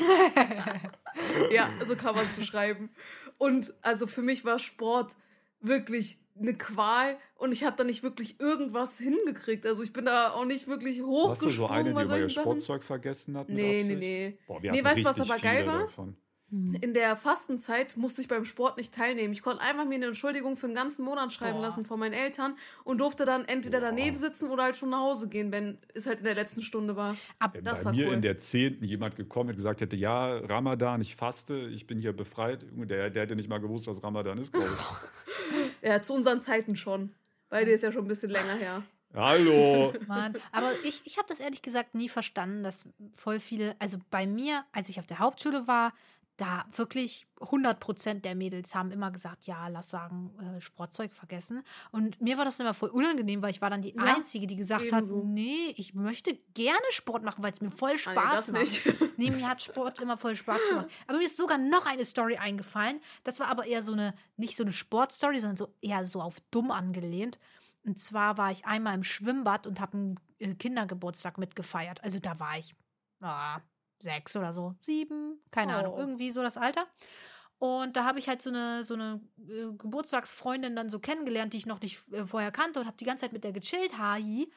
ja, 1.51 1.69
so 1.85 1.95
kann 1.95 2.15
man 2.15 2.25
es 2.25 2.33
beschreiben. 2.33 2.89
Und 3.37 3.73
also 3.81 4.05
für 4.07 4.21
mich 4.21 4.43
war 4.45 4.59
Sport 4.59 5.15
wirklich 5.61 6.17
eine 6.39 6.53
Qual 6.57 7.17
und 7.35 7.51
ich 7.51 7.63
habe 7.65 7.75
da 7.75 7.83
nicht 7.83 8.01
wirklich 8.01 8.39
irgendwas 8.39 8.97
hingekriegt. 8.97 9.65
Also 9.65 9.83
ich 9.83 9.91
bin 9.91 10.05
da 10.05 10.31
auch 10.31 10.45
nicht 10.45 10.67
wirklich 10.67 11.01
Warst 11.01 11.41
du 11.41 11.49
so 11.49 11.69
hochgesprungen 11.69 11.73
eine, 11.73 11.89
die 11.89 11.95
bei 11.95 12.03
über 12.05 12.19
ihr. 12.19 12.29
Sportzeug 12.29 12.83
vergessen 12.83 13.37
hat? 13.37 13.49
mit 13.49 13.57
Nee, 13.57 13.83
nee, 13.83 13.95
nee. 13.95 14.37
Boah, 14.47 14.61
wir 14.63 14.71
Nee, 14.71 14.83
weißt 14.83 14.99
du, 15.01 15.05
was 15.05 15.19
aber 15.19 15.37
geil 15.37 15.67
war? 15.67 15.81
Davon. 15.81 16.15
In 16.51 16.95
der 16.95 17.15
Fastenzeit 17.15 17.95
musste 17.95 18.21
ich 18.21 18.27
beim 18.27 18.43
Sport 18.43 18.77
nicht 18.77 18.91
teilnehmen. 18.95 19.33
Ich 19.33 19.43
konnte 19.43 19.61
einfach 19.61 19.85
mir 19.85 19.95
eine 19.95 20.07
Entschuldigung 20.07 20.57
für 20.57 20.65
den 20.65 20.73
ganzen 20.75 21.05
Monat 21.05 21.31
schreiben 21.31 21.57
Boah. 21.57 21.61
lassen 21.61 21.85
von 21.85 21.99
meinen 21.99 22.13
Eltern 22.13 22.55
und 22.83 22.97
durfte 22.97 23.23
dann 23.23 23.45
entweder 23.45 23.79
Boah. 23.81 23.85
daneben 23.89 24.17
sitzen 24.17 24.49
oder 24.49 24.63
halt 24.63 24.75
schon 24.75 24.89
nach 24.89 25.01
Hause 25.01 25.27
gehen, 25.29 25.51
wenn 25.51 25.77
es 25.93 26.07
halt 26.07 26.17
in 26.19 26.25
der 26.25 26.33
letzten 26.33 26.63
Stunde 26.63 26.95
war. 26.95 27.15
ab. 27.37 27.53
Wenn 27.53 27.65
Das 27.65 27.79
bei 27.79 27.85
war 27.85 27.91
mir 27.93 28.07
cool. 28.07 28.13
in 28.15 28.23
der 28.23 28.39
10. 28.39 28.83
jemand 28.83 29.15
gekommen 29.15 29.51
und 29.51 29.57
gesagt 29.57 29.81
hätte, 29.81 29.95
ja, 29.95 30.37
Ramadan, 30.37 31.01
ich 31.01 31.15
faste, 31.15 31.55
ich 31.71 31.85
bin 31.85 31.99
hier 32.01 32.13
befreit, 32.13 32.65
der, 32.71 33.11
der 33.11 33.23
hätte 33.23 33.35
nicht 33.35 33.47
mal 33.49 33.59
gewusst, 33.59 33.85
was 33.85 34.01
Ramadan 34.01 34.39
ist, 34.39 34.51
glaube 34.51 34.69
ich. 34.75 34.85
Ja, 35.81 36.01
zu 36.01 36.13
unseren 36.13 36.41
Zeiten 36.41 36.75
schon. 36.75 37.13
Bei 37.49 37.65
dir 37.65 37.73
ist 37.73 37.83
ja 37.83 37.91
schon 37.91 38.05
ein 38.05 38.07
bisschen 38.07 38.29
länger 38.29 38.55
her. 38.55 38.83
Hallo. 39.15 39.93
Mann. 40.07 40.35
Aber 40.51 40.71
ich, 40.83 41.01
ich 41.05 41.17
habe 41.17 41.27
das 41.27 41.39
ehrlich 41.39 41.61
gesagt 41.61 41.95
nie 41.95 42.09
verstanden, 42.09 42.63
dass 42.63 42.85
voll 43.15 43.39
viele, 43.39 43.75
also 43.79 43.97
bei 44.11 44.27
mir, 44.27 44.63
als 44.71 44.89
ich 44.89 44.99
auf 44.99 45.07
der 45.07 45.19
Hauptschule 45.19 45.67
war, 45.67 45.93
da 46.39 46.65
wirklich 46.73 47.27
100 47.41 47.79
Prozent 47.79 48.23
der 48.25 48.33
Mädels 48.33 48.73
haben 48.73 48.91
immer 48.91 49.11
gesagt, 49.11 49.45
ja, 49.45 49.67
lass 49.67 49.89
sagen, 49.89 50.31
äh, 50.39 50.61
Sportzeug 50.61 51.13
vergessen. 51.13 51.63
Und 51.91 52.19
mir 52.21 52.37
war 52.37 52.45
das 52.45 52.59
immer 52.59 52.73
voll 52.73 52.89
unangenehm, 52.89 53.41
weil 53.41 53.51
ich 53.51 53.61
war 53.61 53.69
dann 53.69 53.81
die 53.81 53.93
Ja, 53.95 54.15
Einzige, 54.15 54.47
die 54.47 54.55
gesagt 54.55 54.85
ebenso. 54.85 55.17
hat, 55.17 55.25
nee, 55.25 55.73
ich 55.75 55.93
möchte 55.93 56.35
gerne 56.53 56.79
Sport 56.91 57.23
machen, 57.23 57.43
weil 57.43 57.51
es 57.51 57.59
mir 57.61 57.71
voll 57.71 57.97
Spaß 57.97 58.47
das 58.47 58.51
macht. 58.51 59.09
Nee, 59.17 59.31
mir 59.31 59.49
hat 59.49 59.61
Sport 59.61 59.99
immer 59.99 60.17
voll 60.17 60.35
Spaß 60.37 60.61
gemacht. 60.69 60.87
Aber 61.07 61.17
mir 61.17 61.25
ist 61.25 61.35
sogar 61.35 61.57
noch 61.57 61.85
eine 61.85 62.05
Story 62.05 62.37
eingefallen. 62.37 63.01
Das 63.25 63.41
war 63.41 63.47
aber 63.47 63.65
eher 63.65 63.83
so 63.83 63.91
eine, 63.91 64.13
nicht 64.37 64.55
so 64.55 64.63
eine 64.63 64.71
Sportstory, 64.71 65.41
sondern 65.41 65.57
so 65.57 65.75
eher 65.81 66.05
so 66.05 66.21
auf 66.21 66.37
dumm 66.51 66.71
angelehnt. 66.71 67.37
Und 67.83 67.99
zwar 67.99 68.37
war 68.37 68.51
ich 68.51 68.65
einmal 68.65 68.95
im 68.95 69.03
Schwimmbad 69.03 69.67
und 69.67 69.81
habe 69.81 69.97
einen 69.97 70.19
äh, 70.39 70.55
Kindergeburtstag 70.55 71.37
mitgefeiert. 71.37 72.01
Also 72.03 72.19
da 72.19 72.39
war 72.39 72.57
ich 72.57 72.75
ah, 73.21 73.59
sechs 73.99 74.35
oder 74.35 74.53
so, 74.53 74.75
sieben, 74.81 75.39
keine 75.51 75.75
Ahnung, 75.75 75.93
Oh. 75.95 75.99
irgendwie 75.99 76.31
so 76.31 76.41
das 76.41 76.57
Alter. 76.57 76.87
Und 77.57 77.97
da 77.97 78.05
habe 78.05 78.19
ich 78.19 78.29
halt 78.29 78.41
so 78.41 78.49
eine, 78.49 78.83
so 78.85 78.93
eine 78.93 79.19
äh, 79.37 79.73
Geburtstagsfreundin 79.77 80.75
dann 80.75 80.89
so 80.89 80.99
kennengelernt, 80.99 81.51
die 81.53 81.57
ich 81.57 81.65
noch 81.65 81.81
nicht 81.81 81.99
äh, 82.13 82.25
vorher 82.25 82.51
kannte 82.51 82.79
und 82.79 82.85
habe 82.85 82.97
die 82.97 83.05
ganze 83.05 83.25
Zeit 83.25 83.33
mit 83.33 83.43
der 83.43 83.51
gechillt, 83.51 83.97
hi. 83.97 84.49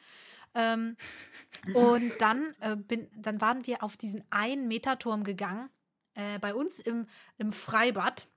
Ähm, 0.54 0.96
und 1.74 2.12
dann, 2.20 2.54
äh, 2.60 2.76
bin, 2.76 3.08
dann 3.16 3.40
waren 3.40 3.66
wir 3.66 3.82
auf 3.82 3.96
diesen 3.96 4.24
einen 4.30 4.68
Meter 4.68 4.98
Turm 4.98 5.24
gegangen, 5.24 5.68
äh, 6.14 6.38
bei 6.38 6.54
uns 6.54 6.78
im, 6.78 7.06
im 7.38 7.52
Freibad, 7.52 8.28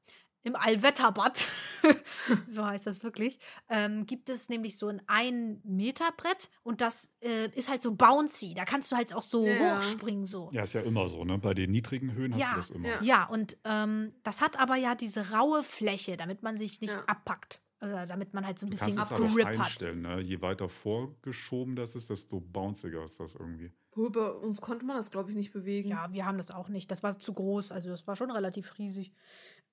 im 0.45 0.55
Allwetterbad, 0.55 1.45
so 2.47 2.65
heißt 2.65 2.88
das 2.88 3.03
wirklich, 3.03 3.39
ähm, 3.67 4.05
gibt 4.05 4.29
es 4.29 4.47
nämlich 4.47 4.77
so 4.77 4.88
ein 4.88 5.01
ein 5.08 5.60
Meter 5.63 6.12
Brett 6.15 6.49
und 6.63 6.81
das 6.81 7.12
äh, 7.21 7.49
ist 7.51 7.69
halt 7.69 7.81
so 7.81 7.95
bouncy. 7.95 8.53
Da 8.53 8.63
kannst 8.65 8.91
du 8.91 8.95
halt 8.95 9.13
auch 9.13 9.23
so 9.23 9.41
Ja. 9.47 9.58
hochspringen 9.60 10.23
so. 10.25 10.51
Ja, 10.53 10.63
ist 10.63 10.73
ja 10.73 10.81
immer 10.81 11.10
so, 11.10 11.25
ne? 11.25 11.38
Bei 11.39 11.53
den 11.53 11.71
niedrigen 11.71 12.13
Höhen 12.13 12.34
hast 12.34 12.41
Ja, 12.41 12.51
du 12.51 12.55
das 12.55 12.69
immer. 12.71 12.88
ja. 12.89 12.99
Ja, 13.01 13.23
und 13.25 13.58
ähm, 13.65 14.13
das 14.23 14.41
hat 14.41 14.60
aber 14.60 14.75
ja 14.75 14.95
diese 14.95 15.31
raue 15.31 15.63
Fläche, 15.63 16.17
damit 16.17 16.43
man 16.43 16.58
sich 16.58 16.79
nicht 16.81 16.93
Ja. 16.93 17.03
abpackt. 17.08 17.62
Also, 17.79 18.05
damit 18.08 18.34
man 18.34 18.45
halt 18.45 18.60
so 18.60 18.65
ein 18.65 18.69
Du 18.69 18.75
bisschen 18.75 18.95
Grip 18.95 19.45
hat. 19.45 19.45
einstellen, 19.47 20.01
ne? 20.01 20.21
Je 20.21 20.41
weiter 20.41 20.69
vorgeschoben 20.69 21.75
das 21.75 21.95
ist, 21.95 22.10
desto 22.10 22.39
bounciger 22.39 23.03
ist 23.03 23.19
das 23.19 23.36
irgendwie. 23.36 23.71
Bei 23.95 24.29
uns 24.29 24.60
konnte 24.60 24.86
man 24.86 24.97
das, 24.97 25.10
glaube 25.10 25.29
ich, 25.31 25.38
nicht 25.38 25.53
bewegen. 25.53 25.89
Ja, 25.89 26.12
wir 26.12 26.25
haben 26.25 26.38
das 26.38 26.51
auch 26.51 26.67
nicht. 26.67 26.91
Das 26.91 27.01
war 27.01 27.17
zu 27.17 27.34
groß. 27.34 27.71
Also 27.71 27.89
das 27.89 28.05
war 28.08 28.15
schon 28.17 28.29
relativ 28.29 28.77
riesig. 28.77 29.13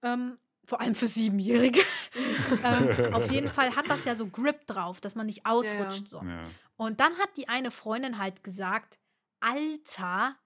Ähm, 0.02 0.38
vor 0.64 0.81
allem 0.81 0.94
für 0.94 1.07
Siebenjährige. 1.09 1.81
ähm, 2.64 3.14
auf 3.14 3.31
jeden 3.31 3.48
Fall 3.48 3.75
hat 3.77 3.88
das 3.88 4.05
ja 4.05 4.14
so 4.14 4.27
Grip 4.27 4.66
drauf, 4.66 5.01
dass 5.01 5.14
man 5.14 5.27
nicht 5.27 5.46
ausrutscht. 5.46 6.07
So. 6.09 6.22
Ja. 6.22 6.44
Und 6.77 7.01
dann 7.01 7.12
hat 7.18 7.37
die 7.37 7.48
eine 7.48 7.70
Freundin 7.70 8.18
halt 8.18 8.42
gesagt, 8.42 8.98
Alter, 9.40 10.37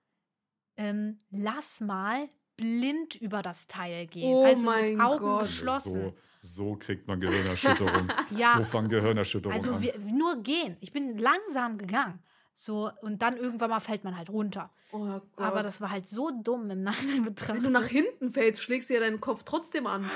ähm, 0.77 1.19
lass 1.31 1.81
mal 1.81 2.29
blind 2.57 3.15
über 3.17 3.43
das 3.43 3.67
Teil 3.67 4.07
gehen. 4.07 4.35
Oh 4.35 4.45
also 4.45 4.65
mein 4.65 4.95
mit 4.97 5.05
Augen 5.05 5.25
Gott. 5.25 5.43
geschlossen. 5.43 6.15
So, 6.41 6.67
so 6.67 6.77
kriegt 6.77 7.07
man 7.07 7.21
Gehirnerschütterung. 7.21 8.09
Ja. 8.31 8.57
So 8.57 8.65
fangen 8.65 8.89
Gehirnerschütterungen 8.89 9.59
Also 9.59 9.75
an. 9.75 9.83
wir, 9.83 9.99
nur 9.99 10.43
gehen. 10.43 10.77
Ich 10.81 10.93
bin 10.93 11.19
langsam 11.19 11.79
gegangen. 11.79 12.23
So, 12.59 12.91
und 13.03 13.21
dann 13.21 13.37
irgendwann 13.37 13.69
mal 13.69 13.81
fällt 13.81 14.03
man 14.03 14.17
halt 14.17 14.31
runter. 14.31 14.71
Oh 14.91 15.21
Gott. 15.37 15.47
Aber 15.47 15.63
das 15.63 15.83
war 15.83 15.91
halt 15.91 16.09
so 16.09 16.31
dumm 16.43 16.71
im 16.71 16.83
Nachhinein 16.83 17.23
betrachtet. 17.27 17.57
Wenn 17.57 17.65
du 17.65 17.71
nach 17.71 17.87
hinten 17.87 18.33
fällst, 18.33 18.63
schlägst 18.63 18.89
du 18.89 18.95
ja 18.95 19.01
deinen 19.01 19.21
Kopf 19.21 19.43
trotzdem 19.43 19.87
an. 19.87 20.11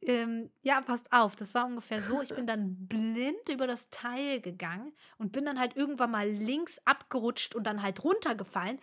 ähm, 0.00 0.50
ja, 0.62 0.80
passt 0.82 1.12
auf, 1.12 1.34
das 1.34 1.52
war 1.52 1.66
ungefähr 1.66 2.00
so. 2.00 2.22
Ich 2.22 2.32
bin 2.32 2.46
dann 2.46 2.86
blind 2.86 3.48
über 3.50 3.66
das 3.66 3.90
Teil 3.90 4.40
gegangen 4.40 4.92
und 5.18 5.32
bin 5.32 5.44
dann 5.44 5.58
halt 5.58 5.74
irgendwann 5.74 6.12
mal 6.12 6.28
links 6.30 6.80
abgerutscht 6.84 7.56
und 7.56 7.64
dann 7.66 7.82
halt 7.82 8.04
runtergefallen. 8.04 8.78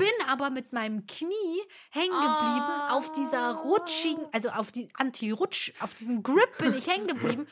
Bin 0.00 0.28
aber 0.28 0.50
mit 0.50 0.72
meinem 0.72 1.06
Knie 1.06 1.60
hängen 1.90 2.10
geblieben 2.10 2.64
Ah. 2.66 2.96
auf 2.96 3.12
dieser 3.12 3.52
rutschigen, 3.54 4.22
also 4.32 4.48
auf 4.50 4.72
die 4.72 4.88
Anti-Rutsch, 4.94 5.72
auf 5.80 5.94
diesen 5.94 6.22
Grip 6.22 6.58
bin 6.58 6.74
ich 6.74 6.86
hängen 6.88 7.06
geblieben. 7.06 7.46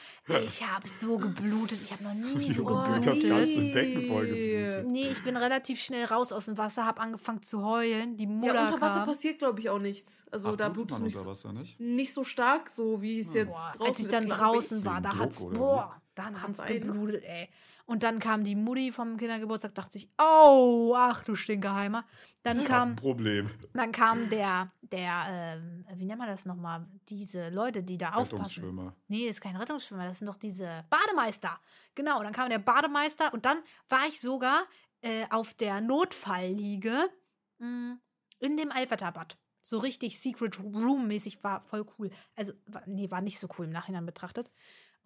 Ich 0.45 0.67
habe 0.67 0.89
so 0.89 1.19
geblutet. 1.19 1.79
Ich 1.83 1.93
habe 1.93 2.05
noch 2.05 2.15
nie 2.15 2.51
so 2.51 2.63
Oh, 2.63 2.67
geblutet. 2.67 3.29
ganze 3.29 3.61
Becken 3.61 4.09
voll 4.09 4.27
geblutet. 4.27 4.87
Nee, 4.87 5.09
ich 5.09 5.23
bin 5.23 5.37
relativ 5.37 5.81
schnell 5.81 6.05
raus 6.07 6.33
aus 6.33 6.47
dem 6.47 6.59
Wasser, 6.59 6.85
habe 6.87 7.01
angefangen 7.01 7.43
zu 7.43 7.65
heulen. 7.65 8.17
Die 8.17 8.27
Mutter 8.27 8.55
Ja, 8.55 8.65
unter 8.67 8.81
Wasser 8.81 8.95
kam. 9.01 9.07
passiert, 9.09 9.39
glaube 9.39 9.61
ich, 9.61 9.69
auch 9.71 9.79
nichts. 9.79 10.25
Also 10.31 10.51
Ach, 10.51 10.57
da 10.57 10.69
blutet 10.69 10.99
du 10.99 11.03
nicht 11.03 11.17
unter 11.17 11.25
so, 11.25 11.31
Wasser 11.31 11.53
nicht? 11.53 11.79
nicht 11.79 12.13
so 12.13 12.25
stark, 12.25 12.71
so 12.71 13.01
wie 13.03 13.21
es 13.21 13.35
jetzt 13.35 13.51
Boah, 13.53 13.73
draußen 13.77 13.87
als 13.87 13.99
ich 14.01 14.09
dann 14.09 14.29
draußen 14.29 14.85
war, 14.85 15.01
da 15.01 15.17
hat's, 15.19 15.41
boah, 15.45 16.01
dann 16.15 16.41
hat's 16.43 16.59
ne? 16.59 16.81
geblutet, 16.81 17.25
ey. 17.25 17.49
Und 17.89 18.03
dann 18.03 18.19
kam 18.19 18.45
die 18.45 18.55
Mutti 18.55 18.93
vom 18.93 19.17
Kindergeburtstag, 19.17 19.75
dachte 19.75 19.93
sich, 19.93 20.11
oh, 20.21 20.93
ach 20.95 21.25
du 21.25 21.35
Stinkeheimer. 21.35 22.05
Dann 22.43 22.61
Ich 22.61 22.67
kam, 22.67 22.91
ein 22.91 22.97
Problem. 22.97 23.51
dann 23.73 23.93
kam 23.93 24.29
der, 24.29 24.71
der, 24.83 25.25
ähm, 25.27 25.85
wie 25.95 26.05
nennt 26.05 26.19
man 26.19 26.29
das 26.29 26.45
nochmal? 26.45 26.87
Diese 27.09 27.49
Leute, 27.49 27.83
die 27.83 27.97
da 27.97 28.11
aufpassen. 28.11 28.35
Rettungsschwimmer. 28.35 28.95
Nee, 29.09 29.27
das 29.27 29.37
ist 29.37 29.41
kein 29.41 29.57
Rettungsschwimmer, 29.57 30.05
das 30.05 30.19
sind 30.19 30.29
doch 30.29 30.37
diese 30.37 30.85
Bademeister. 30.91 31.59
Genau, 31.95 32.23
dann 32.23 32.35
kam 32.35 32.51
der 32.51 32.59
Bademeister 32.59 33.33
und 33.33 33.47
dann 33.47 33.57
war 33.89 34.07
ich 34.07 34.21
sogar 34.21 34.65
äh, 35.01 35.25
auf 35.31 35.55
der 35.55 35.81
Notfallliege 35.81 37.09
mh, 37.57 37.97
in 38.41 38.57
dem 38.59 38.71
Allwetterbad. 38.71 39.39
So 39.63 39.79
richtig 39.79 40.21
Secret 40.21 40.61
Room-mäßig 40.61 41.43
war 41.43 41.63
voll 41.65 41.87
cool. 41.99 42.11
Also, 42.37 42.53
nee, 42.85 43.11
war 43.11 43.23
nicht 43.23 43.39
so 43.39 43.49
cool 43.59 43.65
im 43.65 43.73
Nachhinein 43.73 44.05
betrachtet. 44.05 44.51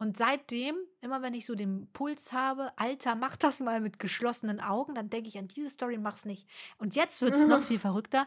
Und 0.03 0.17
seitdem, 0.17 0.75
immer 1.01 1.23
wenn 1.23 1.33
ich 1.33 1.47
so 1.47 1.55
den 1.55 1.87
Puls 1.93 2.33
habe, 2.33 2.73
Alter, 2.77 3.15
mach 3.15 3.37
das 3.37 3.61
mal 3.61 3.81
mit 3.81 4.01
geschlossenen 4.01 4.61
Augen, 4.61 4.95
dann 4.97 5.11
denke 5.11 5.29
ich 5.29 5.39
an 5.39 5.47
diese 5.47 5.71
Story 5.71 5.97
mach's 5.97 6.25
nicht. 6.25 6.49
Und 6.79 6.97
jetzt 6.97 7.23
wird 7.23 7.37
es 7.37 7.47
noch 7.47 7.63
viel 7.63 7.79
verrückter. 7.79 8.27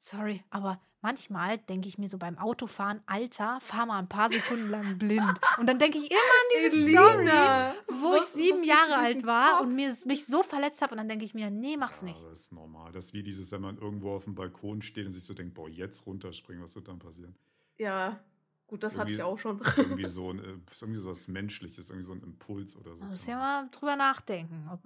Sorry, 0.00 0.42
aber 0.50 0.80
manchmal 1.02 1.58
denke 1.58 1.86
ich 1.88 1.98
mir 1.98 2.08
so 2.08 2.18
beim 2.18 2.36
Autofahren, 2.36 3.00
Alter, 3.06 3.58
fahr 3.60 3.86
mal 3.86 4.00
ein 4.00 4.08
paar 4.08 4.28
Sekunden 4.28 4.68
lang 4.70 4.98
blind. 4.98 5.40
Und 5.58 5.68
dann 5.68 5.78
denke 5.78 5.98
ich 5.98 6.10
immer 6.10 6.18
an 6.20 6.48
diese 6.72 6.88
Story, 6.90 7.16
Elina, 7.20 7.74
wo 7.88 8.10
was- 8.12 8.34
ich 8.36 8.42
sieben 8.42 8.64
Jahre 8.64 8.96
alt 8.96 9.24
war 9.24 9.58
Kopf? 9.58 9.66
und 9.66 9.76
mir, 9.76 9.94
mich 10.06 10.26
so 10.26 10.42
verletzt 10.42 10.82
habe. 10.82 10.92
Und 10.92 10.98
dann 10.98 11.08
denke 11.08 11.24
ich 11.24 11.32
mir, 11.32 11.48
nee, 11.48 11.76
mach's 11.76 12.00
Ja, 12.00 12.08
nicht. 12.08 12.22
das 12.24 12.40
ist 12.40 12.52
normal. 12.52 12.90
Das 12.92 13.04
ist 13.06 13.12
wie 13.14 13.22
dieses, 13.22 13.52
wenn 13.52 13.60
man 13.62 13.78
irgendwo 13.78 14.16
auf 14.16 14.24
dem 14.24 14.34
Balkon 14.34 14.82
steht 14.82 15.06
und 15.06 15.12
sich 15.12 15.24
so 15.24 15.32
denkt, 15.32 15.54
boah, 15.54 15.68
jetzt 15.68 16.06
runterspringen, 16.06 16.62
was 16.64 16.74
wird 16.74 16.88
dann 16.88 16.98
passieren? 16.98 17.36
Ja, 17.78 18.18
gut, 18.66 18.82
das 18.82 18.96
hatte 18.96 19.12
ich 19.12 19.18
Irgendwie- 19.18 19.32
auch 19.32 19.38
schon. 19.38 19.60
Irgendwie 19.76 20.06
so, 20.06 20.30
ein, 20.30 20.38
äh, 20.38 20.56
ist 20.70 20.82
irgendwie 20.82 21.00
so 21.00 21.10
was 21.10 21.28
Menschliches, 21.28 21.90
irgendwie 21.90 22.06
so 22.06 22.12
ein 22.12 22.22
Impuls 22.22 22.76
oder 22.76 22.96
so. 22.96 23.04
Muss 23.04 23.26
ja 23.26 23.36
mal 23.36 23.68
drüber 23.70 23.96
nachdenken. 23.96 24.68
Ob 24.70 24.80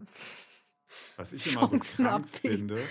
Was 1.17 1.33
ich 1.35 1.53
immer 1.53 1.67
so 1.69 1.79
krank 1.79 2.29
finde, 2.29 2.83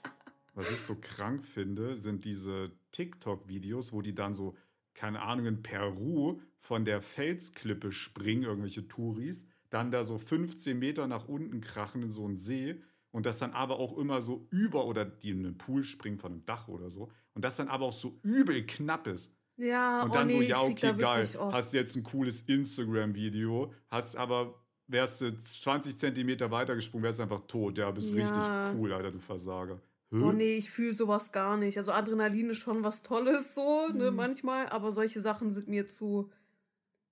was 0.54 0.70
ich 0.70 0.80
so 0.80 0.96
krank 1.00 1.42
finde, 1.42 1.96
sind 1.96 2.24
diese 2.24 2.72
TikTok-Videos, 2.92 3.92
wo 3.92 4.02
die 4.02 4.14
dann 4.14 4.34
so, 4.34 4.56
keine 4.94 5.22
Ahnung, 5.22 5.46
in 5.46 5.62
Peru 5.62 6.40
von 6.60 6.84
der 6.84 7.02
Felsklippe 7.02 7.92
springen, 7.92 8.42
irgendwelche 8.44 8.88
Touris, 8.88 9.44
dann 9.70 9.90
da 9.90 10.04
so 10.04 10.18
15 10.18 10.78
Meter 10.78 11.06
nach 11.06 11.28
unten 11.28 11.60
krachen 11.60 12.02
in 12.02 12.10
so 12.12 12.24
einen 12.24 12.36
See 12.36 12.82
und 13.10 13.26
das 13.26 13.38
dann 13.38 13.52
aber 13.52 13.78
auch 13.78 13.96
immer 13.98 14.20
so 14.20 14.46
über 14.50 14.86
oder 14.86 15.04
die 15.04 15.30
in 15.30 15.44
einen 15.44 15.58
Pool 15.58 15.84
springen 15.84 16.18
von 16.18 16.32
einem 16.32 16.46
Dach 16.46 16.68
oder 16.68 16.88
so 16.90 17.10
und 17.34 17.44
das 17.44 17.56
dann 17.56 17.68
aber 17.68 17.84
auch 17.86 17.92
so 17.92 18.18
übel 18.22 18.64
knapp 18.64 19.06
ist. 19.06 19.30
Ja, 19.56 20.02
Und 20.02 20.10
oh 20.10 20.12
dann 20.12 20.26
nee, 20.26 20.34
so, 20.34 20.42
ich 20.42 20.48
ja, 20.50 20.60
okay, 20.60 20.94
geil, 20.96 21.28
oh, 21.38 21.52
hast 21.52 21.72
jetzt 21.72 21.96
ein 21.96 22.02
cooles 22.02 22.42
Instagram-Video, 22.42 23.72
hast 23.88 24.16
aber, 24.16 24.54
wärst 24.86 25.20
du 25.22 25.38
20 25.38 25.96
Zentimeter 25.98 26.50
weiter 26.50 26.74
gesprungen, 26.74 27.04
wärst 27.04 27.18
du 27.18 27.22
einfach 27.24 27.40
tot. 27.46 27.78
Ja, 27.78 27.90
bist 27.90 28.10
Ja. 28.14 28.22
richtig 28.22 28.42
cool, 28.74 28.92
Alter, 28.92 29.12
du 29.12 29.18
Versager. 29.18 29.80
Hä? 30.10 30.22
oh 30.22 30.32
nee, 30.32 30.54
ich 30.56 30.70
fühle 30.70 30.92
sowas 30.92 31.32
gar 31.32 31.56
nicht. 31.56 31.78
Also 31.78 31.92
Adrenalin 31.92 32.50
ist 32.50 32.58
schon 32.58 32.84
was 32.84 33.02
Tolles 33.02 33.54
so, 33.54 33.88
ne, 33.88 34.10
Mhm. 34.10 34.16
manchmal, 34.16 34.68
aber 34.68 34.92
solche 34.92 35.20
Sachen 35.20 35.50
sind 35.50 35.68
mir 35.68 35.86
zu, 35.86 36.30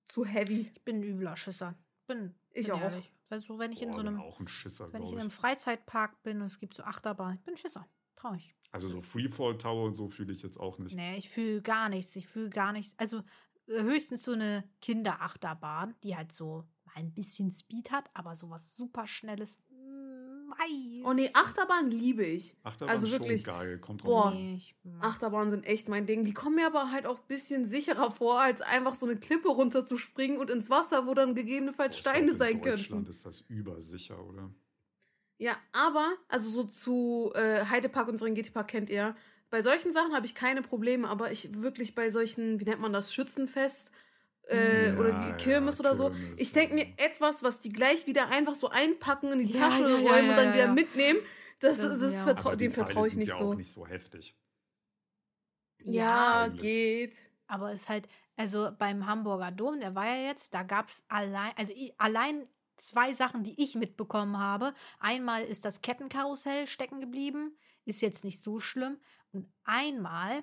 zu 0.06 0.24
heavy. 0.24 0.70
ich 0.72 0.82
bin 0.84 0.96
ein 0.96 1.02
übler 1.02 1.36
Schisser. 1.36 1.74
Bin, 2.06 2.34
Ich 2.52 2.66
bin 2.66 2.74
auch. 2.76 2.80
ehrlich. 2.82 3.10
Also, 3.30 3.58
wenn 3.58 3.72
ich 3.72 3.82
in 3.82 3.88
Boah, 3.88 3.96
so 3.96 4.02
bin 4.02 4.08
einem, 4.08 4.20
auch 4.20 4.38
ein 4.38 4.46
Schisser, 4.46 4.92
wenn 4.92 5.02
ich 5.02 5.08
in 5.08 5.12
glaube 5.12 5.20
einem 5.22 5.28
ich. 5.28 5.34
Freizeitpark 5.34 6.22
bin 6.22 6.40
und 6.40 6.46
es 6.46 6.58
gibt 6.60 6.74
so 6.74 6.84
Achterbahn, 6.84 7.34
ich 7.34 7.40
bin 7.42 7.54
ein 7.54 7.56
Schisser. 7.56 7.88
Traurig. 8.14 8.54
Also 8.74 8.88
so 8.88 9.02
Freefall 9.02 9.56
Tower 9.56 9.84
und 9.84 9.94
so 9.94 10.08
fühle 10.08 10.32
ich 10.32 10.42
jetzt 10.42 10.58
auch 10.58 10.78
nicht. 10.78 10.96
Nee, 10.96 11.16
ich 11.16 11.28
fühle 11.30 11.62
gar 11.62 11.88
nichts. 11.88 12.16
Ich 12.16 12.26
fühle 12.26 12.50
gar 12.50 12.72
nichts. 12.72 12.92
Also 12.96 13.18
äh, 13.68 13.82
höchstens 13.82 14.24
so 14.24 14.32
eine 14.32 14.64
Kinderachterbahn, 14.80 15.94
die 16.02 16.16
halt 16.16 16.32
so 16.32 16.64
mal 16.84 16.94
ein 16.96 17.12
bisschen 17.12 17.52
Speed 17.52 17.92
hat, 17.92 18.10
aber 18.14 18.34
sowas 18.34 18.76
super 18.76 19.06
Schnelles. 19.06 19.60
mm. 19.70 21.04
Oh 21.04 21.12
nee, 21.12 21.30
Achterbahn 21.34 21.88
liebe 21.90 22.24
ich. 22.24 22.56
Achterbahn 22.64 22.94
Also 22.94 23.06
ist 23.06 23.12
wirklich, 23.12 23.42
schon 23.42 23.54
geil, 23.54 23.78
kommt 23.78 24.02
boah, 24.02 24.30
drauf 24.30 24.32
an. 24.32 24.38
Nee, 24.38 24.62
Achterbahnen 25.00 25.50
sind 25.50 25.66
echt 25.66 25.88
mein 25.88 26.06
Ding. 26.06 26.24
Die 26.24 26.32
kommen 26.32 26.56
mir 26.56 26.66
aber 26.66 26.90
halt 26.90 27.06
auch 27.06 27.18
ein 27.18 27.26
bisschen 27.28 27.66
sicherer 27.66 28.10
vor, 28.10 28.40
als 28.40 28.60
einfach 28.60 28.96
so 28.96 29.06
eine 29.06 29.16
Klippe 29.16 29.48
runterzuspringen 29.48 30.38
und 30.38 30.50
ins 30.50 30.68
Wasser, 30.70 31.06
wo 31.06 31.14
dann 31.14 31.34
gegebenenfalls 31.34 31.94
Boah, 31.96 32.00
Steine 32.00 32.34
sein 32.34 32.56
in 32.56 32.62
Deutschland 32.62 32.88
könnten. 32.88 33.10
ist 33.10 33.24
das 33.24 33.42
übersicher, 33.42 34.18
oder? 34.24 34.50
Ja, 35.38 35.56
aber, 35.72 36.14
also 36.28 36.48
so 36.48 36.64
zu 36.64 37.32
äh, 37.34 37.64
Heidepark 37.66 38.08
und 38.08 38.18
Serengeti-Park 38.18 38.68
kennt 38.68 38.90
ihr. 38.90 39.16
Bei 39.50 39.62
solchen 39.62 39.92
Sachen 39.92 40.14
habe 40.14 40.26
ich 40.26 40.34
keine 40.34 40.62
Probleme, 40.62 41.08
aber 41.08 41.32
ich 41.32 41.60
wirklich 41.60 41.94
bei 41.94 42.10
solchen, 42.10 42.60
wie 42.60 42.64
nennt 42.64 42.80
man 42.80 42.92
das, 42.92 43.12
Schützenfest 43.12 43.90
äh, 44.48 44.92
Ja, 44.92 44.94
oder 44.94 45.10
ja, 45.10 45.20
wie 45.20 45.32
Kirmes 45.32 45.80
oder 45.80 45.94
so. 45.94 46.10
Kirmes, 46.10 46.36
Ich 46.36 46.52
denke 46.52 46.74
ja. 46.76 46.84
mir 46.84 46.86
etwas, 46.98 47.42
was 47.42 47.60
die 47.60 47.70
gleich 47.70 48.06
wieder 48.06 48.28
einfach 48.28 48.54
so 48.54 48.68
einpacken, 48.68 49.32
in 49.32 49.38
die 49.40 49.50
Ja, 49.52 49.60
Tasche 49.60 49.82
ja, 49.82 49.88
ja, 49.98 50.00
räumen 50.10 50.28
ja, 50.28 50.30
und 50.30 50.36
dann 50.36 50.48
ja, 50.48 50.54
wieder 50.54 50.66
ja. 50.66 50.72
mitnehmen. 50.72 51.20
Das, 51.60 51.78
Das 51.78 51.98
das, 51.98 52.12
ja- 52.12 52.24
vertrau 52.24 52.54
dem 52.56 52.72
vertraue 52.72 53.06
ich 53.08 53.12
sind 53.14 53.20
nicht 53.20 53.30
ja 53.30 53.38
so. 53.38 53.52
auch 53.52 53.54
nicht 53.54 53.72
so 53.72 53.86
heftig. 53.86 54.36
Ja, 55.82 56.48
geht. 56.48 57.14
Aber 57.46 57.72
es 57.72 57.82
ist 57.82 57.88
halt, 57.88 58.08
also 58.36 58.70
beim 58.78 59.06
Hamburger 59.06 59.50
Dom, 59.52 59.80
der 59.80 59.94
war 59.94 60.06
ja 60.06 60.28
jetzt, 60.28 60.54
da 60.54 60.62
gab 60.62 60.88
es 60.88 61.04
allein, 61.08 61.52
also 61.56 61.72
ich, 61.76 61.92
allein 62.00 62.48
zwei 62.76 63.12
Sachen, 63.12 63.42
die 63.42 63.62
ich 63.62 63.74
mitbekommen 63.74 64.38
habe. 64.38 64.74
Einmal 64.98 65.42
ist 65.44 65.64
das 65.64 65.80
Kettenkarussell 65.82 66.66
stecken 66.66 67.00
geblieben, 67.00 67.56
ist 67.84 68.02
jetzt 68.02 68.24
nicht 68.24 68.40
so 68.40 68.58
schlimm. 68.60 68.98
Und 69.32 69.48
einmal, 69.64 70.42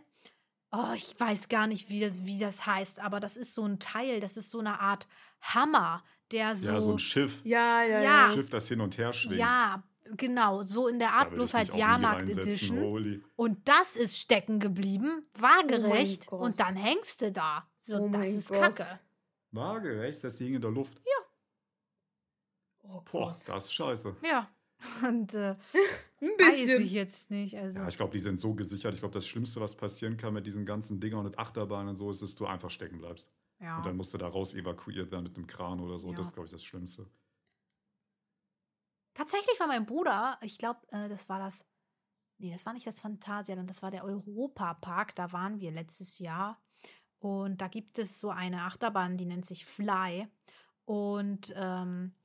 oh, 0.71 0.93
ich 0.95 1.17
weiß 1.19 1.49
gar 1.49 1.67
nicht, 1.67 1.89
wie, 1.89 2.11
wie 2.25 2.39
das 2.39 2.65
heißt, 2.65 2.99
aber 2.99 3.19
das 3.19 3.37
ist 3.37 3.53
so 3.53 3.65
ein 3.65 3.79
Teil, 3.79 4.19
das 4.19 4.37
ist 4.37 4.51
so 4.51 4.59
eine 4.59 4.79
Art 4.79 5.07
Hammer, 5.41 6.03
der 6.31 6.55
so. 6.55 6.71
Ja, 6.71 6.81
so 6.81 6.91
ein 6.93 6.99
Schiff. 6.99 7.41
Ja, 7.43 7.83
ja, 7.83 7.89
Ja. 7.97 8.01
ja. 8.01 8.25
Ein 8.27 8.33
Schiff, 8.33 8.49
das 8.49 8.67
hin 8.67 8.81
und 8.81 8.97
her 8.97 9.11
schwingt. 9.13 9.39
Ja, 9.39 9.83
genau, 10.17 10.61
so 10.61 10.87
in 10.87 10.99
der 10.99 11.13
Art, 11.13 11.31
bloß 11.31 11.53
halt 11.53 11.73
Jahrmarkt 11.75 12.29
Edition. 12.29 12.79
holy. 12.79 13.23
Und 13.35 13.67
das 13.67 13.95
ist 13.95 14.17
stecken 14.17 14.59
geblieben, 14.59 15.25
waagerecht. 15.37 16.27
Oh 16.31 16.37
und 16.37 16.59
dann 16.59 16.75
hängst 16.75 17.21
du 17.21 17.31
da. 17.31 17.67
So, 17.77 17.97
Oh 17.97 18.09
das 18.09 18.29
ist 18.29 18.49
Gott. 18.49 18.59
Kacke. 18.75 18.99
Waagerecht, 19.51 20.23
das 20.23 20.37
hing 20.37 20.55
in 20.55 20.61
der 20.61 20.71
Luft. 20.71 21.01
Oh 22.83 23.01
Boah, 23.11 23.31
Gott. 23.31 23.47
das 23.49 23.65
ist 23.65 23.73
scheiße. 23.73 24.15
Ja. 24.23 24.49
Und 25.07 25.33
äh, 25.35 25.55
Ein 26.21 26.27
weiß 26.39 26.55
bisschen. 26.57 26.81
ich 26.83 26.91
jetzt 26.91 27.29
nicht. 27.29 27.55
Also, 27.57 27.79
Ja, 27.79 27.87
ich 27.87 27.97
glaube, 27.97 28.11
die 28.13 28.19
sind 28.19 28.39
so 28.39 28.53
gesichert. 28.55 28.93
Ich 28.93 28.99
glaube, 28.99 29.13
das 29.13 29.27
Schlimmste, 29.27 29.61
was 29.61 29.75
passieren 29.75 30.17
kann 30.17 30.33
mit 30.33 30.45
diesen 30.47 30.65
ganzen 30.65 30.99
Dingern 30.99 31.25
und 31.25 31.37
Achterbahnen 31.37 31.89
und 31.89 31.97
so, 31.97 32.09
ist, 32.09 32.21
dass 32.21 32.35
du 32.35 32.45
einfach 32.47 32.69
stecken 32.71 32.97
bleibst. 32.97 33.31
ja. 33.59 33.77
Und 33.77 33.85
dann 33.85 33.95
musst 33.95 34.13
du 34.13 34.17
da 34.17 34.27
raus 34.27 34.53
evakuiert 34.55 35.11
werden 35.11 35.23
mit 35.23 35.35
einem 35.37 35.45
Kran 35.47 35.79
oder 35.79 35.99
so. 35.99 36.09
Ja. 36.09 36.15
Das 36.15 36.27
ist, 36.27 36.33
glaube 36.33 36.45
ich, 36.47 36.51
das 36.51 36.63
Schlimmste. 36.63 37.07
Tatsächlich 39.13 39.59
war 39.59 39.67
mein 39.67 39.85
Bruder, 39.85 40.39
ich 40.41 40.57
glaube, 40.57 40.79
äh, 40.91 41.09
das 41.09 41.27
war 41.29 41.39
das. 41.39 41.65
Nee, 42.39 42.51
das 42.51 42.65
war 42.65 42.73
nicht 42.73 42.87
das 42.87 42.99
Phantasialand, 42.99 43.69
das 43.69 43.83
war 43.83 43.91
der 43.91 44.03
Europapark. 44.03 45.13
Da 45.15 45.31
waren 45.31 45.59
wir 45.59 45.69
letztes 45.71 46.17
Jahr. 46.17 46.59
Und 47.19 47.61
da 47.61 47.67
gibt 47.67 47.99
es 47.99 48.19
so 48.19 48.31
eine 48.31 48.63
Achterbahn, 48.63 49.15
die 49.17 49.25
nennt 49.25 49.45
sich 49.45 49.63
Fly. 49.65 50.27
Und 50.85 51.53
ähm, 51.55 52.15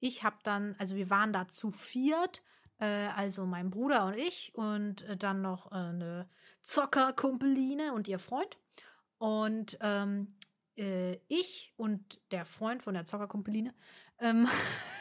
ich 0.00 0.24
habe 0.24 0.36
dann, 0.42 0.74
also 0.78 0.94
wir 0.96 1.10
waren 1.10 1.32
da 1.32 1.48
zu 1.48 1.70
viert, 1.70 2.42
äh, 2.78 3.08
also 3.16 3.46
mein 3.46 3.70
Bruder 3.70 4.06
und 4.06 4.16
ich 4.16 4.54
und 4.54 5.02
äh, 5.02 5.16
dann 5.16 5.42
noch 5.42 5.72
äh, 5.72 5.76
eine 5.76 6.28
Zockerkumpeline 6.62 7.92
und 7.92 8.08
ihr 8.08 8.18
Freund. 8.18 8.58
Und 9.18 9.78
ähm, 9.80 10.28
äh, 10.76 11.18
ich 11.28 11.72
und 11.76 12.20
der 12.30 12.44
Freund 12.44 12.82
von 12.82 12.94
der 12.94 13.04
Zockerkumpeline, 13.04 13.74
ähm, 14.20 14.48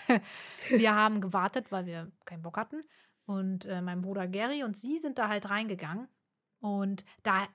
wir 0.69 0.95
haben 0.95 1.21
gewartet, 1.21 1.71
weil 1.71 1.85
wir 1.85 2.11
keinen 2.25 2.41
Bock 2.43 2.57
hatten. 2.57 2.83
und 3.25 3.65
äh, 3.65 3.81
mein 3.81 4.01
Bruder 4.01 4.27
Gary 4.27 4.63
und 4.63 4.77
sie 4.77 4.99
sind 4.99 5.17
da 5.17 5.29
halt 5.29 5.49
reingegangen. 5.49 6.07
Und 6.59 7.05
da, 7.23 7.47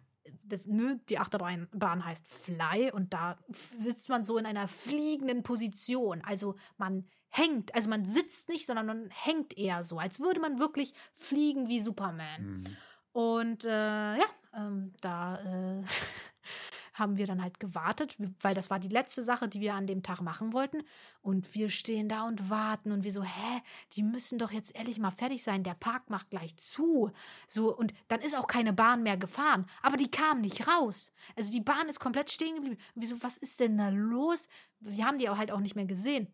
das, 0.43 0.67
ne, 0.67 1.01
die 1.09 1.19
Achterbahn 1.19 1.69
Bahn 1.73 2.05
heißt 2.05 2.27
Fly 2.29 2.93
und 2.93 3.15
da 3.15 3.39
sitzt 3.51 4.09
man 4.09 4.25
so 4.25 4.37
in 4.39 4.47
einer 4.47 4.69
fliegenden 4.69 5.43
Position. 5.43 6.23
Also 6.23 6.57
man 6.77 7.09
hängt, 7.31 7.75
also 7.75 7.89
man 7.89 8.05
sitzt 8.05 8.49
nicht, 8.49 8.67
sondern 8.67 8.87
man 8.87 9.11
hängt 9.11 9.57
eher 9.57 9.85
so, 9.85 9.99
als 9.99 10.21
würde 10.21 10.41
man 10.41 10.59
wirklich 10.59 10.93
fliegen 11.15 11.69
wie 11.69 11.81
Superman. 11.81 12.43
Mhm. 12.43 12.77
Und 13.13 13.65
äh, 13.65 14.17
ja, 14.17 14.25
ähm, 14.55 14.93
da 15.01 15.81
äh, 15.81 15.83
haben 16.95 17.17
wir 17.17 17.27
dann 17.27 17.43
halt 17.43 17.59
gewartet, 17.59 18.17
weil 18.41 18.55
das 18.55 18.71
war 18.71 18.79
die 18.79 18.89
letzte 18.89 19.23
Sache, 19.23 19.49
die 19.49 19.61
wir 19.61 19.75
an 19.75 19.87
dem 19.87 20.03
Tag 20.03 20.21
machen 20.21 20.53
wollten. 20.53 20.83
Und 21.23 21.55
wir 21.55 21.71
stehen 21.71 22.09
da 22.09 22.27
und 22.27 22.51
warten 22.51 22.93
und 22.93 23.03
wir 23.03 23.13
so, 23.13 23.23
hä, 23.23 23.63
die 23.95 24.03
müssen 24.03 24.39
doch 24.39 24.53
jetzt 24.53 24.77
ehrlich 24.77 24.99
mal 24.99 25.11
fertig 25.11 25.43
sein. 25.43 25.65
Der 25.65 25.75
Park 25.75 26.11
macht 26.11 26.31
gleich 26.31 26.57
zu. 26.57 27.11
So, 27.49 27.75
und 27.77 27.95
dann 28.09 28.21
ist 28.21 28.37
auch 28.37 28.47
keine 28.47 28.73
Bahn 28.73 29.03
mehr 29.03 29.17
gefahren. 29.17 29.67
Aber 29.83 29.97
die 29.97 30.11
kam 30.11 30.41
nicht 30.41 30.69
raus. 30.69 31.13
Also 31.37 31.51
die 31.51 31.63
Bahn 31.63 31.89
ist 31.89 32.01
komplett 32.01 32.31
stehen 32.31 32.57
geblieben. 32.57 32.79
Und 32.95 33.01
wir 33.01 33.09
so, 33.09 33.23
was 33.23 33.37
ist 33.39 33.59
denn 33.61 33.79
da 33.79 33.89
los? 33.89 34.47
Wir 34.79 35.07
haben 35.07 35.19
die 35.19 35.29
auch 35.29 35.39
halt 35.39 35.51
auch 35.51 35.61
nicht 35.61 35.77
mehr 35.77 35.87
gesehen. 35.87 36.29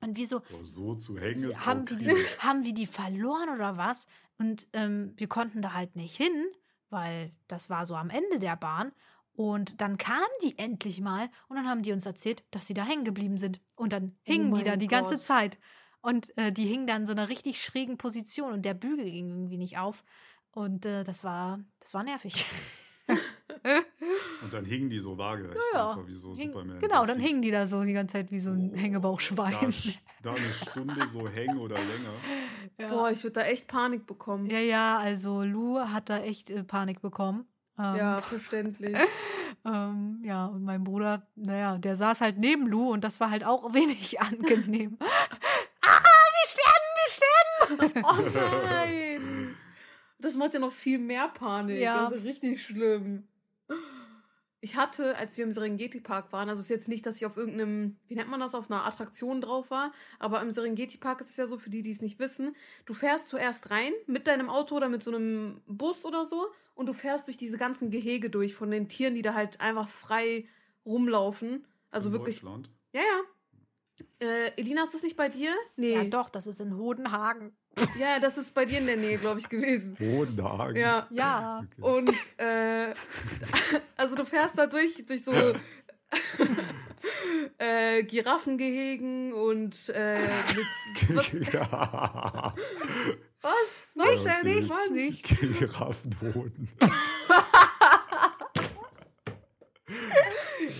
Und 0.00 0.16
wir 0.16 0.26
so, 0.26 0.42
Aber 0.52 0.64
so 0.64 0.94
zu 0.94 1.18
hängen 1.18 1.50
ist 1.50 1.66
haben 1.66 1.82
auch 1.82 1.90
wir, 1.90 2.14
die, 2.14 2.24
haben 2.38 2.64
wir 2.64 2.74
die 2.74 2.86
verloren 2.86 3.48
oder 3.54 3.76
was? 3.76 4.06
Und 4.38 4.68
ähm, 4.72 5.12
wir 5.16 5.28
konnten 5.28 5.62
da 5.62 5.72
halt 5.72 5.96
nicht 5.96 6.16
hin, 6.16 6.46
weil 6.90 7.32
das 7.48 7.68
war 7.68 7.86
so 7.86 7.94
am 7.96 8.10
Ende 8.10 8.38
der 8.38 8.56
Bahn. 8.56 8.92
Und 9.32 9.80
dann 9.80 9.98
kamen 9.98 10.26
die 10.42 10.58
endlich 10.58 11.00
mal 11.00 11.28
und 11.48 11.56
dann 11.56 11.68
haben 11.68 11.82
die 11.82 11.92
uns 11.92 12.06
erzählt, 12.06 12.42
dass 12.50 12.66
sie 12.66 12.74
da 12.74 12.84
hängen 12.84 13.04
geblieben 13.04 13.38
sind. 13.38 13.60
Und 13.76 13.92
dann 13.92 14.16
hingen 14.22 14.54
die 14.54 14.64
da 14.64 14.76
die 14.76 14.88
ganze 14.88 15.14
Gott. 15.14 15.22
Zeit. 15.22 15.58
Und 16.00 16.36
äh, 16.36 16.52
die 16.52 16.66
hingen 16.66 16.86
dann 16.86 17.02
in 17.02 17.06
so 17.06 17.12
einer 17.12 17.28
richtig 17.28 17.62
schrägen 17.62 17.98
Position 17.98 18.52
und 18.52 18.64
der 18.64 18.74
Bügel 18.74 19.04
ging 19.04 19.28
irgendwie 19.28 19.58
nicht 19.58 19.78
auf. 19.78 20.04
Und 20.50 20.86
äh, 20.86 21.04
das 21.04 21.22
war, 21.22 21.60
das 21.80 21.94
war 21.94 22.02
nervig. 22.02 22.46
Und 24.42 24.52
dann 24.52 24.64
hingen 24.64 24.88
die 24.88 24.98
so 25.00 25.18
waagerecht. 25.18 25.56
Ja, 25.74 25.90
einfach 25.90 26.06
wie 26.06 26.14
so 26.14 26.34
Hing- 26.34 26.52
Superman. 26.52 26.78
genau, 26.78 27.04
dann 27.06 27.18
hingen 27.18 27.42
die 27.42 27.50
da 27.50 27.66
so 27.66 27.82
die 27.82 27.92
ganze 27.92 28.12
Zeit 28.14 28.30
wie 28.30 28.38
so 28.38 28.50
ein 28.50 28.72
Oh, 28.74 28.76
Hängebauchschwein. 28.78 29.52
Da, 30.22 30.30
da 30.30 30.34
eine 30.36 30.52
Stunde 30.52 31.06
so 31.06 31.28
hängen 31.28 31.58
oder 31.58 31.74
länger. 31.76 32.12
Ja. 32.78 32.88
Boah, 32.88 33.10
ich 33.10 33.22
würde 33.24 33.40
da 33.40 33.46
echt 33.46 33.66
Panik 33.66 34.06
bekommen. 34.06 34.46
Ja, 34.48 34.60
ja, 34.60 34.98
also 34.98 35.42
Lou 35.42 35.78
hat 35.80 36.08
da 36.08 36.18
echt 36.20 36.50
äh, 36.50 36.62
Panik 36.62 37.02
bekommen. 37.02 37.46
Ähm, 37.78 37.96
Ja, 37.96 38.20
verständlich. 38.20 38.96
ähm, 39.66 40.20
ja, 40.24 40.46
und 40.46 40.62
mein 40.64 40.84
Bruder, 40.84 41.26
naja, 41.34 41.78
der 41.78 41.96
saß 41.96 42.20
halt 42.20 42.38
neben 42.38 42.66
Lou 42.68 42.92
und 42.92 43.02
das 43.02 43.18
war 43.20 43.30
halt 43.30 43.44
auch 43.44 43.74
wenig 43.74 44.20
angenehm. 44.20 44.96
ah, 45.00 46.00
wir 46.36 46.46
sterben, 46.46 47.74
wir 47.74 47.90
sterben! 47.90 48.04
Oh 48.04 48.38
nein! 48.68 49.37
Das 50.18 50.36
macht 50.36 50.54
ja 50.54 50.60
noch 50.60 50.72
viel 50.72 50.98
mehr 50.98 51.28
Panik. 51.28 51.80
Ja. 51.80 52.04
Das 52.04 52.12
ist 52.12 52.24
richtig 52.24 52.62
schlimm. 52.62 53.28
Ich 54.60 54.76
hatte, 54.76 55.16
als 55.16 55.36
wir 55.36 55.44
im 55.44 55.52
Serengeti-Park 55.52 56.32
waren, 56.32 56.48
also 56.48 56.58
es 56.58 56.66
ist 56.66 56.70
jetzt 56.70 56.88
nicht, 56.88 57.06
dass 57.06 57.16
ich 57.16 57.26
auf 57.26 57.36
irgendeinem, 57.36 57.96
wie 58.08 58.16
nennt 58.16 58.28
man 58.28 58.40
das, 58.40 58.56
auf 58.56 58.68
einer 58.68 58.84
Attraktion 58.84 59.40
drauf 59.40 59.70
war, 59.70 59.92
aber 60.18 60.42
im 60.42 60.50
Serengeti-Park 60.50 61.20
ist 61.20 61.30
es 61.30 61.36
ja 61.36 61.46
so, 61.46 61.58
für 61.58 61.70
die, 61.70 61.82
die 61.82 61.92
es 61.92 62.02
nicht 62.02 62.18
wissen, 62.18 62.56
du 62.84 62.92
fährst 62.92 63.28
zuerst 63.28 63.70
rein 63.70 63.92
mit 64.06 64.26
deinem 64.26 64.50
Auto 64.50 64.74
oder 64.74 64.88
mit 64.88 65.00
so 65.02 65.14
einem 65.14 65.60
Bus 65.66 66.04
oder 66.04 66.24
so 66.24 66.48
und 66.74 66.86
du 66.86 66.92
fährst 66.92 67.28
durch 67.28 67.36
diese 67.36 67.56
ganzen 67.56 67.90
Gehege 67.90 68.30
durch 68.30 68.54
von 68.54 68.72
den 68.72 68.88
Tieren, 68.88 69.14
die 69.14 69.22
da 69.22 69.34
halt 69.34 69.60
einfach 69.60 69.88
frei 69.88 70.48
rumlaufen. 70.84 71.64
Also 71.92 72.08
in 72.08 72.14
wirklich. 72.14 72.36
Deutschland. 72.36 72.70
Ja, 72.92 73.02
ja. 73.02 74.26
Äh, 74.26 74.52
Elina, 74.56 74.82
ist 74.82 74.94
das 74.94 75.02
nicht 75.02 75.16
bei 75.16 75.28
dir? 75.28 75.54
Nee. 75.76 75.94
Ja, 75.94 76.04
doch, 76.04 76.30
das 76.30 76.48
ist 76.48 76.60
in 76.60 76.76
Hodenhagen. 76.76 77.56
Ja, 77.98 78.18
das 78.20 78.38
ist 78.38 78.54
bei 78.54 78.64
dir 78.64 78.78
in 78.78 78.86
der 78.86 78.96
Nähe, 78.96 79.18
glaube 79.18 79.40
ich, 79.40 79.48
gewesen. 79.48 79.96
Hohenhagen. 79.98 80.76
Ja. 80.76 81.06
Ja. 81.10 81.64
Okay. 81.78 81.82
Und 81.82 82.10
äh, 82.38 82.94
also 83.96 84.14
du 84.16 84.24
fährst 84.24 84.56
da 84.58 84.66
durch, 84.66 85.04
durch 85.06 85.24
so 85.24 85.32
äh, 87.58 88.02
Giraffengehegen 88.04 89.32
und 89.32 89.88
äh, 89.90 90.18
mit 90.56 90.66
was? 91.16 91.32
Was? 93.40 93.52
Was 93.94 94.24
Ja, 94.24 94.32
denn? 94.42 94.56
nichts. 94.56 94.68
Was? 94.70 94.90
nicht. 94.90 95.22
Giraffenhoden. 95.38 96.68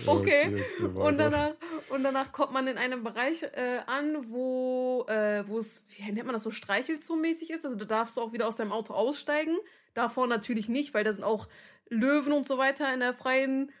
Okay. 0.05 0.63
erzähl 0.67 0.85
Und 0.87 1.17
danach, 1.17 1.53
und 1.89 2.03
danach 2.03 2.31
kommt 2.31 2.53
man 2.53 2.67
in 2.67 2.77
einem 2.77 3.03
Bereich 3.03 3.43
äh, 3.43 3.79
an, 3.85 4.29
wo 4.29 5.05
äh, 5.07 5.43
wo 5.47 5.59
es, 5.59 5.83
wie 5.89 6.11
nennt 6.11 6.25
man 6.25 6.33
das, 6.33 6.43
so 6.43 6.51
Streichelzoo-mäßig 6.51 7.51
ist. 7.51 7.65
Also 7.65 7.75
da 7.75 7.85
darfst 7.85 8.17
du 8.17 8.21
auch 8.21 8.33
wieder 8.33 8.47
aus 8.47 8.55
deinem 8.55 8.71
Auto 8.71 8.93
aussteigen. 8.93 9.57
Davor 9.93 10.27
natürlich 10.27 10.69
nicht, 10.69 10.93
weil 10.93 11.03
da 11.03 11.13
sind 11.13 11.23
auch 11.23 11.47
Löwen 11.89 12.33
und 12.33 12.47
so 12.47 12.57
weiter 12.57 12.93
in 12.93 12.99
der 12.99 13.13
freien 13.13 13.71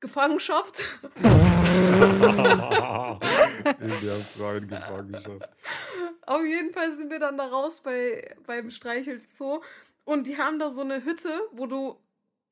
Gefangenschaft. 0.00 0.82
in 1.16 1.30
der 4.02 4.20
freien 4.36 4.68
Gefangenschaft. 4.68 5.48
Auf 6.26 6.44
jeden 6.44 6.72
Fall 6.72 6.94
sind 6.94 7.10
wir 7.10 7.18
dann 7.18 7.36
da 7.36 7.46
raus 7.46 7.80
bei, 7.80 8.36
beim 8.46 8.70
Streichelzoo. 8.70 9.62
Und 10.04 10.26
die 10.26 10.38
haben 10.38 10.58
da 10.58 10.70
so 10.70 10.80
eine 10.80 11.04
Hütte, 11.04 11.40
wo 11.52 11.66
du 11.66 12.00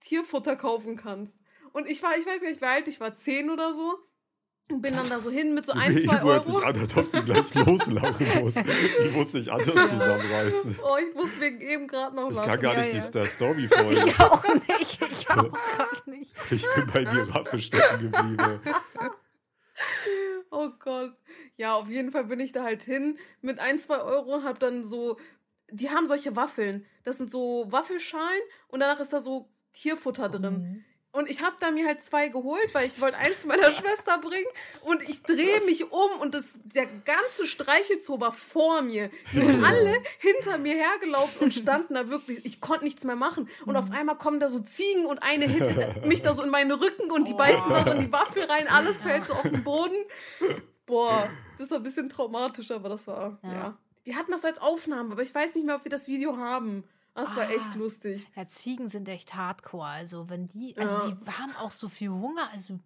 Tierfutter 0.00 0.56
kaufen 0.56 0.96
kannst. 0.96 1.38
Und 1.72 1.88
ich 1.88 2.02
war, 2.02 2.16
ich 2.16 2.26
weiß 2.26 2.42
nicht, 2.42 2.60
wie 2.60 2.66
alt 2.66 2.88
ich 2.88 3.00
war, 3.00 3.14
zehn 3.14 3.50
oder 3.50 3.72
so. 3.72 3.98
Und 4.70 4.82
bin 4.82 4.94
dann 4.94 5.08
da 5.08 5.18
so 5.18 5.30
hin 5.30 5.54
mit 5.54 5.64
so 5.64 5.72
ein, 5.72 5.92
zwei 5.96 6.16
Ivo 6.18 6.26
hört 6.28 6.44
sich 6.46 6.54
Euro. 6.54 6.64
an, 6.66 6.78
als 6.78 6.94
ob 6.96 7.10
sie 7.10 7.22
gleich 7.22 7.54
loslachen 7.66 8.26
muss. 8.40 8.54
Die 8.54 9.08
muss 9.16 9.32
sich 9.32 9.50
anders 9.50 9.90
zusammenreißen. 9.90 10.78
Oh, 10.82 10.96
ich 10.98 11.14
muss 11.14 11.40
wegen 11.40 11.60
eben 11.62 11.88
gerade 11.88 12.14
noch 12.14 12.30
Ich 12.30 12.36
lachen. 12.36 12.50
kann 12.50 12.60
gar 12.60 12.74
Ja, 12.74 12.80
nicht 12.80 13.14
ja. 13.14 13.22
die 13.22 13.26
Story 13.28 13.66
folgen. 13.68 13.92
Ich 13.92 14.20
auch 14.20 14.44
nicht. 14.44 14.98
Ich 15.10 15.30
auch 15.30 16.06
nicht. 16.06 16.34
Ich 16.50 16.66
bin 16.74 16.86
bei 16.92 17.04
Giraffe 17.04 17.58
stecken 17.58 18.10
geblieben. 18.10 18.60
Oh 20.50 20.68
Gott. 20.80 21.12
Ja, 21.56 21.74
auf 21.74 21.88
jeden 21.88 22.10
Fall 22.12 22.24
bin 22.24 22.40
ich 22.40 22.52
da 22.52 22.62
halt 22.64 22.82
hin 22.82 23.18
mit 23.40 23.58
ein, 23.60 23.78
zwei 23.78 23.98
Euro 24.00 24.34
und 24.36 24.44
hab 24.44 24.58
dann 24.60 24.84
so. 24.84 25.18
Die 25.70 25.90
haben 25.90 26.06
solche 26.06 26.34
Waffeln. 26.36 26.86
Das 27.04 27.18
sind 27.18 27.30
so 27.30 27.66
Waffelschalen 27.68 28.40
und 28.68 28.80
danach 28.80 29.00
ist 29.00 29.12
da 29.12 29.20
so 29.20 29.50
Tierfutter 29.74 30.28
drin. 30.30 30.54
Mhm. 30.54 30.84
Und 31.18 31.28
ich 31.28 31.42
habe 31.42 31.56
da 31.58 31.70
mir 31.72 31.84
halt 31.86 32.02
zwei 32.04 32.28
geholt, 32.28 32.72
weil 32.74 32.86
ich 32.86 33.00
wollte 33.00 33.16
eins 33.18 33.40
zu 33.40 33.48
meiner 33.48 33.72
Schwester 33.72 34.18
bringen. 34.18 34.46
Und 34.82 35.02
ich 35.02 35.22
drehe 35.24 35.60
mich 35.64 35.90
um 35.90 36.20
und 36.20 36.32
das, 36.34 36.54
der 36.62 36.86
ganze 36.86 37.46
Streichelzoo 37.46 38.20
war 38.20 38.32
vor 38.32 38.82
mir. 38.82 39.10
Die 39.32 39.40
sind 39.40 39.64
alle 39.64 39.94
hinter 40.18 40.58
mir 40.58 40.74
hergelaufen 40.76 41.40
und 41.40 41.52
standen 41.54 41.94
da 41.94 42.08
wirklich. 42.08 42.44
Ich 42.44 42.60
konnte 42.60 42.84
nichts 42.84 43.02
mehr 43.04 43.16
machen. 43.16 43.48
Und 43.66 43.76
auf 43.76 43.90
einmal 43.90 44.16
kommen 44.16 44.38
da 44.38 44.48
so 44.48 44.60
Ziegen 44.60 45.06
und 45.06 45.18
eine 45.22 45.46
hittet 45.46 46.06
mich 46.06 46.22
da 46.22 46.34
so 46.34 46.42
in 46.44 46.50
meine 46.50 46.80
Rücken 46.80 47.10
und 47.10 47.26
die 47.26 47.32
Oh. 47.34 47.36
beißen 47.36 47.68
da 47.68 47.84
so 47.84 47.90
in 47.90 48.00
die 48.00 48.12
Waffel 48.12 48.44
rein. 48.44 48.68
Alles 48.68 49.02
fällt 49.02 49.26
so 49.26 49.32
auf 49.34 49.42
den 49.42 49.64
Boden. 49.64 49.96
Boah, 50.86 51.28
das 51.58 51.70
war 51.70 51.78
ein 51.78 51.82
bisschen 51.82 52.08
traumatisch, 52.08 52.70
aber 52.70 52.88
das 52.88 53.06
war, 53.08 53.38
ja. 53.42 53.52
Ja. 53.52 53.78
Wir 54.04 54.16
hatten 54.16 54.30
das 54.30 54.44
als 54.44 54.58
Aufnahme, 54.58 55.12
aber 55.12 55.22
ich 55.22 55.34
weiß 55.34 55.54
nicht 55.54 55.66
mehr, 55.66 55.74
ob 55.76 55.84
wir 55.84 55.90
das 55.90 56.08
Video 56.08 56.36
haben. 56.38 56.84
Das 57.20 57.36
war 57.36 57.44
Ah. 57.48 57.50
echt 57.50 57.74
lustig. 57.74 58.26
Ja, 58.36 58.46
Ziegen 58.46 58.88
sind 58.88 59.08
echt 59.08 59.34
hardcore. 59.34 59.86
Also, 59.86 60.28
wenn 60.30 60.48
die, 60.48 60.76
also 60.76 60.98
Ja. 60.98 61.14
die 61.14 61.30
haben 61.30 61.54
auch 61.56 61.70
so 61.72 61.88
viel 61.88 62.10
Hunger. 62.10 62.48
Also, 62.52 62.78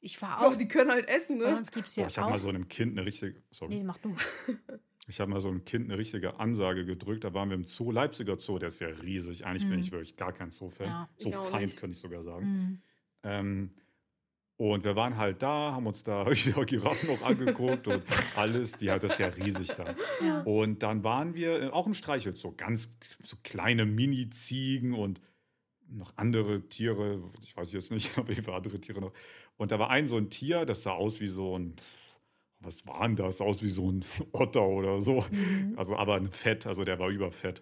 ich 0.00 0.20
war 0.22 0.38
Boah, 0.38 0.48
auch. 0.48 0.56
die 0.56 0.68
können 0.68 0.90
halt 0.90 1.08
essen, 1.08 1.38
Bei 1.38 1.50
ne? 1.50 1.56
uns 1.56 1.70
gibt 1.70 1.88
es 1.88 1.94
Boah, 1.94 2.02
ja 2.02 2.06
ich 2.08 2.18
habe 2.18 2.30
mal 2.30 2.36
auch. 2.36 2.40
so 2.40 2.48
einem 2.48 2.68
Kind 2.68 2.92
eine 2.96 3.06
richtige, 3.06 3.42
sorry, 3.50 3.74
Nee, 3.76 3.84
mach 3.84 3.98
du. 3.98 4.14
ich 5.08 5.20
habe 5.20 5.30
mal 5.30 5.40
so 5.40 5.48
einem 5.48 5.64
Kind 5.64 5.86
eine 5.86 5.98
richtige 5.98 6.38
Ansage 6.38 6.84
gedrückt. 6.84 7.24
Da 7.24 7.32
waren 7.34 7.48
wir 7.48 7.54
im 7.56 7.64
Zoo, 7.64 7.90
Leipziger 7.92 8.38
Zoo, 8.38 8.58
der 8.58 8.68
ist 8.68 8.80
ja 8.80 8.88
riesig. 8.88 9.46
Eigentlich 9.46 9.62
bin 9.68 9.78
Mhm. 9.78 9.84
ich 9.84 9.92
wirklich 9.92 10.16
gar 10.16 10.32
kein 10.32 10.50
Zoo-Fan. 10.50 10.86
Ja. 10.88 11.08
Zoo-Feind, 11.18 11.76
könnte 11.76 11.94
ich 11.96 12.00
sogar 12.00 12.22
sagen. 12.22 12.46
Mhm. 12.46 12.82
Ähm, 13.22 13.70
und 14.58 14.84
wir 14.84 14.96
waren 14.96 15.18
halt 15.18 15.42
da, 15.42 15.72
haben 15.72 15.86
uns 15.86 16.02
da 16.02 16.24
Giraffen 16.66 17.10
noch 17.10 17.22
angeguckt 17.22 17.88
und 17.88 18.02
alles. 18.36 18.72
Die 18.78 18.90
hat 18.90 19.04
das 19.04 19.18
ja 19.18 19.26
riesig 19.28 19.68
da. 19.68 19.94
Ja. 20.24 20.42
Und 20.42 20.82
dann 20.82 21.04
waren 21.04 21.34
wir 21.34 21.74
auch 21.74 21.86
im 21.86 21.92
Streichelzoo, 21.92 22.54
ganz 22.56 22.88
so 23.22 23.36
kleine 23.42 23.84
Mini-Ziegen 23.84 24.94
und 24.94 25.20
noch 25.88 26.12
andere 26.16 26.68
Tiere, 26.68 27.22
ich 27.42 27.56
weiß 27.56 27.72
jetzt 27.72 27.90
nicht, 27.90 28.16
auf 28.18 28.28
jeden 28.28 28.48
andere 28.48 28.80
Tiere 28.80 29.00
noch. 29.00 29.12
Und 29.58 29.72
da 29.72 29.78
war 29.78 29.90
ein 29.90 30.06
so 30.06 30.16
ein 30.16 30.30
Tier, 30.30 30.64
das 30.64 30.82
sah 30.82 30.92
aus 30.92 31.20
wie 31.20 31.28
so 31.28 31.58
ein, 31.58 31.76
was 32.60 32.86
war 32.86 33.06
denn 33.06 33.16
das? 33.16 33.42
Aus 33.42 33.62
wie 33.62 33.68
so 33.68 33.92
ein 33.92 34.04
Otter 34.32 34.66
oder 34.66 35.02
so. 35.02 35.24
Mhm. 35.30 35.74
Also 35.76 35.96
aber 35.96 36.14
ein 36.14 36.28
Fett, 36.30 36.66
also 36.66 36.84
der 36.84 36.98
war 36.98 37.10
überfett. 37.10 37.60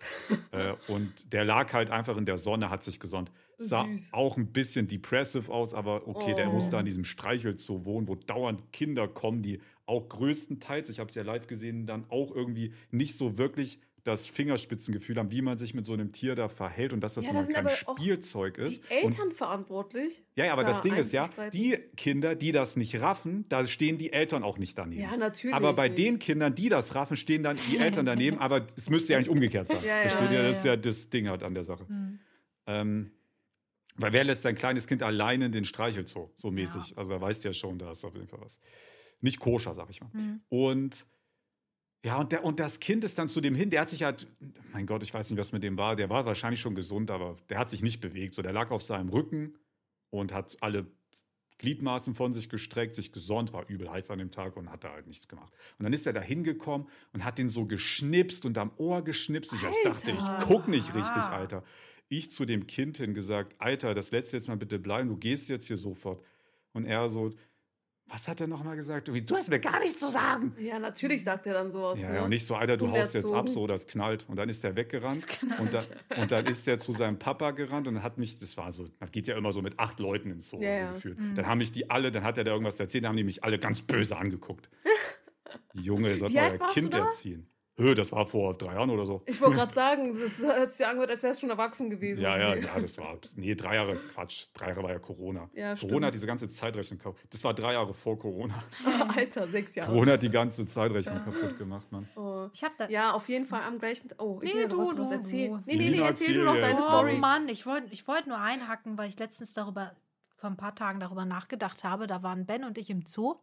äh, 0.53 0.75
und 0.87 1.13
der 1.33 1.45
lag 1.45 1.73
halt 1.73 1.91
einfach 1.91 2.17
in 2.17 2.25
der 2.25 2.39
Sonne, 2.39 2.71
hat 2.71 2.85
sich 2.85 3.01
gesonnt. 3.01 3.33
Sah 3.69 3.87
Süß. 3.87 4.13
auch 4.13 4.37
ein 4.37 4.47
bisschen 4.53 4.87
depressive 4.89 5.53
aus, 5.53 5.75
aber 5.75 6.07
okay, 6.09 6.35
der 6.35 6.49
Oh. 6.51 6.53
muss 6.53 6.69
da 6.71 6.81
in 6.81 6.87
diesem 6.87 7.05
Streichelzoo 7.05 7.85
wohnen, 7.85 8.09
wo 8.09 8.15
dauernd 8.15 8.73
Kinder 8.73 9.09
kommen, 9.09 9.43
die 9.43 9.61
auch 9.87 10.09
größtenteils, 10.09 10.89
ich 10.89 10.99
habe 11.01 11.09
es 11.11 11.15
ja 11.15 11.23
live 11.23 11.47
gesehen, 11.47 11.87
dann 11.87 12.05
auch 12.09 12.35
irgendwie 12.35 12.73
nicht 12.91 13.17
so 13.17 13.37
wirklich 13.39 13.79
das 14.03 14.27
Fingerspitzengefühl 14.27 15.17
haben, 15.17 15.31
wie 15.31 15.41
man 15.41 15.57
sich 15.57 15.73
mit 15.73 15.87
so 15.87 15.95
einem 15.95 16.13
Tier 16.13 16.35
da 16.35 16.49
verhält 16.49 16.93
und 16.93 17.01
dass 17.01 17.15
das 17.15 17.25
Ja, 17.25 17.33
nun 17.33 17.41
da 17.49 17.63
mal 17.63 17.71
sind 17.71 17.87
kein 17.87 17.97
Spielzeug 17.97 18.59
ist. 18.59 18.83
Die 18.85 18.93
Eltern 18.93 19.31
verantwortlich. 19.33 20.19
und, 20.19 20.25
ja, 20.37 20.45
ja, 20.45 20.53
aber 20.53 20.63
da 20.63 20.69
das 20.69 20.83
Ding 20.83 20.95
ist 20.95 21.11
ja, 21.15 21.31
die 21.55 21.79
Kinder, 21.97 22.35
die 22.35 22.53
das 22.53 22.77
nicht 22.77 23.01
raffen, 23.01 23.47
da 23.49 23.65
stehen 23.65 23.97
die 23.97 24.13
Eltern 24.13 24.43
auch 24.43 24.59
nicht 24.59 24.77
daneben. 24.77 25.01
Ja, 25.03 25.17
natürlich. 25.17 25.55
aber 25.57 25.73
bei 25.73 25.89
nicht. 25.89 25.97
den 25.99 26.19
Kindern, 26.19 26.55
die 26.55 26.69
das 26.69 26.95
raffen, 26.95 27.17
stehen 27.17 27.43
dann 27.43 27.57
die 27.71 27.79
Eltern 27.79 28.05
daneben, 28.05 28.39
aber 28.41 28.67
es 28.77 28.91
müsste 28.91 29.13
ja 29.15 29.19
eigentlich 29.19 29.31
umgekehrt 29.31 29.69
sein. 29.69 29.79
Ja, 29.85 30.03
ja. 30.05 30.31
Ihr? 30.31 30.33
Ja, 30.35 30.43
Das 30.49 30.59
ist 30.59 30.65
ja. 30.67 30.73
ja 30.73 30.77
das 30.77 31.09
Ding 31.09 31.29
halt 31.31 31.43
an 31.43 31.55
der 31.55 31.65
Sache. 31.65 31.89
Hm. 31.89 32.19
Ähm, 32.67 33.11
weil 33.97 34.13
wer 34.13 34.25
lässt 34.25 34.43
sein 34.43 34.55
kleines 34.55 34.87
Kind 34.87 35.03
alleine 35.03 35.47
in 35.47 35.53
den 35.53 35.65
Streichelzoo, 35.65 36.31
so 36.37 36.51
mäßig? 36.51 36.97
Also 36.97 37.13
er 37.13 37.21
weiß 37.21 37.43
ja 37.45 37.53
schon, 37.53 37.79
da 37.79 37.93
ist 37.93 38.05
auf 38.05 38.15
jeden 38.15 38.29
Fall 38.29 38.41
was. 38.41 38.59
Nicht 39.21 39.39
koscher, 39.39 39.75
sag 39.75 39.89
ich 39.91 40.01
mal. 40.01 40.13
Hm. 40.13 40.41
Und 40.49 41.07
ja, 42.05 42.19
und, 42.19 42.33
der, 42.33 42.45
und 42.45 42.61
das 42.61 42.81
Kind 42.81 43.03
ist 43.03 43.19
dann 43.19 43.29
zu 43.29 43.41
dem 43.41 43.55
hin, 43.55 43.71
der 43.71 43.81
hat 43.81 43.89
sich 43.89 44.03
halt, 44.03 44.27
mein 44.73 44.87
Gott, 44.87 45.03
ich 45.03 45.15
weiß 45.15 45.31
nicht, 45.31 45.39
was 45.39 45.53
mit 45.53 45.63
dem 45.63 45.79
war, 45.79 45.97
der 45.97 46.11
war 46.11 46.27
wahrscheinlich 46.27 46.61
schon 46.61 46.75
gesund, 46.75 47.11
aber 47.11 47.39
der 47.49 47.59
hat 47.59 47.71
sich 47.71 47.83
nicht 47.83 48.01
bewegt. 48.01 48.35
So, 48.35 48.43
der 48.43 48.53
lag 48.53 48.71
auf 48.71 48.83
seinem 48.83 49.09
Rücken 49.09 49.57
und 50.11 50.35
hat 50.35 50.57
alle 50.61 50.87
Gliedmaßen 51.59 52.15
von 52.15 52.35
sich 52.35 52.51
gestreckt, 52.51 52.95
sich 52.95 53.11
gesonnt, 53.11 53.55
war 53.55 53.67
übel 53.69 53.91
heiß 53.91 54.11
an 54.11 54.19
dem 54.19 54.31
Tag 54.31 54.57
und 54.57 54.71
hat 54.71 54.85
da 54.85 54.93
halt 54.93 55.07
nichts 55.07 55.29
gemacht. 55.29 55.53
Und 55.79 55.85
dann 55.85 55.95
ist 55.95 56.07
er 56.07 56.13
da 56.13 56.21
hingekommen 56.21 56.89
und 57.15 57.25
hat 57.25 57.39
den 57.39 57.49
so 57.49 57.65
geschnipst 57.65 58.45
und 58.45 58.59
am 58.59 58.73
Ohr 58.77 59.03
geschnipst. 59.03 59.55
Ich, 59.55 59.63
ich 59.63 59.83
dachte, 59.85 60.11
ich 60.11 60.47
guck 60.47 60.69
nicht 60.69 60.95
richtig. 60.95 61.23
Alter. 61.23 61.65
Ich 62.09 62.31
zu 62.31 62.45
dem 62.45 62.67
Kind 62.67 62.99
hin 62.99 63.15
gesagt, 63.15 63.55
Alter, 63.59 63.95
das 63.95 64.11
lässt 64.11 64.33
jetzt 64.33 64.49
mal 64.49 64.57
bitte 64.57 64.79
bleiben, 64.79 65.09
du 65.09 65.17
gehst 65.17 65.49
jetzt 65.49 65.67
hier 65.67 65.77
sofort. 65.77 66.23
Und 66.73 66.85
er 66.85 67.09
so, 67.09 67.33
was 68.07 68.29
hat 68.29 68.41
er 68.41 68.47
nochmal 68.47 68.77
gesagt? 68.77 69.09
Du 69.09 69.35
hast 69.35 69.49
mir 69.49 69.59
gar 69.59 69.81
nichts 69.81 69.99
zu 69.99 70.09
sagen. 70.09 70.55
Ja, 70.59 70.79
natürlich 70.79 71.25
sagt 71.25 71.47
er 71.47 71.55
dann 71.55 71.71
sowas. 71.71 72.01
Ja, 72.01 72.09
ne? 72.09 72.15
ja, 72.17 72.25
und 72.25 72.31
nicht 72.31 72.47
so, 72.47 72.55
Alter, 72.55 72.77
du 72.77 72.91
haust 72.91 73.15
jetzt 73.15 73.33
ab, 73.33 73.49
so, 73.49 73.67
das 73.67 73.87
knallt. 73.87 74.27
Und 74.29 74.37
dann 74.37 74.49
ist 74.49 74.63
er 74.63 74.77
weggerannt. 74.77 75.27
Und, 75.59 75.73
da, 75.73 75.81
und 76.21 76.31
dann 76.31 76.47
ist 76.47 76.69
er 76.69 76.79
zu 76.79 76.93
seinem 76.93 77.19
Papa 77.19 77.53
gerannt 77.53 77.89
und 77.89 78.03
hat 78.03 78.19
mich, 78.19 78.39
das 78.39 78.57
war 78.57 78.73
so, 78.73 78.89
man 79.01 79.11
geht 79.11 79.27
ja 79.27 79.37
immer 79.37 79.53
so 79.53 79.63
mit 79.63 79.79
acht 79.79 80.01
Leuten 80.01 80.31
ins 80.31 80.51
Zoo, 80.51 80.61
Ja, 80.61 80.89
so 80.89 80.95
gefühlt. 80.95 81.19
Mhm. 81.19 81.35
Dann 81.35 81.47
haben 81.47 81.59
mich 81.59 81.73
die 81.73 81.89
alle, 81.89 82.13
dann 82.13 82.25
hat 82.25 82.37
er 82.37 82.45
da 82.45 82.53
irgendwas 82.53 82.79
erzählt, 82.79 83.05
dann 83.05 83.11
haben 83.11 83.17
die 83.17 83.25
mich 83.25 83.43
alle 83.43 83.59
ganz 83.59 83.81
böse 83.81 84.17
angeguckt. 84.17 84.69
Junge, 85.73 86.11
ihr 86.11 86.17
sollt 86.19 86.37
euer 86.37 86.59
Kind 86.73 86.93
erziehen. 86.93 87.49
Hö, 87.77 87.95
das 87.95 88.13
war 88.13 88.25
vor 88.25 88.55
drei 88.55 88.75
Jahren 88.75 88.91
oder 88.91 89.05
so. 89.05 89.23
Ich 89.27 89.41
wollte 89.41 89.57
gerade 89.59 89.75
sagen, 89.75 90.17
das 90.19 90.41
hat 90.43 90.71
sich 90.71 90.81
ja 90.81 90.91
angehört, 90.91 91.11
als 91.11 91.23
wärst 91.25 91.41
du 91.41 91.47
schon 91.47 91.51
erwachsen 91.51 91.91
gewesen. 91.91 92.21
Ja, 92.23 92.37
ja, 92.39 92.55
Nee. 92.55 92.61
ja, 92.67 92.79
das 92.81 92.97
war, 92.99 93.19
nee, 93.35 93.55
drei 93.55 93.75
Jahre 93.75 93.93
ist 93.93 94.09
Quatsch. 94.09 94.47
Drei 94.55 94.69
Jahre 94.69 94.83
war 94.85 94.91
ja 94.93 94.99
Corona. 95.01 95.51
Ja, 95.55 95.75
Corona 95.75 95.77
stimmt. 95.77 96.05
hat 96.07 96.15
diese 96.15 96.27
ganze 96.27 96.49
Zeitrechnung 96.49 96.99
kaputt. 97.01 97.21
Das 97.31 97.43
war 97.43 97.53
drei 97.53 97.73
Jahre 97.73 97.93
vor 97.93 98.17
Corona. 98.19 98.63
Alter, 99.17 99.49
sechs 99.49 99.75
Jahre. 99.75 99.91
Corona 99.93 100.13
hat 100.13 100.23
die 100.23 100.31
ganze 100.31 100.67
Zeitrechnung 100.67 101.25
kaputt 101.25 101.59
gemacht, 101.59 101.91
Mann. 101.91 102.09
Oh. 102.17 102.49
Ich 102.53 102.63
habe 102.63 102.75
da. 102.79 102.89
Ja, 102.89 103.13
auf 103.13 103.29
jeden 103.29 103.47
Fall 103.47 103.63
am 103.63 103.79
gleichen. 103.79 104.09
Oh, 104.19 104.39
ich 104.43 104.55
Nee, 104.55 104.61
will 104.61 104.69
du, 104.69 104.79
was, 104.79 104.89
was 104.99 105.09
du, 105.09 105.15
erzählen. 105.15 105.51
du. 105.53 105.63
Nee, 105.67 105.77
nee, 105.77 105.91
nee, 105.91 105.99
erzähl 105.99 106.35
du 106.35 106.45
noch 106.45 106.55
deine 106.57 106.79
Oh 106.79 106.83
Story. 106.83 107.19
Mann, 107.19 107.49
ich 107.49 107.67
wollte 107.67 107.89
ich 107.91 108.07
wollt 108.07 108.27
nur 108.29 108.39
einhacken, 108.39 108.97
weil 108.99 109.09
ich 109.09 109.19
letztens 109.19 109.53
darüber, 109.55 109.93
vor 110.37 110.51
ein 110.51 110.57
paar 110.57 110.75
Tagen 110.75 111.01
darüber 111.01 111.25
nachgedacht 111.25 111.83
habe. 111.85 112.07
Da 112.07 112.23
waren 112.23 112.47
Ben 112.47 112.63
und 112.65 112.79
ich 112.79 112.91
im 112.91 113.05
Zoo. 113.07 113.35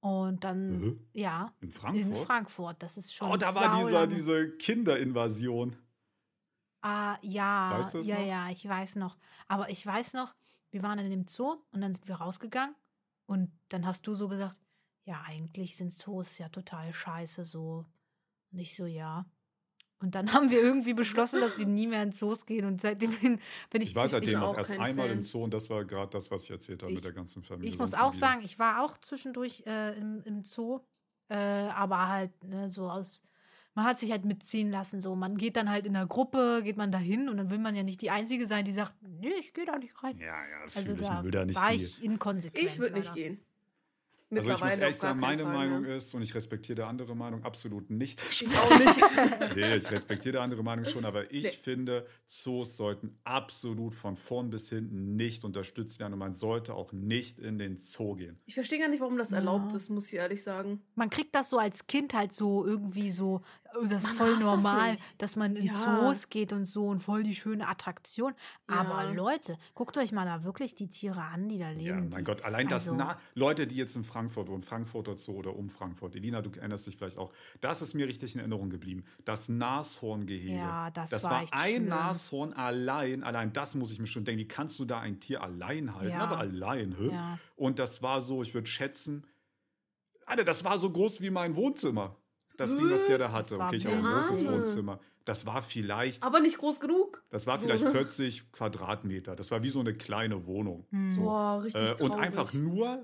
Und 0.00 0.44
dann, 0.44 0.80
Mhm. 0.80 1.08
ja, 1.12 1.52
In 1.60 1.70
Frankfurt? 1.70 2.06
in 2.06 2.14
Frankfurt. 2.14 2.82
Das 2.82 2.96
ist 2.96 3.12
schon. 3.14 3.30
Oh, 3.30 3.36
da 3.36 3.54
war 3.54 3.84
dieser, 3.84 4.06
diese 4.06 4.56
Kinderinvasion. 4.56 5.76
Ah, 6.82 7.18
ja, 7.22 7.78
Weißt 7.92 8.06
ja, 8.06 8.18
noch? 8.18 8.26
ja, 8.26 8.50
ich 8.50 8.68
weiß 8.68 8.96
noch. 8.96 9.16
Aber 9.48 9.70
ich 9.70 9.84
weiß 9.84 10.14
noch, 10.14 10.34
wir 10.70 10.82
waren 10.82 10.98
in 10.98 11.10
dem 11.10 11.26
Zoo 11.26 11.56
und 11.72 11.80
dann 11.80 11.92
sind 11.92 12.06
wir 12.06 12.16
rausgegangen 12.16 12.76
und 13.26 13.50
dann 13.70 13.86
hast 13.86 14.06
du 14.06 14.14
so 14.14 14.28
gesagt, 14.28 14.56
ja, 15.04 15.22
eigentlich 15.26 15.76
sind 15.76 15.92
Zoos 15.92 16.38
ja 16.38 16.48
total 16.48 16.92
scheiße 16.92 17.44
so. 17.44 17.86
Und 18.52 18.58
ich 18.58 18.76
so, 18.76 18.86
ja. 18.86 19.24
Und 19.98 20.14
dann 20.14 20.26
haben 20.34 20.50
wir 20.50 20.60
irgendwie 20.60 20.92
beschlossen, 20.94 21.40
dass 21.40 21.56
wir 21.58 21.66
nie 21.66 21.86
mehr 21.86 22.02
in 22.02 22.12
Zoos 22.12 22.44
gehen 22.46 22.66
und 22.66 22.80
seitdem 22.80 23.12
bin 23.12 23.40
bin 23.70 23.82
ich, 23.82 23.90
Ich 23.90 23.94
war 23.94 24.08
seitdem 24.08 24.42
auch 24.42 24.50
auch 24.54 24.58
erst 24.58 24.72
einmal 24.72 25.08
Fan. 25.08 25.18
im 25.18 25.22
Zoo 25.24 25.42
und 25.44 25.54
das 25.54 25.70
war 25.70 25.84
gerade 25.84 26.10
das, 26.10 26.30
was 26.30 26.44
ich 26.44 26.50
erzählt 26.50 26.82
habe 26.82 26.92
Ich- 26.92 26.96
mit 26.98 27.04
der 27.06 27.12
ganzen 27.12 27.42
Familie. 27.42 27.70
ich 27.70 27.78
muss 27.78 27.94
auch 27.94 28.12
sagen, 28.12 28.42
ich 28.44 28.58
war 28.58 28.84
auch 28.84 28.98
zwischendurch 28.98 29.62
äh, 29.66 29.96
im, 29.98 30.22
im 30.24 30.44
Zoo, 30.44 30.80
äh, 31.28 31.36
aber 31.36 32.08
halt 32.08 32.44
ne, 32.44 32.68
so 32.68 32.90
aus, 32.90 33.22
man 33.74 33.84
hat 33.86 33.98
sich 33.98 34.10
halt 34.10 34.24
mitziehen 34.26 34.70
lassen, 34.70 35.00
so 35.00 35.14
man 35.16 35.36
geht 35.38 35.56
dann 35.56 35.70
halt 35.70 35.86
in 35.86 35.94
der 35.94 36.06
Gruppe, 36.06 36.60
geht 36.62 36.76
man 36.76 36.92
da 36.92 36.98
hin 36.98 37.28
und 37.30 37.38
dann 37.38 37.48
will 37.50 37.58
man 37.58 37.74
ja 37.74 37.82
nicht 37.82 38.00
die 38.02 38.10
Einzige 38.10 38.46
sein, 38.46 38.64
die 38.66 38.72
sagt, 38.72 38.94
nee, 39.02 39.32
ich 39.40 39.54
gehe 39.54 39.64
da 39.64 39.78
nicht 39.78 40.02
rein. 40.02 40.18
Ja, 40.18 40.26
ja, 40.26 40.64
das 40.66 40.76
Also 40.76 40.92
ich, 40.92 41.00
da 41.00 41.14
man 41.14 41.24
will 41.24 41.30
da 41.30 41.44
nicht 41.46 41.56
war 41.60 41.70
nie. 41.72 41.76
ich 41.82 42.02
inkonsequent. 42.04 42.64
Ich 42.64 42.78
würde 42.78 42.94
nicht 42.96 43.08
leider. 43.08 43.14
gehen. 43.20 43.40
Also 44.28 44.50
ich 44.50 44.60
muss 44.60 44.76
ehrlich 44.76 44.96
sagen, 44.96 45.20
meine 45.20 45.44
Fall 45.44 45.52
Meinung 45.54 45.82
mehr. 45.82 45.96
ist, 45.96 46.12
und 46.14 46.22
ich 46.22 46.34
respektiere 46.34 46.74
der 46.76 46.88
andere 46.88 47.14
Meinung 47.14 47.44
absolut 47.44 47.90
nicht. 47.90 48.22
Ich 48.30 48.46
auch 48.58 48.78
nicht. 48.78 48.96
nee, 49.56 49.76
ich 49.76 49.90
respektiere 49.90 50.32
der 50.32 50.42
andere 50.42 50.62
Meinung 50.64 50.84
schon, 50.84 51.04
aber 51.04 51.30
ich 51.32 51.44
Nee. 51.44 51.50
finde, 51.50 52.06
Zoos 52.26 52.76
sollten 52.76 53.16
absolut 53.24 53.94
von 53.94 54.16
vorn 54.16 54.50
bis 54.50 54.68
hinten 54.68 55.14
nicht 55.14 55.44
unterstützt 55.44 56.00
werden 56.00 56.14
und 56.14 56.18
man 56.18 56.34
sollte 56.34 56.74
auch 56.74 56.92
nicht 56.92 57.38
in 57.38 57.56
den 57.58 57.78
Zoo 57.78 58.16
gehen. 58.16 58.38
Ich 58.46 58.54
verstehe 58.54 58.80
gar 58.80 58.88
nicht, 58.88 59.00
warum 59.00 59.16
das 59.16 59.30
Ja. 59.30 59.36
erlaubt 59.36 59.72
ist, 59.74 59.90
muss 59.90 60.08
ich 60.08 60.14
ehrlich 60.14 60.42
sagen. 60.42 60.82
Man 60.96 61.08
kriegt 61.08 61.34
das 61.34 61.48
so 61.50 61.58
als 61.58 61.86
Kind 61.86 62.12
halt 62.12 62.32
so 62.32 62.66
irgendwie 62.66 63.12
so, 63.12 63.42
oh, 63.80 63.86
das 63.86 64.04
ist 64.04 64.10
voll 64.12 64.32
das 64.32 64.40
normal, 64.40 64.92
nicht. 64.92 65.02
dass 65.22 65.36
man 65.36 65.56
in 65.56 65.66
Ja. 65.66 65.72
Zoos 65.72 66.28
geht 66.28 66.52
und 66.52 66.64
so 66.64 66.86
und 66.88 67.00
voll 67.00 67.22
die 67.22 67.34
schöne 67.34 67.68
Attraktion. 67.68 68.34
Aber 68.66 69.04
Ja. 69.04 69.10
Leute, 69.12 69.58
guckt 69.74 69.96
euch 69.98 70.12
mal 70.12 70.24
da 70.24 70.44
wirklich 70.44 70.74
die 70.74 70.88
Tiere 70.88 71.20
an, 71.22 71.48
die 71.48 71.58
da 71.58 71.70
leben. 71.70 71.80
Ja, 71.80 71.94
mein 71.96 72.10
die, 72.10 72.24
Gott, 72.24 72.42
allein 72.42 72.68
das 72.68 72.88
also- 72.88 72.96
nah 72.96 73.18
Leute, 73.34 73.66
die 73.66 73.76
jetzt 73.76 73.96
in 73.96 74.04
Frankfurt 74.04 74.48
wohnen, 74.48 74.62
Frankfurter 74.62 75.16
Zoo 75.16 75.32
oder 75.32 75.54
um 75.56 75.68
Frankfurt. 75.70 76.14
Elina, 76.16 76.42
du 76.42 76.50
erinnerst 76.58 76.86
dich 76.86 76.96
vielleicht 76.96 77.18
auch. 77.18 77.32
Das 77.60 77.82
ist 77.82 77.94
mir 77.94 78.06
richtig 78.06 78.34
in 78.34 78.40
Erinnerung 78.40 78.70
geblieben. 78.70 79.04
Das 79.24 79.48
Nashorngehege. 79.48 80.54
Ja, 80.56 80.90
das 80.90 81.10
das 81.10 81.22
war 81.24 81.30
war 81.30 81.42
echt 81.42 81.52
ein 81.52 81.70
schlimm. 81.74 81.88
Nashorn 81.88 82.52
allein. 82.54 83.22
Allein 83.22 83.52
das 83.52 83.74
muss 83.74 83.92
ich 83.92 83.98
mir 83.98 84.06
schon 84.06 84.24
denken. 84.24 84.40
Wie 84.40 84.48
kannst 84.48 84.78
du 84.78 84.84
da 84.84 85.00
ein 85.00 85.20
Tier 85.20 85.42
allein 85.42 85.94
halten? 85.94 86.10
Ja. 86.12 86.20
Aber 86.20 86.38
allein, 86.38 86.96
hä? 86.98 87.08
Ja. 87.10 87.38
Und 87.56 87.78
das 87.78 88.02
war 88.02 88.20
so, 88.20 88.42
ich 88.42 88.54
würde 88.54 88.66
schätzen, 88.66 89.26
Alter, 90.28 90.42
das 90.44 90.64
war 90.64 90.76
so 90.76 90.90
groß 90.90 91.20
wie 91.20 91.30
mein 91.30 91.54
Wohnzimmer. 91.54 92.16
Das 92.56 92.74
Ding, 92.74 92.90
was 92.90 93.06
der 93.06 93.18
da 93.18 93.32
hatte. 93.32 93.58
war 93.58 93.68
Okay, 93.68 93.76
ich 93.76 93.86
habe 93.86 93.96
ein 93.96 94.02
großes. 94.04 94.46
Wohnzimmer. 94.46 94.98
Das 95.24 95.44
war 95.44 95.60
vielleicht 95.62 96.22
Aber 96.22 96.40
nicht 96.40 96.56
groß 96.58 96.78
genug. 96.80 97.22
das 97.30 97.46
war 97.46 97.58
vielleicht 97.58 97.84
ne? 97.84 97.90
40 97.90 98.52
Quadratmeter. 98.52 99.34
Das 99.36 99.50
war 99.50 99.62
wie 99.62 99.68
so 99.68 99.80
eine 99.80 99.92
kleine 99.94 100.46
Wohnung. 100.46 100.86
Hm. 100.90 101.14
So. 101.14 101.22
Boah, 101.22 101.62
richtig 101.62 101.82
Äh, 101.82 101.90
und 102.02 102.10
traurig. 102.12 102.24
einfach 102.24 102.52
nur 102.52 103.02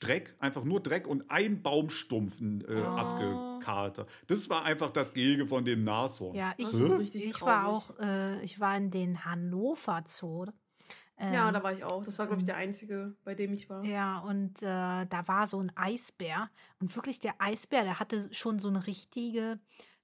Dreck, 0.00 0.36
einfach 0.38 0.62
nur 0.64 0.80
Dreck 0.80 1.06
und 1.08 1.28
ein 1.30 1.60
Baumstumpf 1.62 2.40
äh, 2.40 2.54
Oh. 2.80 2.84
abgekartet. 2.84 4.08
Das 4.28 4.48
war 4.48 4.64
einfach 4.64 4.90
das 4.90 5.12
Gehege 5.12 5.46
von 5.48 5.64
dem 5.64 5.82
Nashorn. 5.84 6.36
Ja, 6.36 6.54
ich, 6.56 7.14
ich 7.14 7.40
war 7.42 7.66
auch, 7.68 7.90
äh, 7.98 8.42
ich 8.44 8.60
war 8.60 8.76
in 8.76 8.90
den 8.92 9.24
Hannover 9.24 10.04
Zoo. 10.06 10.46
Ja, 11.18 11.48
Ähm, 11.48 11.54
da 11.54 11.62
war 11.62 11.72
ich 11.72 11.84
auch. 11.84 12.04
Das 12.04 12.18
war, 12.18 12.26
glaube 12.26 12.40
ich, 12.40 12.46
der 12.46 12.56
einzige, 12.56 13.14
bei 13.24 13.34
dem 13.34 13.52
ich 13.52 13.70
war. 13.70 13.84
Ja, 13.84 14.18
und 14.20 14.62
äh, 14.62 15.06
da 15.06 15.22
war 15.26 15.46
so 15.46 15.60
ein 15.60 15.70
Eisbär. 15.76 16.50
Und 16.80 16.94
wirklich 16.96 17.20
der 17.20 17.34
Eisbär, 17.38 17.84
der 17.84 18.00
hatte 18.00 18.32
schon 18.34 18.58
so 18.58 18.68
eine 18.68 18.86
richtige 18.86 19.60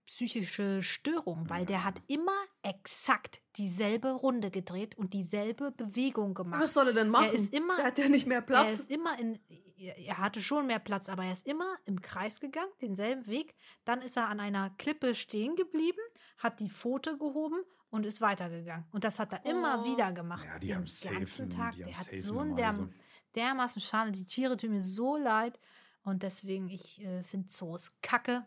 psychische 0.07 0.83
Störung, 0.83 1.49
weil 1.49 1.65
der 1.65 1.85
hat 1.85 2.03
immer 2.09 2.35
exakt 2.63 3.41
dieselbe 3.57 4.11
Runde 4.11 4.51
gedreht 4.51 4.99
und 4.99 5.13
dieselbe 5.15 5.71
Bewegung 5.71 6.35
gemacht. 6.35 6.61
Was 6.63 6.75
soll 6.75 6.89
er 6.89 6.95
denn 6.95 7.09
machen? 7.09 7.31
ist 7.33 7.55
immer- 7.55 7.77
Der 7.77 7.85
hat 7.87 7.99
ja 7.99 8.09
nicht 8.09 8.27
mehr 8.27 8.39
Er 8.39 8.43
Platz. 8.43 8.73
ist 8.73 8.91
immer 8.91 9.17
in, 9.21 9.39
er 9.77 10.19
hatte 10.19 10.41
schon 10.41 10.67
mehr 10.67 10.81
Platz, 10.81 11.09
aber 11.09 11.25
er 11.25 11.33
ist 11.33 11.47
immer 11.47 11.77
im 11.85 12.01
Kreis 12.01 12.41
gegangen, 12.41 12.71
denselben 12.81 13.27
Weg. 13.29 13.55
Dann 13.85 14.03
ist 14.03 14.17
er 14.17 14.29
an 14.29 14.41
einer 14.41 14.71
Klippe 14.79 15.15
stehen 15.15 15.55
geblieben, 15.55 16.01
hat 16.39 16.59
die 16.59 16.69
Pfote 16.71 17.17
gehoben 17.17 17.61
und 17.91 18.07
ist 18.07 18.21
weitergegangen. 18.21 18.87
Und 18.93 19.05
das 19.05 19.19
hat 19.19 19.33
er 19.33 19.45
immer 19.45 19.83
Oh. 19.83 19.85
wieder 19.93 20.13
gemacht. 20.13 20.45
Ja, 20.45 20.59
die 20.59 20.69
den 20.69 20.77
haben 20.77 20.87
safe 20.87 21.15
ganzen 21.17 21.43
einen- 21.43 21.51
Tag. 21.51 21.75
die 21.75 21.85
haben 21.85 21.91
Der 21.91 21.99
hat 21.99 22.05
safe 22.07 22.19
so 22.19 22.39
einen 22.39 22.57
derm, 22.57 22.93
dermaßen 23.35 23.83
Schaden. 23.83 24.13
Die 24.13 24.25
Tiere 24.25 24.57
tun 24.57 24.71
mir 24.71 24.81
so 24.83 25.17
leid. 25.17 25.59
Und 26.03 26.23
deswegen, 26.23 26.69
ich 26.69 27.01
äh, 27.03 27.23
finde 27.23 27.49
Zoos 27.49 28.01
kacke. 28.01 28.47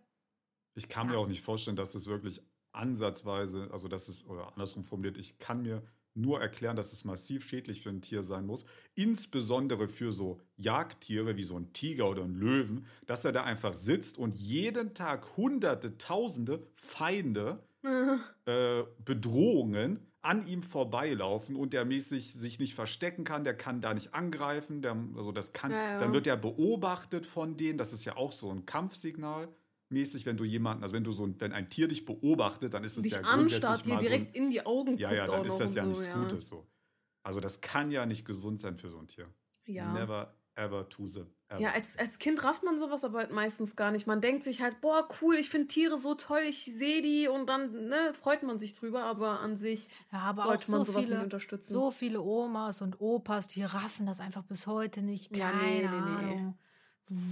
Ich 0.76 0.90
kann 0.90 1.08
mir 1.08 1.18
auch 1.20 1.28
nicht 1.28 1.42
vorstellen, 1.44 1.76
dass 1.76 1.94
es 1.94 2.08
wirklich 2.08 2.42
ansatzweise, 2.72 3.70
also 3.72 3.88
das 3.88 4.10
ist, 4.10 4.26
oder 4.26 4.52
andersrum 4.54 4.84
formuliert, 4.84 5.18
ich 5.18 5.38
kann 5.38 5.62
mir 5.62 5.84
nur 6.16 6.42
erklären, 6.42 6.76
dass 6.76 6.94
es 6.94 7.06
massiv 7.06 7.48
schädlich 7.48 7.82
für 7.82 7.90
ein 7.90 8.02
Tier 8.02 8.24
sein 8.24 8.46
muss. 8.46 8.66
Insbesondere 8.96 9.88
für 9.88 10.12
so 10.12 10.40
Jagdtiere 10.58 11.36
wie 11.38 11.44
so 11.44 11.58
ein 11.58 11.74
Tiger 11.74 12.10
oder 12.10 12.24
ein 12.24 12.36
Löwen, 12.36 12.86
dass 13.06 13.26
er 13.26 13.32
da 13.32 13.44
einfach 13.44 13.74
sitzt 13.76 14.18
und 14.18 14.36
jeden 14.36 14.94
Tag 14.94 15.38
hunderte, 15.38 15.98
tausende 15.98 16.68
Feinde 16.76 17.64
äh, 18.46 18.84
Bedrohungen 19.04 20.00
an 20.22 20.48
ihm 20.48 20.64
vorbeilaufen 20.64 21.58
und 21.58 21.74
der 21.74 21.84
mäßig 21.84 22.32
sich 22.34 22.58
nicht 22.58 22.76
verstecken 22.76 23.26
kann, 23.26 23.44
der 23.44 23.58
kann 23.58 23.82
da 23.82 23.94
nicht 23.94 24.14
angreifen, 24.14 24.82
der, 24.82 24.96
also 25.18 25.34
das 25.34 25.52
kann, 25.52 25.72
Ja, 25.72 25.78
ja. 25.78 26.00
dann 26.00 26.14
wird 26.14 26.28
er 26.28 26.38
beobachtet 26.38 27.26
von 27.26 27.58
denen, 27.58 27.78
das 27.78 27.92
ist 27.92 28.06
ja 28.06 28.16
auch 28.16 28.32
so 28.32 28.50
ein 28.50 28.66
Kampfsignal 28.66 29.50
mäßig, 29.90 30.26
wenn 30.26 30.38
du 30.38 30.44
jemanden, 30.44 30.84
also 30.84 30.94
wenn 30.94 31.04
du 31.04 31.12
so 31.12 31.26
ein, 31.26 31.40
wenn 31.40 31.54
ein 31.54 31.70
Tier 31.70 31.88
dich 31.88 32.06
beobachtet, 32.06 32.74
dann 32.74 32.84
ist 32.84 32.98
es 32.98 33.04
Dich 33.04 33.14
ja 33.14 33.22
anstarrt, 33.22 33.40
grundsätzlich 33.40 33.82
dir 33.84 33.94
mal 33.94 34.02
so 34.02 34.08
direkt 34.08 34.36
ein, 34.36 34.44
in 34.44 34.50
die 34.50 34.66
Augen 34.66 34.98
ja, 34.98 35.10
guckt 35.10 35.18
ja, 35.18 35.28
dann 35.28 35.46
ist 35.46 35.58
das 35.60 35.76
ja 35.76 35.84
so, 35.84 35.90
nichts 35.90 36.08
ja. 36.08 36.24
Gutes 36.24 36.48
so. 36.50 36.68
Also 37.24 37.40
das 37.40 37.62
kann 37.62 37.92
ja 37.92 38.06
nicht 38.06 38.26
gesund 38.26 38.62
sein 38.62 38.78
für 38.78 38.90
so 38.90 39.00
ein 39.00 39.08
Tier. 39.08 39.34
Ja. 39.66 39.94
Never 39.94 40.36
ever 40.56 40.88
to 40.90 41.08
the 41.08 41.26
Ja, 41.58 41.72
als, 41.72 41.98
als 41.98 42.20
Kind 42.20 42.44
rafft 42.44 42.64
man 42.64 42.78
sowas 42.80 43.04
aber 43.04 43.20
halt 43.20 43.32
meistens 43.32 43.76
gar 43.76 43.92
nicht. 43.92 44.08
Man 44.08 44.22
denkt 44.22 44.44
sich 44.44 44.62
halt, 44.62 44.82
boah, 44.82 45.08
cool, 45.22 45.36
ich 45.36 45.50
finde 45.50 45.68
Tiere 45.68 45.98
so 45.98 46.16
toll, 46.16 46.42
ich 46.48 46.66
sehe 46.66 47.02
die 47.02 47.28
und 47.28 47.48
dann 47.48 47.88
ne, 47.88 48.14
freut 48.14 48.44
man 48.44 48.60
sich 48.60 48.74
drüber, 48.74 49.04
aber 49.04 49.40
an 49.40 49.56
sich 49.58 49.90
Ja, 50.12 50.20
aber 50.20 50.44
sollte 50.44 50.66
auch 50.66 50.68
man 50.70 50.84
so 50.86 50.92
sowas 50.92 51.06
viele, 51.06 51.16
nicht 51.16 51.24
unterstützen. 51.24 51.74
so 51.74 51.92
viele 51.92 52.22
Omas 52.22 52.82
und 52.82 53.00
Opas, 53.02 53.48
die 53.48 53.64
raffen 53.64 54.06
das 54.06 54.20
einfach 54.20 54.44
bis 54.44 54.68
heute 54.68 55.02
nicht. 55.02 55.36
Ja, 55.36 55.52
Keine 55.52 55.64
nee, 55.66 55.88
nee, 55.88 56.02
nee. 56.02 56.42
Ahnung, 56.42 56.58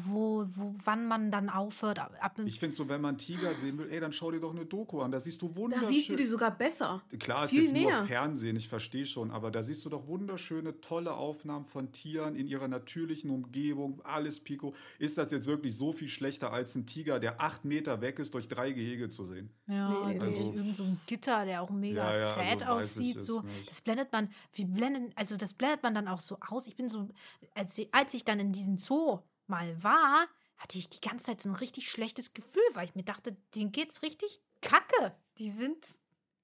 wo, 0.05 0.45
wo, 0.55 0.75
wann 0.85 1.07
man 1.07 1.31
dann 1.31 1.49
aufhört. 1.49 1.99
Ab, 1.99 2.15
ab 2.19 2.39
Ich 2.45 2.59
finde 2.59 2.75
so, 2.75 2.87
wenn 2.89 3.01
man 3.01 3.17
Tiger 3.17 3.53
sehen 3.55 3.77
will, 3.77 3.89
ey, 3.91 3.99
dann 3.99 4.11
schau 4.11 4.31
dir 4.31 4.39
doch 4.39 4.51
eine 4.51 4.65
Doku 4.65 5.01
an. 5.01 5.11
Da 5.11 5.19
siehst 5.19 5.41
du 5.41 5.47
da 5.49 5.55
wunderschön. 5.55 5.87
siehst 5.87 6.09
du 6.09 6.15
die 6.15 6.25
sogar 6.25 6.51
besser. 6.51 7.01
Klar, 7.19 7.45
ist 7.45 7.49
viel 7.51 7.63
jetzt 7.63 7.73
näher. 7.73 7.97
nur 7.99 8.07
Fernsehen, 8.07 8.55
ich 8.55 8.67
verstehe 8.67 9.05
schon, 9.05 9.31
aber 9.31 9.51
da 9.51 9.63
siehst 9.63 9.83
du 9.85 9.89
doch 9.89 10.07
wunderschöne, 10.07 10.79
tolle 10.81 11.13
Aufnahmen 11.13 11.65
von 11.65 11.91
Tieren 11.91 12.35
in 12.35 12.47
ihrer 12.47 12.67
natürlichen 12.67 13.29
Umgebung, 13.29 14.01
alles 14.03 14.39
Pico. 14.39 14.73
Ist 14.99 15.17
das 15.17 15.31
jetzt 15.31 15.47
wirklich 15.47 15.75
so 15.75 15.91
viel 15.91 16.07
schlechter 16.09 16.51
als 16.53 16.75
ein 16.75 16.85
Tiger, 16.85 17.19
der 17.19 17.41
acht 17.41 17.65
Meter 17.65 18.01
weg 18.01 18.19
ist, 18.19 18.33
durch 18.33 18.47
drei 18.47 18.71
Gehege 18.71 19.09
zu 19.09 19.25
sehen? 19.25 19.49
Ja, 19.67 20.07
Nee, 20.07 20.19
durch 20.19 20.35
also- 20.37 20.53
irgend 20.53 20.75
so 20.75 20.83
ein 20.83 20.99
Gitter, 21.05 21.45
der 21.45 21.61
auch 21.61 21.69
mega 21.69 22.11
Ja, 22.11 22.17
ja, 22.17 22.33
sad 22.33 22.63
also 22.63 22.75
weiß 22.75 22.97
ich 22.97 23.15
aussieht. 23.15 23.21
So. 23.21 23.41
nicht. 23.41 23.69
Das 23.69 23.81
blendet 23.81 24.11
man, 24.11 24.29
wie 24.53 24.65
blenden, 24.65 25.11
also 25.15 25.37
das 25.37 25.53
blendet 25.53 25.83
man 25.83 25.93
dann 25.95 26.07
auch 26.07 26.19
so 26.19 26.37
aus. 26.47 26.67
Ich 26.67 26.75
bin 26.75 26.87
so, 26.87 27.07
als, 27.55 27.77
ich- 27.77 27.93
als 27.93 28.13
ich 28.13 28.23
dann 28.25 28.39
in 28.39 28.51
diesem 28.51 28.77
Zoo 28.77 29.19
mal 29.47 29.81
war, 29.83 30.27
hatte 30.57 30.77
ich 30.77 30.89
die 30.89 31.01
ganze 31.01 31.25
Zeit 31.25 31.41
so 31.41 31.49
ein 31.49 31.55
richtig 31.55 31.89
schlechtes 31.89 32.33
Gefühl, 32.33 32.63
weil 32.73 32.85
ich 32.85 32.95
mir 32.95 33.03
dachte, 33.03 33.35
denen 33.55 33.71
geht's 33.71 34.01
richtig 34.03 34.39
kacke. 34.61 35.15
Die 35.37 35.49
sind 35.49 35.87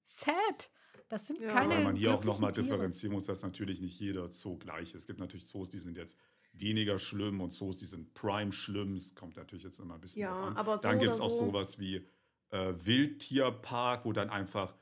sad. 0.02 0.70
Das 1.08 1.26
sind 1.26 1.40
Ja. 1.40 1.48
keine 1.48 1.76
Weil 1.76 1.84
man 1.84 1.96
hier 1.96 2.12
auch 2.14 2.24
nochmal 2.24 2.52
differenzieren 2.52 3.14
muss, 3.14 3.24
dass 3.24 3.42
natürlich 3.42 3.80
nicht 3.80 3.98
jeder 3.98 4.28
Zoo 4.30 4.56
gleich 4.58 4.88
ist. 4.94 5.02
Es 5.02 5.06
gibt 5.06 5.20
natürlich 5.20 5.46
Zoos, 5.48 5.68
die 5.70 5.78
sind 5.78 5.96
jetzt 5.96 6.16
weniger 6.52 6.98
schlimm 6.98 7.40
und 7.40 7.52
Zoos, 7.54 7.76
die 7.76 7.86
sind 7.86 8.12
prime 8.14 8.52
schlimm. 8.52 8.96
Es 8.96 9.14
kommt 9.14 9.36
natürlich 9.36 9.64
jetzt 9.64 9.78
immer 9.78 9.94
ein 9.94 10.00
bisschen 10.00 10.22
Ja, 10.22 10.32
drauf 10.38 10.48
an. 10.48 10.56
aber 10.56 10.78
so 10.78 10.82
dann 10.88 10.98
gibt 10.98 11.12
es 11.14 11.20
auch 11.20 11.30
so- 11.30 11.46
sowas 11.46 11.78
wie 11.78 12.06
äh, 12.50 12.74
Wildtierpark, 12.84 14.04
wo 14.04 14.12
dann 14.12 14.30
einfach 14.30 14.74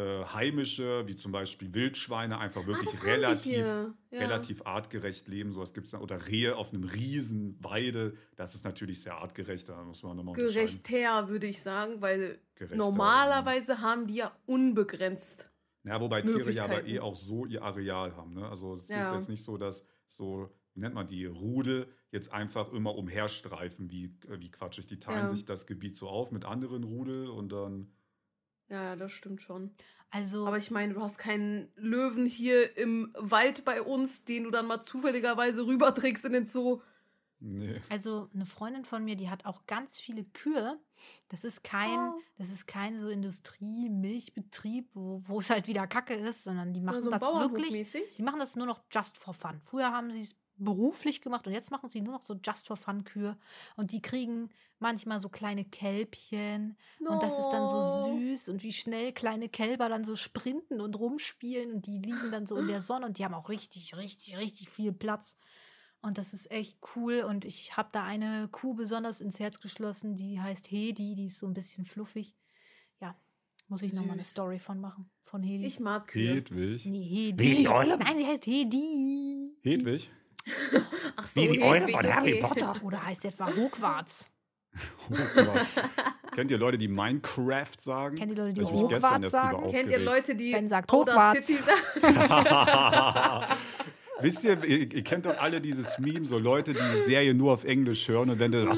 äh, 0.00 0.24
heimische, 0.24 1.06
wie 1.06 1.16
zum 1.16 1.32
Beispiel 1.32 1.72
Wildschweine, 1.74 2.38
einfach 2.38 2.62
Ah, 2.62 2.66
wirklich 2.66 2.92
wir 3.02 3.02
relativ. 3.12 3.66
Ja. 3.66 3.94
relativ 4.12 4.66
artgerecht 4.66 5.28
leben. 5.28 5.52
Sowas 5.52 5.74
gibt 5.74 5.86
es. 5.86 5.94
Oder 5.94 6.26
Rehe 6.28 6.56
auf 6.56 6.72
einem 6.72 6.84
riesen 6.84 7.56
Weide. 7.62 8.16
Das 8.36 8.54
ist 8.54 8.64
natürlich 8.64 9.02
sehr 9.02 9.14
artgerecht. 9.16 9.68
Da 9.68 9.82
muss 9.84 10.02
man 10.02 10.16
nochmal 10.16 10.34
Gerechter, 10.34 11.28
würde 11.28 11.46
ich 11.46 11.60
sagen, 11.62 12.00
weil 12.00 12.38
Gerechter, 12.54 12.76
normalerweise 12.76 13.80
haben 13.80 14.06
die 14.06 14.16
ja 14.16 14.32
unbegrenzt. 14.46 15.48
Ja, 15.84 16.00
wobei 16.00 16.22
Tiere 16.22 16.50
ja 16.52 16.64
aber 16.64 16.86
eh 16.86 17.00
auch 17.00 17.16
so 17.16 17.46
ihr 17.46 17.62
Areal 17.62 18.14
haben. 18.16 18.34
Ne? 18.34 18.46
Also 18.48 18.74
es 18.74 18.82
ist 18.82 18.90
Ja. 18.90 19.14
jetzt 19.14 19.28
nicht 19.28 19.42
so, 19.44 19.56
dass 19.56 19.84
so, 20.08 20.50
wie 20.74 20.80
nennt 20.80 20.94
man 20.94 21.06
die, 21.06 21.24
Rudel 21.26 21.88
jetzt 22.12 22.32
einfach 22.32 22.72
immer 22.72 22.94
umherstreifen, 22.96 23.90
wie, 23.90 24.06
äh, 24.28 24.38
wie 24.40 24.50
quatschig. 24.50 24.86
Die 24.88 24.98
teilen 24.98 25.26
Ja. 25.26 25.28
sich 25.28 25.44
das 25.44 25.66
Gebiet 25.66 25.96
so 25.96 26.08
auf 26.08 26.32
mit 26.32 26.44
anderen 26.44 26.84
Rudel 26.84 27.28
und 27.28 27.50
dann. 27.52 27.92
Ja, 28.70 28.82
ja, 28.84 28.96
das 28.96 29.12
stimmt 29.12 29.42
schon. 29.42 29.74
Also, 30.10 30.46
Aber 30.46 30.58
ich 30.58 30.70
meine, 30.70 30.94
du 30.94 31.02
hast 31.02 31.18
keinen 31.18 31.68
Löwen 31.76 32.26
hier 32.26 32.76
im 32.76 33.14
Wald 33.16 33.64
bei 33.64 33.80
uns, 33.82 34.24
den 34.24 34.44
du 34.44 34.50
dann 34.50 34.66
mal 34.66 34.82
zufälligerweise 34.82 35.66
rüberträgst 35.66 36.24
in 36.24 36.32
den 36.32 36.46
Zoo. 36.46 36.80
Nee. 37.42 37.80
Also 37.88 38.28
eine 38.34 38.44
Freundin 38.44 38.84
von 38.84 39.02
mir, 39.04 39.16
die 39.16 39.30
hat 39.30 39.46
auch 39.46 39.64
ganz 39.66 39.98
viele 39.98 40.24
Kühe. 40.24 40.78
Das 41.28 41.42
ist 41.44 41.62
kein, 41.64 41.98
Oh. 41.98 42.20
das 42.36 42.50
ist 42.50 42.66
kein 42.66 42.98
so 42.98 43.08
Industrie-Milchbetrieb, 43.08 44.90
wo, 44.94 45.22
wo 45.26 45.38
es 45.40 45.48
halt 45.48 45.66
wieder 45.66 45.86
Kacke 45.86 46.14
ist, 46.14 46.44
sondern 46.44 46.72
die 46.72 46.80
machen 46.80 47.02
so 47.02 47.10
das 47.10 47.22
wirklich. 47.22 48.14
Die 48.16 48.22
machen 48.22 48.40
das 48.40 48.56
nur 48.56 48.66
noch 48.66 48.82
just 48.92 49.16
for 49.16 49.32
fun. 49.32 49.60
Früher 49.64 49.90
haben 49.90 50.10
sie 50.12 50.20
es 50.20 50.34
beruflich 50.64 51.20
gemacht 51.22 51.46
und 51.46 51.52
jetzt 51.52 51.70
machen 51.70 51.88
sie 51.88 52.00
nur 52.00 52.14
noch 52.14 52.22
so 52.22 52.34
just 52.44 52.66
for 52.68 52.76
fun 52.76 53.04
Kühe 53.04 53.36
und 53.76 53.92
die 53.92 54.00
kriegen 54.02 54.50
manchmal 54.78 55.18
so 55.18 55.28
kleine 55.28 55.64
Kälbchen 55.64 56.76
und 57.00 57.22
das 57.22 57.38
ist 57.38 57.48
dann 57.50 57.66
so 57.68 57.80
No. 57.80 58.18
süß 58.18 58.48
und 58.50 58.62
wie 58.62 58.72
schnell 58.72 59.12
kleine 59.12 59.48
Kälber 59.48 59.88
dann 59.88 60.04
so 60.04 60.16
sprinten 60.16 60.80
und 60.80 60.98
rumspielen 60.98 61.72
und 61.72 61.86
die 61.86 61.98
liegen 61.98 62.30
dann 62.30 62.46
so 62.46 62.56
in 62.56 62.66
der 62.66 62.80
Sonne 62.80 63.06
und 63.06 63.18
die 63.18 63.24
haben 63.24 63.34
auch 63.34 63.48
richtig, 63.48 63.96
richtig, 63.96 64.36
richtig 64.38 64.70
viel 64.70 64.92
Platz. 64.92 65.36
Und 66.02 66.16
das 66.16 66.32
ist 66.32 66.50
echt 66.50 66.78
cool. 66.96 67.24
Und 67.28 67.44
ich 67.44 67.76
habe 67.76 67.90
da 67.92 68.02
eine 68.04 68.48
Kuh 68.48 68.72
besonders 68.72 69.20
ins 69.20 69.38
Herz 69.38 69.60
geschlossen, 69.60 70.16
die 70.16 70.40
heißt 70.40 70.70
Hedi, 70.70 71.14
die 71.14 71.26
ist 71.26 71.36
so 71.36 71.46
ein 71.46 71.52
bisschen 71.52 71.84
fluffig. 71.84 72.34
Ja, 73.02 73.14
muss 73.68 73.82
ich 73.82 73.92
nochmal 73.92 74.12
eine. 74.14 74.22
Story 74.22 74.58
von 74.58 74.80
machen. 74.80 75.10
Von 75.24 75.42
Hedi. 75.42 75.66
Ich 75.66 75.78
mag 75.78 76.06
Kühe. 76.08 76.36
Hedwig. 76.36 76.86
nee, 76.86 77.04
Hedi. 77.04 77.64
Nein, 77.64 78.16
sie 78.16 78.26
heißt 78.26 78.46
Hedi. 78.46 79.52
Hedwig? 79.62 80.10
Ach 81.16 81.26
so, 81.26 81.40
Wie 81.40 81.48
die 81.48 81.62
Eule 81.62 81.88
von 81.88 82.14
Harry 82.14 82.42
okay. 82.42 82.42
Potter. 82.42 82.74
Oder 82.82 83.04
heißt 83.04 83.24
etwa 83.24 83.54
Hogwarts? 83.54 84.28
Hochgewart. 85.10 85.66
Kennt 86.34 86.50
ihr 86.50 86.58
Leute, 86.58 86.78
die 86.78 86.88
Minecraft 86.88 87.80
sagen? 87.80 88.16
Kennt 88.16 88.30
ihr 88.30 88.36
Leute, 88.36 88.52
die 88.54 88.64
Hogwarts 88.64 89.30
sagen? 89.30 89.70
Kennt 89.70 89.90
ihr. 89.90 89.98
Leute, 89.98 90.34
die 90.36 90.52
Ben 90.52 90.68
sagt 90.68 90.92
Hogwarts. 90.92 91.44
City 91.44 91.60
sagen? 91.62 93.46
Wisst 94.22 94.44
ihr, 94.44 94.62
ihr, 94.64 94.92
ihr 94.92 95.02
kennt 95.02 95.26
doch 95.26 95.38
alle 95.38 95.60
dieses 95.60 95.98
Meme, 95.98 96.26
so 96.26 96.38
Leute, 96.38 96.74
die 96.74 96.78
die 96.78 97.02
Serie 97.02 97.34
nur 97.34 97.52
auf 97.52 97.64
Englisch 97.64 98.06
hören 98.08 98.30
und 98.30 98.38
wenn 98.38 98.52
du, 98.52 98.64
Mann. 98.64 98.76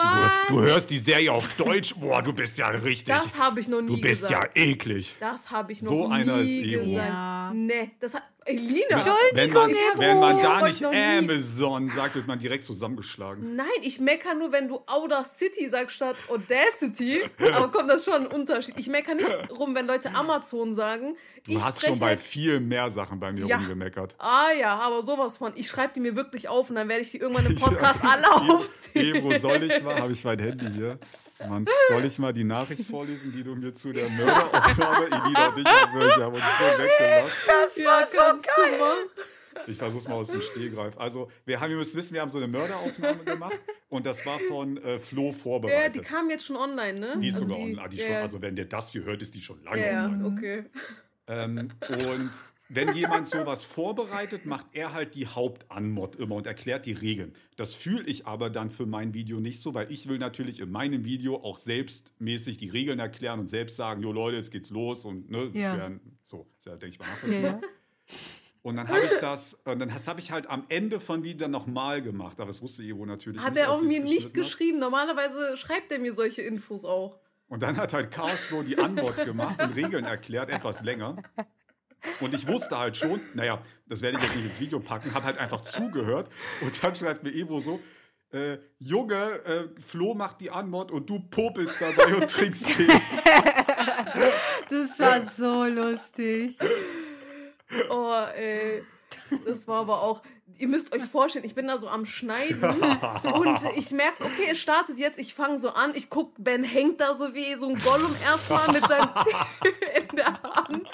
du, 0.49 0.55
du 0.55 0.61
hörst 0.63 0.91
die 0.91 0.99
Serie 0.99 1.33
auf 1.33 1.49
Deutsch, 1.57 1.95
boah, 1.97 2.23
du 2.23 2.33
bist 2.33 2.59
ja 2.59 2.69
richtig. 2.69 3.15
Das 3.15 3.39
habe 3.39 3.61
ich 3.61 3.69
noch 3.69 3.81
nie 3.81 3.89
du 3.89 4.01
bist 4.01 4.23
gesagt. 4.23 4.57
ja 4.57 4.63
eklig. 4.63 5.15
Das 5.21 5.51
habe 5.51 5.73
ich 5.73 5.83
noch 5.83 5.91
So 5.91 6.09
nie 6.09 6.15
einer 6.15 6.39
ist 6.39 6.63
gesagt. 6.63 6.87
Ebro. 6.87 6.91
Ja. 6.91 7.53
Nee, 7.55 7.91
das 8.01 8.15
hat. 8.15 8.23
Elina! 8.45 9.05
Wenn 9.35 9.53
man, 9.53 9.71
wenn 9.97 10.21
man 10.21 10.43
da 10.43 10.67
nicht 10.67 10.85
Amazon 10.85 11.89
sagt, 11.91 12.15
wird 12.17 12.27
man 12.27 12.39
direkt 12.39 12.65
zusammengeschlagen. 12.65 13.55
Nein, 13.57 13.67
ich 13.83 14.01
meckere 14.01 14.35
nur, 14.35 14.53
wenn 14.53 14.69
du 14.69 14.81
Outer 14.87 15.25
City 15.25 15.69
sagst 15.69 15.97
statt 15.97 16.17
Audacity. 16.29 17.23
Aber 17.55 17.69
komm, 17.71 17.89
das 17.89 18.01
ist 18.01 18.05
schon 18.07 18.15
ein 18.15 18.27
Unterschied. 18.27 18.75
Ich 18.79 18.89
meckere 18.89 19.15
nicht 19.15 19.31
rum, 19.51 19.75
wenn 19.75 19.87
Leute 19.87 20.15
Amazon 20.15 20.75
sagen. 20.75 21.17
Du 21.45 21.53
ich 21.53 21.61
hast 21.63 21.85
schon 21.85 21.99
bei 21.99 22.11
halt- 22.11 22.21
viel 22.21 22.61
mehr 22.61 22.91
Sachen 22.91 23.19
bei 23.19 23.33
mir 23.33 23.47
Ja. 23.47 23.57
rumgemeckert. 23.57 24.15
Ah 24.19 24.53
ja, 24.59 24.79
aber 24.79 25.03
sowas 25.03 25.39
von. 25.39 25.53
Ich 25.57 25.69
schreibe 25.69 25.93
die 25.95 26.01
mir 26.01 26.15
wirklich 26.15 26.49
auf 26.49 26.71
und 26.71 26.77
dann 26.77 26.89
werde 26.89 27.03
ich 27.03 27.11
die 27.11 27.19
irgendwann 27.19 27.47
im 27.47 27.57
Podcast 27.61 28.01
alle 28.05 28.31
aufziehen. 28.33 29.17
Ebro, 29.17 29.39
soll 29.41 29.65
ich 29.65 29.83
mal, 29.83 30.01
habe 30.01 30.13
ich 30.13 30.23
mein 30.25 30.39
Handy 30.39 30.67
hier. 30.73 30.99
Mann, 31.49 31.67
soll 31.89 32.05
ich 32.05 32.17
mal 32.21 32.33
die 32.33 32.45
Nachricht 32.45 32.87
vorlesen, 32.89 33.33
die 33.37 33.43
du 33.43 33.57
mir 33.57 33.75
zu 33.75 33.93
der 33.93 34.09
Mörderaufnahme, 34.11 35.07
Elina 35.07 35.49
und 35.49 35.59
ich 35.59 35.67
haben 35.67 36.01
wir 36.01 36.25
haben 36.25 36.35
uns 36.35 36.45
so 36.45 36.65
weggemacht. 36.79 37.33
Das 37.49 37.77
ja, 37.77 38.07
kannst 38.33 38.73
du 38.73 38.79
mal. 38.79 38.97
Ich 39.67 39.77
versuch's 39.77 40.09
mal 40.09 40.15
aus 40.15 40.29
dem 40.29 40.41
Stehgreif. 40.41 40.97
Also, 40.97 41.31
wir 41.45 41.61
haben, 41.61 41.71
ihr 41.71 41.77
müsst 41.77 41.95
wissen, 41.95 42.15
wir 42.15 42.23
haben 42.23 42.31
so 42.31 42.39
eine 42.39 42.49
Mörderaufnahme 42.49 43.23
gemacht 43.25 43.61
und 43.91 44.07
das 44.07 44.25
war 44.25 44.41
von 44.41 44.79
äh, 44.79 44.99
Flo 44.99 45.27
Ja, 45.27 45.33
vorbereitet. 45.33 45.97
die 45.97 46.09
kam 46.09 46.31
jetzt 46.31 46.47
schon 46.47 46.57
online, 46.57 46.99
ne? 46.99 47.19
Die 47.21 47.29
ist 47.29 47.35
Also 47.35 47.47
sogar 47.47 47.61
online. 47.61 47.89
Die 47.91 47.97
ja, 47.99 48.05
schon, 48.05 48.13
ja. 48.15 48.21
also, 48.23 48.41
wenn 48.43 48.57
der 48.57 48.65
das 48.65 48.93
hier 48.93 49.05
hört, 49.05 49.21
ist 49.21 49.35
die 49.35 49.43
schon 49.43 49.63
lange 49.63 49.81
ja, 49.85 49.93
ja, 49.93 50.05
online. 50.07 50.25
okay. 50.27 50.65
Ähm, 51.29 51.69
und 51.89 52.31
wenn 52.71 52.95
jemand 52.95 53.29
sowas 53.29 53.67
vorbereitet, 53.67 54.47
macht 54.47 54.65
er 54.73 54.95
halt 54.95 55.15
die 55.15 55.27
Hauptanmod 55.27 56.17
immer 56.17 56.37
und 56.37 56.47
erklärt 56.47 56.87
die 56.87 56.93
Regeln. 56.95 57.35
Das 57.57 57.75
fühle 57.75 58.05
ich 58.07 58.27
aber 58.27 58.49
dann 58.49 58.71
für 58.71 58.87
mein 58.87 59.13
Video 59.13 59.39
nicht 59.39 59.61
so, 59.61 59.75
weil 59.75 59.93
ich 59.93 60.09
will 60.09 60.17
natürlich 60.19 60.61
in 60.61 60.71
meinem 60.71 61.05
Video 61.05 61.37
auch 61.37 61.59
selbstmäßig 61.59 62.57
die 62.57 62.71
Regeln 62.71 62.99
erklären 62.99 63.39
und 63.41 63.51
selbst 63.51 63.77
sagen, 63.77 64.03
jo 64.03 64.11
Leute, 64.13 64.39
jetzt 64.39 64.51
geht's 64.51 64.71
los 64.71 65.05
und 65.05 65.31
ne, 65.31 65.51
Ja. 65.53 65.91
so, 66.25 66.47
ja, 66.65 66.73
denke 66.77 66.95
ich 66.95 66.99
mal 66.99 67.07
nachvollziehbar. 67.09 67.61
Und 68.63 68.77
dann 68.77 68.89
habe 68.89 69.01
ich 69.01 69.19
das, 69.21 69.55
und 69.65 69.81
dann 69.81 69.93
habe 69.93 70.21
ich 70.21 70.31
halt 70.31 70.49
am 70.49 70.65
Ende 70.69 71.01
von 71.01 71.25
Video 71.25 71.49
nochmal 71.49 72.01
gemacht, 72.01 72.39
aber 72.39 72.49
das 72.49 72.63
wusste 72.63 72.83
Evo 72.85 73.05
natürlich 73.05 73.43
Hat 73.43 73.55
nicht. 73.55 73.63
er 73.63 73.71
als 73.71 73.81
auch 73.81 73.85
mir 73.85 74.01
nicht 74.01 74.35
geschrieben. 74.35 74.79
Normalerweise 74.79 75.57
schreibt 75.57 75.91
er 75.91 75.99
mir 75.99 76.13
solche 76.13 76.43
Infos 76.43 76.85
auch. 76.85 77.19
Und 77.49 77.63
dann 77.63 77.77
hat 77.77 77.93
halt 77.93 78.13
Chaos 78.13 78.39
Flo 78.41 78.63
die 78.63 78.79
Antwort 78.79 79.25
gemacht 79.25 79.61
und 79.61 79.75
Regeln 79.75 80.05
erklärt, 80.05 80.49
etwas 80.49 80.83
länger. 80.83 81.17
Und 82.21 82.35
ich 82.35 82.47
wusste 82.47 82.79
halt 82.79 82.97
schon, 82.97 83.21
naja, 83.35 83.61
das 83.87 84.01
werde 84.01 84.17
ich 84.17 84.23
jetzt 84.23 84.37
nicht 84.37 84.47
ins 84.47 84.61
Video 84.61 84.81
packen, 84.81 85.13
habe 85.13 85.27
halt 85.27 85.39
einfach 85.39 85.61
zugehört. 85.63 86.31
Und 86.61 86.83
dann 86.83 86.95
schreibt 86.95 87.25
mir 87.25 87.31
Ebro 87.31 87.61
so, 87.61 87.81
äh, 88.31 88.59
Junge, 88.79 89.17
äh, 89.45 89.69
Flo 89.81 90.15
macht 90.15 90.41
die 90.41 90.51
Antwort 90.51 90.91
und 90.91 91.11
du 91.11 91.19
popelst 91.19 91.81
dabei 91.81 92.15
und 92.15 92.31
trinkst 92.31 92.67
Tee. 92.67 92.87
Das 94.71 94.99
war 94.99 95.27
so 95.29 95.65
lustig. 95.65 96.57
Oh, 97.91 98.15
ey. 98.37 98.85
Das 99.47 99.67
war 99.69 99.81
aber 99.81 100.03
auch. 100.03 100.23
Ihr 100.59 100.69
müsst 100.69 100.93
euch 100.93 101.05
vorstellen, 101.05 101.45
ich 101.45 101.55
bin 101.55 101.67
da 101.67 101.79
so 101.79 101.89
am 101.89 102.05
Schneiden 102.05 102.63
und 103.35 103.59
ich 103.75 103.91
merke 103.91 104.19
so, 104.19 104.25
okay, 104.27 104.49
es 104.51 104.59
startet 104.59 104.99
jetzt, 104.99 105.19
ich 105.19 105.35
fange 105.35 105.59
so 105.59 105.71
an, 105.71 105.93
ich 105.95 106.11
guck, 106.11 106.35
Ben 106.39 106.63
hängt 106.63 107.01
da 107.01 107.15
so 107.15 107.35
wie 107.35 107.55
so 107.55 107.69
ein 107.69 107.75
Gollum 107.77 108.15
erstmal 108.23 108.71
mit 108.71 108.87
seinem 108.87 109.09
Tee 109.25 110.01
in 110.01 110.17
der 110.17 110.43
Hand 110.43 110.89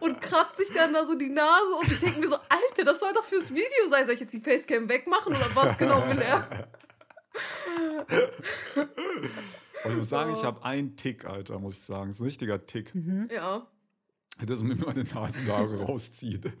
und 0.00 0.20
kratzt 0.20 0.58
sich 0.58 0.68
dann 0.74 0.92
da 0.92 1.06
so 1.06 1.16
die 1.16 1.30
Nase 1.30 1.74
und 1.80 1.90
ich 1.90 1.98
denke 1.98 2.20
mir 2.20 2.28
so, 2.28 2.36
Alter, 2.36 2.84
das 2.84 3.00
soll 3.00 3.12
doch 3.14 3.24
fürs 3.24 3.52
Video 3.52 3.88
sein. 3.88 4.04
Soll 4.04 4.14
ich 4.14 4.20
jetzt 4.20 4.34
die 4.34 4.40
Facecam 4.40 4.88
wegmachen 4.88 5.34
oder 5.34 5.48
was 5.54 5.78
genau 5.78 6.06
will 6.08 6.20
er? 6.20 6.46
Und 9.84 9.90
ich 9.92 9.96
muss 9.96 10.10
sagen, 10.10 10.32
ich 10.32 10.44
habe 10.44 10.62
einen 10.64 10.96
Tick, 10.96 11.24
Alter, 11.24 11.58
muss 11.58 11.78
ich 11.78 11.84
sagen. 11.84 12.08
Das 12.08 12.16
ist 12.16 12.20
ein 12.20 12.26
richtiger 12.26 12.66
Tick. 12.66 12.92
Ja. 13.30 13.66
Dass 14.46 14.62
man 14.62 14.76
mir 14.78 14.84
meine 14.84 15.04
Nasenhaare 15.04 15.82
rauszieht. 15.84 16.52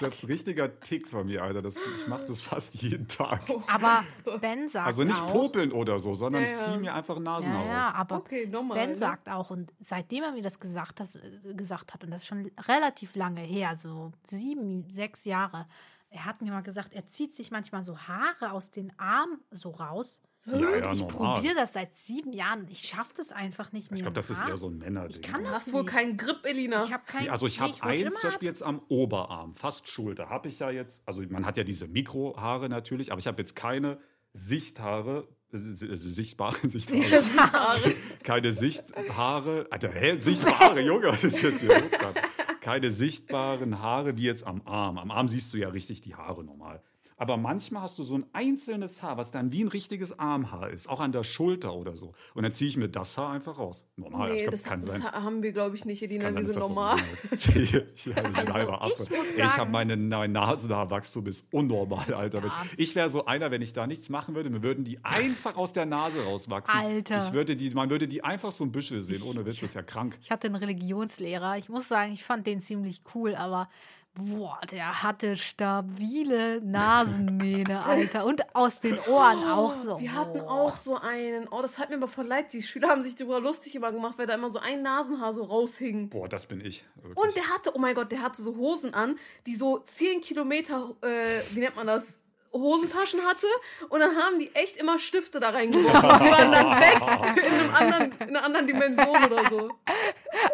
Das 0.00 0.14
ist 0.14 0.22
ein 0.22 0.26
richtiger 0.28 0.80
Tick 0.80 1.06
von 1.08 1.26
mir, 1.26 1.42
Alter. 1.42 1.60
Das, 1.60 1.76
ich 1.76 2.06
mache 2.06 2.24
das 2.24 2.40
fast 2.40 2.76
jeden 2.76 3.06
Tag. 3.08 3.42
Aber 3.66 4.04
Ben 4.40 4.68
sagt 4.68 4.86
Also 4.86 5.04
nicht 5.04 5.20
auch, 5.20 5.32
popeln 5.32 5.70
oder 5.72 5.98
so, 5.98 6.14
sondern 6.14 6.42
Ja, 6.42 6.48
ich 6.48 6.56
ziehe 6.56 6.78
mir 6.78 6.94
einfach 6.94 7.16
ein 7.16 7.22
Nasenhaar 7.22 7.66
ja, 7.66 7.70
ja, 7.70 7.88
raus. 7.88 7.94
aber 7.94 8.16
Okay, 8.16 8.46
nochmal. 8.46 8.78
Ben 8.78 8.90
ne? 8.90 8.96
sagt 8.96 9.28
auch, 9.28 9.50
und 9.50 9.74
seitdem 9.78 10.24
er 10.24 10.32
mir 10.32 10.42
das 10.42 10.58
gesagt 10.58 11.00
hat, 11.00 11.08
äh, 11.14 11.52
gesagt 11.54 11.92
hat, 11.92 12.02
und 12.04 12.10
das 12.10 12.22
ist 12.22 12.28
schon 12.28 12.50
relativ 12.68 13.14
lange 13.16 13.42
her, 13.42 13.76
so 13.76 14.12
sieben, 14.30 14.88
sechs 14.90 15.26
Jahre, 15.26 15.66
er 16.08 16.24
hat 16.24 16.40
mir 16.40 16.50
mal 16.50 16.62
gesagt, 16.62 16.94
er 16.94 17.06
zieht 17.06 17.34
sich 17.34 17.50
manchmal 17.50 17.84
so 17.84 17.96
Haare 17.98 18.52
aus 18.52 18.70
den 18.70 18.92
Armen 18.98 19.40
so 19.50 19.70
raus. 19.70 20.22
Ja, 20.46 20.76
ja, 20.76 20.92
ich 20.92 21.06
probiere 21.06 21.54
das 21.54 21.74
seit 21.74 21.94
sieben 21.96 22.32
Jahren. 22.32 22.66
Ich 22.70 22.80
schaffe 22.80 23.12
das 23.16 23.30
einfach 23.30 23.72
nicht 23.72 23.90
mehr. 23.90 23.98
Ich 23.98 24.02
glaube, 24.02 24.14
das 24.14 24.30
ist 24.30 24.40
eher 24.40 24.56
so 24.56 24.68
ein 24.68 24.78
Männerding. 24.78 25.20
Ich 25.20 25.22
kann 25.22 25.40
Du 25.44 25.50
das 25.50 25.66
hast 25.66 25.72
wohl 25.72 25.84
keinen 25.84 26.16
Grip, 26.16 26.44
Elina. 26.44 26.82
Ich 26.84 26.92
habe 26.92 27.02
kein. 27.06 27.28
also 27.28 27.46
ich 27.46 27.60
habe 27.60 27.74
eins 27.82 28.14
zum. 28.14 28.30
Beispiel 28.30 28.48
jetzt 28.48 28.62
am 28.62 28.80
Oberarm, 28.88 29.54
fast 29.54 29.88
Schulter. 29.88 30.30
Habe 30.30 30.48
ich 30.48 30.58
ja 30.58 30.70
jetzt, 30.70 31.02
also 31.06 31.22
man 31.28 31.44
hat 31.44 31.56
ja 31.56 31.64
diese 31.64 31.88
Mikrohaare 31.88 32.68
natürlich, 32.68 33.12
aber 33.12 33.18
ich 33.20 33.26
habe 33.26 33.40
jetzt 33.40 33.54
keine 33.54 33.98
Sichthaare, 34.32 35.28
äh, 35.52 35.56
äh, 35.56 35.96
sichtbare 35.96 36.56
Sichthaare, 36.68 37.94
keine 38.22 38.52
Sichthaare, 38.52 39.66
Alter, 39.70 39.92
hä, 39.92 40.16
sichtbare, 40.18 40.80
Junge, 40.80 41.08
was 41.08 41.24
ist 41.24 41.42
jetzt 41.42 41.60
hier 41.60 41.78
los 41.80 41.90
gerade? 41.90 42.20
Keine 42.60 42.90
sichtbaren 42.90 43.80
Haare 43.80 44.16
wie 44.16 44.24
jetzt 44.24 44.46
am 44.46 44.62
Arm. 44.66 44.98
Am 44.98 45.10
Arm 45.10 45.28
siehst 45.28 45.52
du 45.52 45.58
ja 45.58 45.68
richtig 45.70 46.02
die 46.02 46.14
Haare 46.14 46.44
normal. 46.44 46.82
Aber 47.20 47.36
manchmal 47.36 47.82
hast 47.82 47.98
du 47.98 48.02
so 48.02 48.14
ein 48.14 48.24
einzelnes 48.32 49.02
Haar, 49.02 49.18
was 49.18 49.30
dann 49.30 49.52
wie 49.52 49.62
ein 49.62 49.68
richtiges 49.68 50.18
Armhaar 50.18 50.70
ist, 50.70 50.88
auch 50.88 51.00
an 51.00 51.12
der 51.12 51.22
Schulter 51.22 51.74
oder 51.74 51.94
so. 51.94 52.14
Und 52.32 52.44
dann 52.44 52.54
ziehe 52.54 52.70
ich 52.70 52.78
mir 52.78 52.88
das 52.88 53.18
Haar 53.18 53.32
einfach 53.32 53.58
raus. 53.58 53.84
Normal, 53.96 54.30
nee, 54.30 54.36
ich 54.36 54.42
glaub, 54.44 54.52
das, 54.52 54.62
kann 54.62 54.80
das 54.80 55.02
sein. 55.02 55.12
haben 55.12 55.42
wir, 55.42 55.52
glaube 55.52 55.76
ich, 55.76 55.84
nicht, 55.84 56.00
sein, 56.00 56.34
Wir 56.34 56.44
sind 56.44 56.58
normal. 56.58 56.96
ist. 57.30 57.48
ich 57.54 57.74
ich, 57.74 58.16
Also, 58.16 58.54
halber 58.54 58.88
ich 59.00 59.36
ich 59.36 59.42
habe 59.58 59.70
meine 59.70 59.98
Na- 59.98 60.26
Nasenhaarwachstum 60.26 61.26
ist 61.26 61.44
unnormal, 61.52 62.14
Alter. 62.14 62.42
Ja. 62.42 62.64
Ich 62.78 62.94
wäre 62.94 63.10
so 63.10 63.26
einer, 63.26 63.50
wenn 63.50 63.60
ich 63.60 63.74
da 63.74 63.86
nichts 63.86 64.08
machen 64.08 64.34
würde, 64.34 64.48
mir 64.48 64.62
würden 64.62 64.84
die 64.84 65.04
einfach 65.04 65.58
aus 65.58 65.74
der 65.74 65.84
Nase 65.84 66.24
rauswachsen. 66.24 66.74
Alter. 66.74 67.26
Ich 67.26 67.34
würde 67.34 67.54
die, 67.54 67.68
man 67.72 67.90
würde 67.90 68.08
die 68.08 68.24
einfach 68.24 68.50
so 68.50 68.64
ein 68.64 68.72
Büschel 68.72 69.02
sehen, 69.02 69.20
ohne 69.24 69.44
Witz, 69.44 69.56
das 69.56 69.64
ist 69.70 69.74
ja 69.74 69.82
krank. 69.82 70.16
Ich 70.22 70.30
hatte 70.30 70.46
einen 70.46 70.56
Religionslehrer. 70.56 71.58
Ich 71.58 71.68
muss 71.68 71.86
sagen, 71.86 72.14
ich 72.14 72.24
fand 72.24 72.46
den 72.46 72.62
ziemlich 72.62 73.02
cool, 73.14 73.34
aber 73.34 73.68
boah, 74.14 74.60
der 74.70 75.02
hatte 75.02 75.36
stabile 75.36 76.60
Nasenmähne, 76.60 77.84
Alter. 77.84 78.24
Und 78.24 78.54
aus 78.54 78.80
den 78.80 78.98
Ohren 79.00 79.44
auch 79.44 79.76
so. 79.76 80.00
Wir 80.00 80.14
hatten 80.14 80.40
auch 80.40 80.76
so 80.76 80.96
einen. 80.96 81.48
Oh, 81.48 81.62
das 81.62 81.78
hat 81.78 81.90
mir 81.90 81.96
aber 81.96 82.08
voll 82.08 82.26
leid. 82.26 82.52
Die 82.52 82.62
Schüler 82.62 82.88
haben 82.88 83.02
sich 83.02 83.16
darüber 83.16 83.40
lustig 83.40 83.74
immer 83.74 83.92
gemacht, 83.92 84.18
weil 84.18 84.26
da 84.26 84.34
immer 84.34 84.50
so 84.50 84.58
ein 84.58 84.82
Nasenhaar 84.82 85.32
so 85.32 85.44
raushing. 85.44 86.08
Boah, 86.08 86.28
das 86.28 86.46
bin 86.46 86.60
ich. 86.60 86.84
Wirklich. 86.96 87.16
Und 87.16 87.36
der 87.36 87.48
hatte, 87.48 87.72
oh 87.74 87.78
mein 87.78 87.94
Gott, 87.94 88.12
der 88.12 88.22
hatte 88.22 88.42
so 88.42 88.56
Hosen 88.56 88.94
an, 88.94 89.18
die 89.46 89.54
so 89.54 89.78
10 89.78 90.20
Kilometer, 90.20 90.94
äh, 91.02 91.40
wie 91.50 91.60
nennt 91.60 91.76
man 91.76 91.86
das? 91.86 92.19
Hosentaschen 92.52 93.20
hatte 93.24 93.46
und 93.88 94.00
dann 94.00 94.16
haben 94.16 94.38
die 94.38 94.54
echt 94.54 94.76
immer 94.76 94.98
Stifte 94.98 95.38
da 95.40 95.50
reingeworfen. 95.50 96.00
Die 96.00 96.30
waren 96.30 96.50
dann 96.52 96.80
weg 96.80 97.44
in, 97.46 97.52
einem 97.52 97.74
anderen, 97.74 98.12
in 98.28 98.36
einer 98.36 98.44
anderen 98.44 98.66
Dimension 98.66 99.24
oder 99.24 99.48
so. 99.48 99.70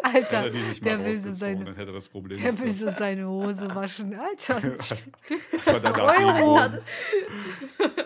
Alter, 0.03 0.45
er 0.45 0.51
der 0.51 1.05
will, 1.05 1.19
so 1.19 1.31
seine, 1.31 1.65
dann 1.65 1.75
hätte 1.75 1.91
das 1.91 2.09
Problem 2.09 2.41
der 2.41 2.59
will 2.59 2.73
so 2.73 2.91
seine 2.91 3.27
Hose 3.27 3.73
waschen. 3.73 4.15
Alter, 4.15 4.61
Regenbogen, 5.65 6.81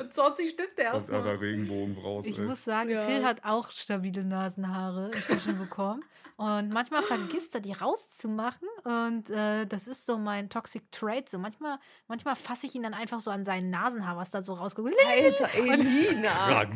20 0.09 0.49
Stifte 0.51 0.81
erstmal. 0.83 1.19
aber 1.21 1.41
Regenbogen 1.41 1.97
raus. 1.97 2.25
ich 2.25 2.37
ey. 2.39 2.45
muss 2.45 2.63
sagen, 2.63 2.89
Ja. 2.89 3.01
Till 3.01 3.23
hat 3.23 3.43
auch 3.43 3.71
stabile 3.71 4.23
Nasenhaare 4.23 5.11
inzwischen 5.13 5.57
bekommen. 5.59 6.03
Und 6.41 6.69
manchmal 6.69 7.03
vergisst 7.03 7.53
er 7.53 7.61
die 7.61 7.71
rauszumachen. 7.71 8.67
Und 8.83 9.29
äh, 9.29 9.67
das 9.67 9.87
ist 9.87 10.07
so 10.07 10.17
mein 10.17 10.49
Toxic 10.49 10.91
Trait. 10.91 11.29
So 11.29 11.37
manchmal, 11.37 11.77
manchmal 12.07 12.35
fasse 12.35 12.65
ich 12.65 12.73
ihn 12.73 12.81
dann 12.81 12.95
einfach 12.95 13.19
so 13.19 13.29
an 13.29 13.45
seinen 13.45 13.69
Nasenhaar, 13.69 14.17
was 14.17 14.31
da 14.31 14.41
so 14.41 14.55
rausgekommen 14.55 14.97
ist. 14.97 15.05
Alter, 15.05 15.53
Elina. 15.53 16.65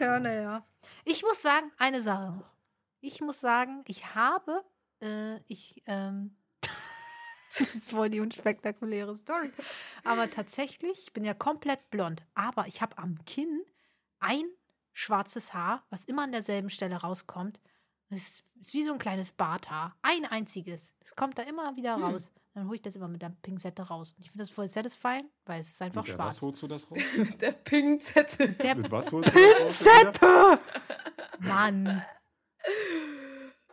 Ja, 0.00 0.18
naja. 0.18 0.66
Ich 1.04 1.22
muss 1.22 1.42
sagen, 1.42 1.70
eine 1.76 2.00
Sache 2.00 2.32
noch. 2.32 2.50
Ich 3.02 3.20
muss 3.20 3.38
sagen, 3.40 3.84
ich 3.86 4.14
habe, 4.14 4.64
äh, 5.02 5.36
ich, 5.46 5.82
ähm, 5.86 6.38
das 7.50 7.74
ist 7.74 7.90
voll 7.90 8.08
die 8.08 8.20
unspektakuläre 8.20 9.14
Story. 9.14 9.52
Aber 10.02 10.30
tatsächlich, 10.30 10.98
ich 11.02 11.12
bin 11.12 11.24
ja 11.24 11.34
komplett 11.34 11.90
blond. 11.90 12.22
Aber 12.34 12.66
ich 12.66 12.80
habe 12.80 12.96
am 12.96 13.22
Kinn 13.26 13.62
ein 14.18 14.44
schwarzes 15.00 15.54
Haar, 15.54 15.82
was 15.90 16.04
immer 16.04 16.22
an 16.24 16.32
derselben 16.32 16.70
Stelle 16.70 16.96
rauskommt. 16.96 17.60
Das 18.10 18.20
ist, 18.20 18.44
wie 18.72 18.84
so 18.84 18.92
ein 18.92 18.98
kleines 18.98 19.30
Barthaar. 19.32 19.96
Ein 20.02 20.26
einziges. 20.26 20.94
Das 21.00 21.14
kommt 21.16 21.38
da 21.38 21.42
immer 21.42 21.76
wieder 21.76 21.96
Hm. 21.96 22.02
raus. 22.04 22.32
Dann 22.54 22.66
hole 22.66 22.74
ich 22.74 22.82
das 22.82 22.96
immer 22.96 23.06
mit 23.06 23.22
der 23.22 23.32
Pinzette 23.42 23.82
raus. 23.82 24.12
Und 24.16 24.24
ich 24.24 24.30
finde 24.32 24.42
das 24.42 24.50
voll 24.50 24.66
satisfying, 24.66 25.30
weil 25.46 25.60
es 25.60 25.68
ist 25.70 25.80
einfach 25.80 26.02
Mit 26.04 26.12
schwarz. 26.14 26.36
was 26.36 26.42
holst 26.42 26.62
du 26.64 26.66
das 26.66 26.90
raus? 26.90 26.98
Der 27.40 27.52
Pinkzettel. 27.52 28.48
Der 28.54 28.74
Mit 28.74 28.90
was 28.90 29.12
holst 29.12 29.32
du 29.32 29.40
das 29.40 29.86
raus? 29.86 30.00
Pinzette! 30.12 30.58
Mann. 31.38 32.04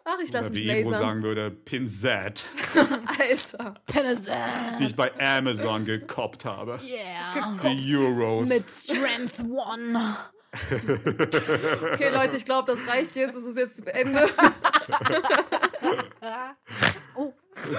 Ach, 0.05 0.19
ich 0.23 0.31
lasse 0.31 0.51
mich 0.51 0.63
wie 0.63 0.69
Ebro 0.69 0.91
lasern. 0.91 1.07
sagen 1.07 1.23
würde, 1.23 1.51
Pinzette, 1.51 2.43
Alter. 3.19 3.75
die 4.79 4.85
ich 4.85 4.95
bei 4.95 5.11
Amazon 5.19 5.83
gekoppt 5.83 6.45
habe. 6.45 6.79
Yeah. 6.83 7.57
Für 7.57 7.67
Euros. 7.69 8.47
Mit 8.47 8.69
Strength 8.69 9.39
One. 9.49 10.15
Okay, 11.93 12.09
Leute, 12.09 12.35
ich 12.37 12.45
glaube, 12.45 12.71
das 12.71 12.87
reicht 12.87 13.15
jetzt. 13.15 13.35
Das 13.35 13.43
ist 13.43 13.57
jetzt 13.57 13.87
Ende. 13.87 14.29
Oh, 17.15 17.33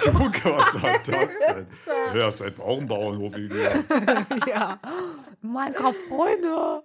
Junge, 0.05 0.31
was 0.43 0.83
war 0.83 0.99
das 0.99 1.31
denn? 1.47 1.67
Ja, 2.13 2.27
ist 2.27 2.41
ein 2.41 2.53
Bauernbauernhof. 2.53 3.33
wieder. 3.35 3.71
ja. 4.47 4.79
Minecraft-Freunde. 5.41 6.83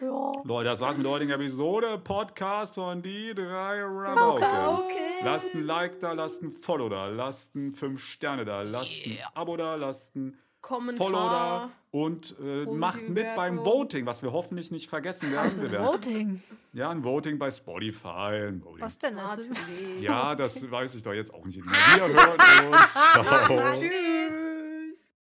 Ja. 0.00 0.32
Leute, 0.44 0.64
das 0.70 0.80
war's 0.80 0.96
mit 0.96 1.04
der 1.04 1.12
heutigen 1.12 1.32
Episode. 1.32 1.98
Podcast 1.98 2.76
von 2.76 3.02
die 3.02 3.34
drei 3.34 3.82
Rabauken. 3.82 4.44
Okay. 4.44 5.24
Lasst 5.24 5.54
ein 5.54 5.64
Like 5.64 6.00
da, 6.00 6.12
lasst 6.12 6.42
ein 6.42 6.50
Follow 6.50 6.88
da, 6.88 7.08
lasst 7.08 7.54
ein 7.54 7.74
5 7.74 8.00
Sterne 8.00 8.46
da, 8.46 8.62
lasst 8.62 9.04
ein 9.04 9.18
Abo 9.34 9.58
da, 9.58 9.74
lasst 9.74 10.16
ein 10.16 10.38
Kommentar. 10.60 11.06
Follow 11.06 11.18
da 11.18 11.70
und 11.92 12.36
äh, 12.40 12.66
macht 12.66 13.08
mit 13.08 13.26
beim 13.34 13.56
Bewertung. 13.56 13.80
Voting, 13.80 14.06
was 14.06 14.22
wir 14.22 14.32
hoffentlich 14.32 14.70
nicht 14.70 14.88
vergessen 14.88 15.32
werden. 15.32 15.60
Wir 15.60 15.72
werden 15.72 15.86
Voting. 15.86 16.42
ja, 16.72 16.90
ein 16.90 17.02
Voting 17.02 17.38
bei 17.38 17.50
Spotify. 17.50 18.46
Ein 18.48 18.64
Voting. 18.64 18.84
Was 18.84 18.98
denn? 18.98 19.16
Natürlich. 19.16 20.00
Ja, 20.00 20.34
das 20.34 20.70
weiß 20.70 20.94
ich 20.94 21.02
doch 21.02 21.12
jetzt 21.14 21.34
auch 21.34 21.44
nicht. 21.44 21.58
mehr. 21.64 21.74
Wir 21.94 22.08
hören 22.08 22.72
uns. 22.72 22.92
Ciao. 23.12 23.80
Tschüss. 23.80 24.69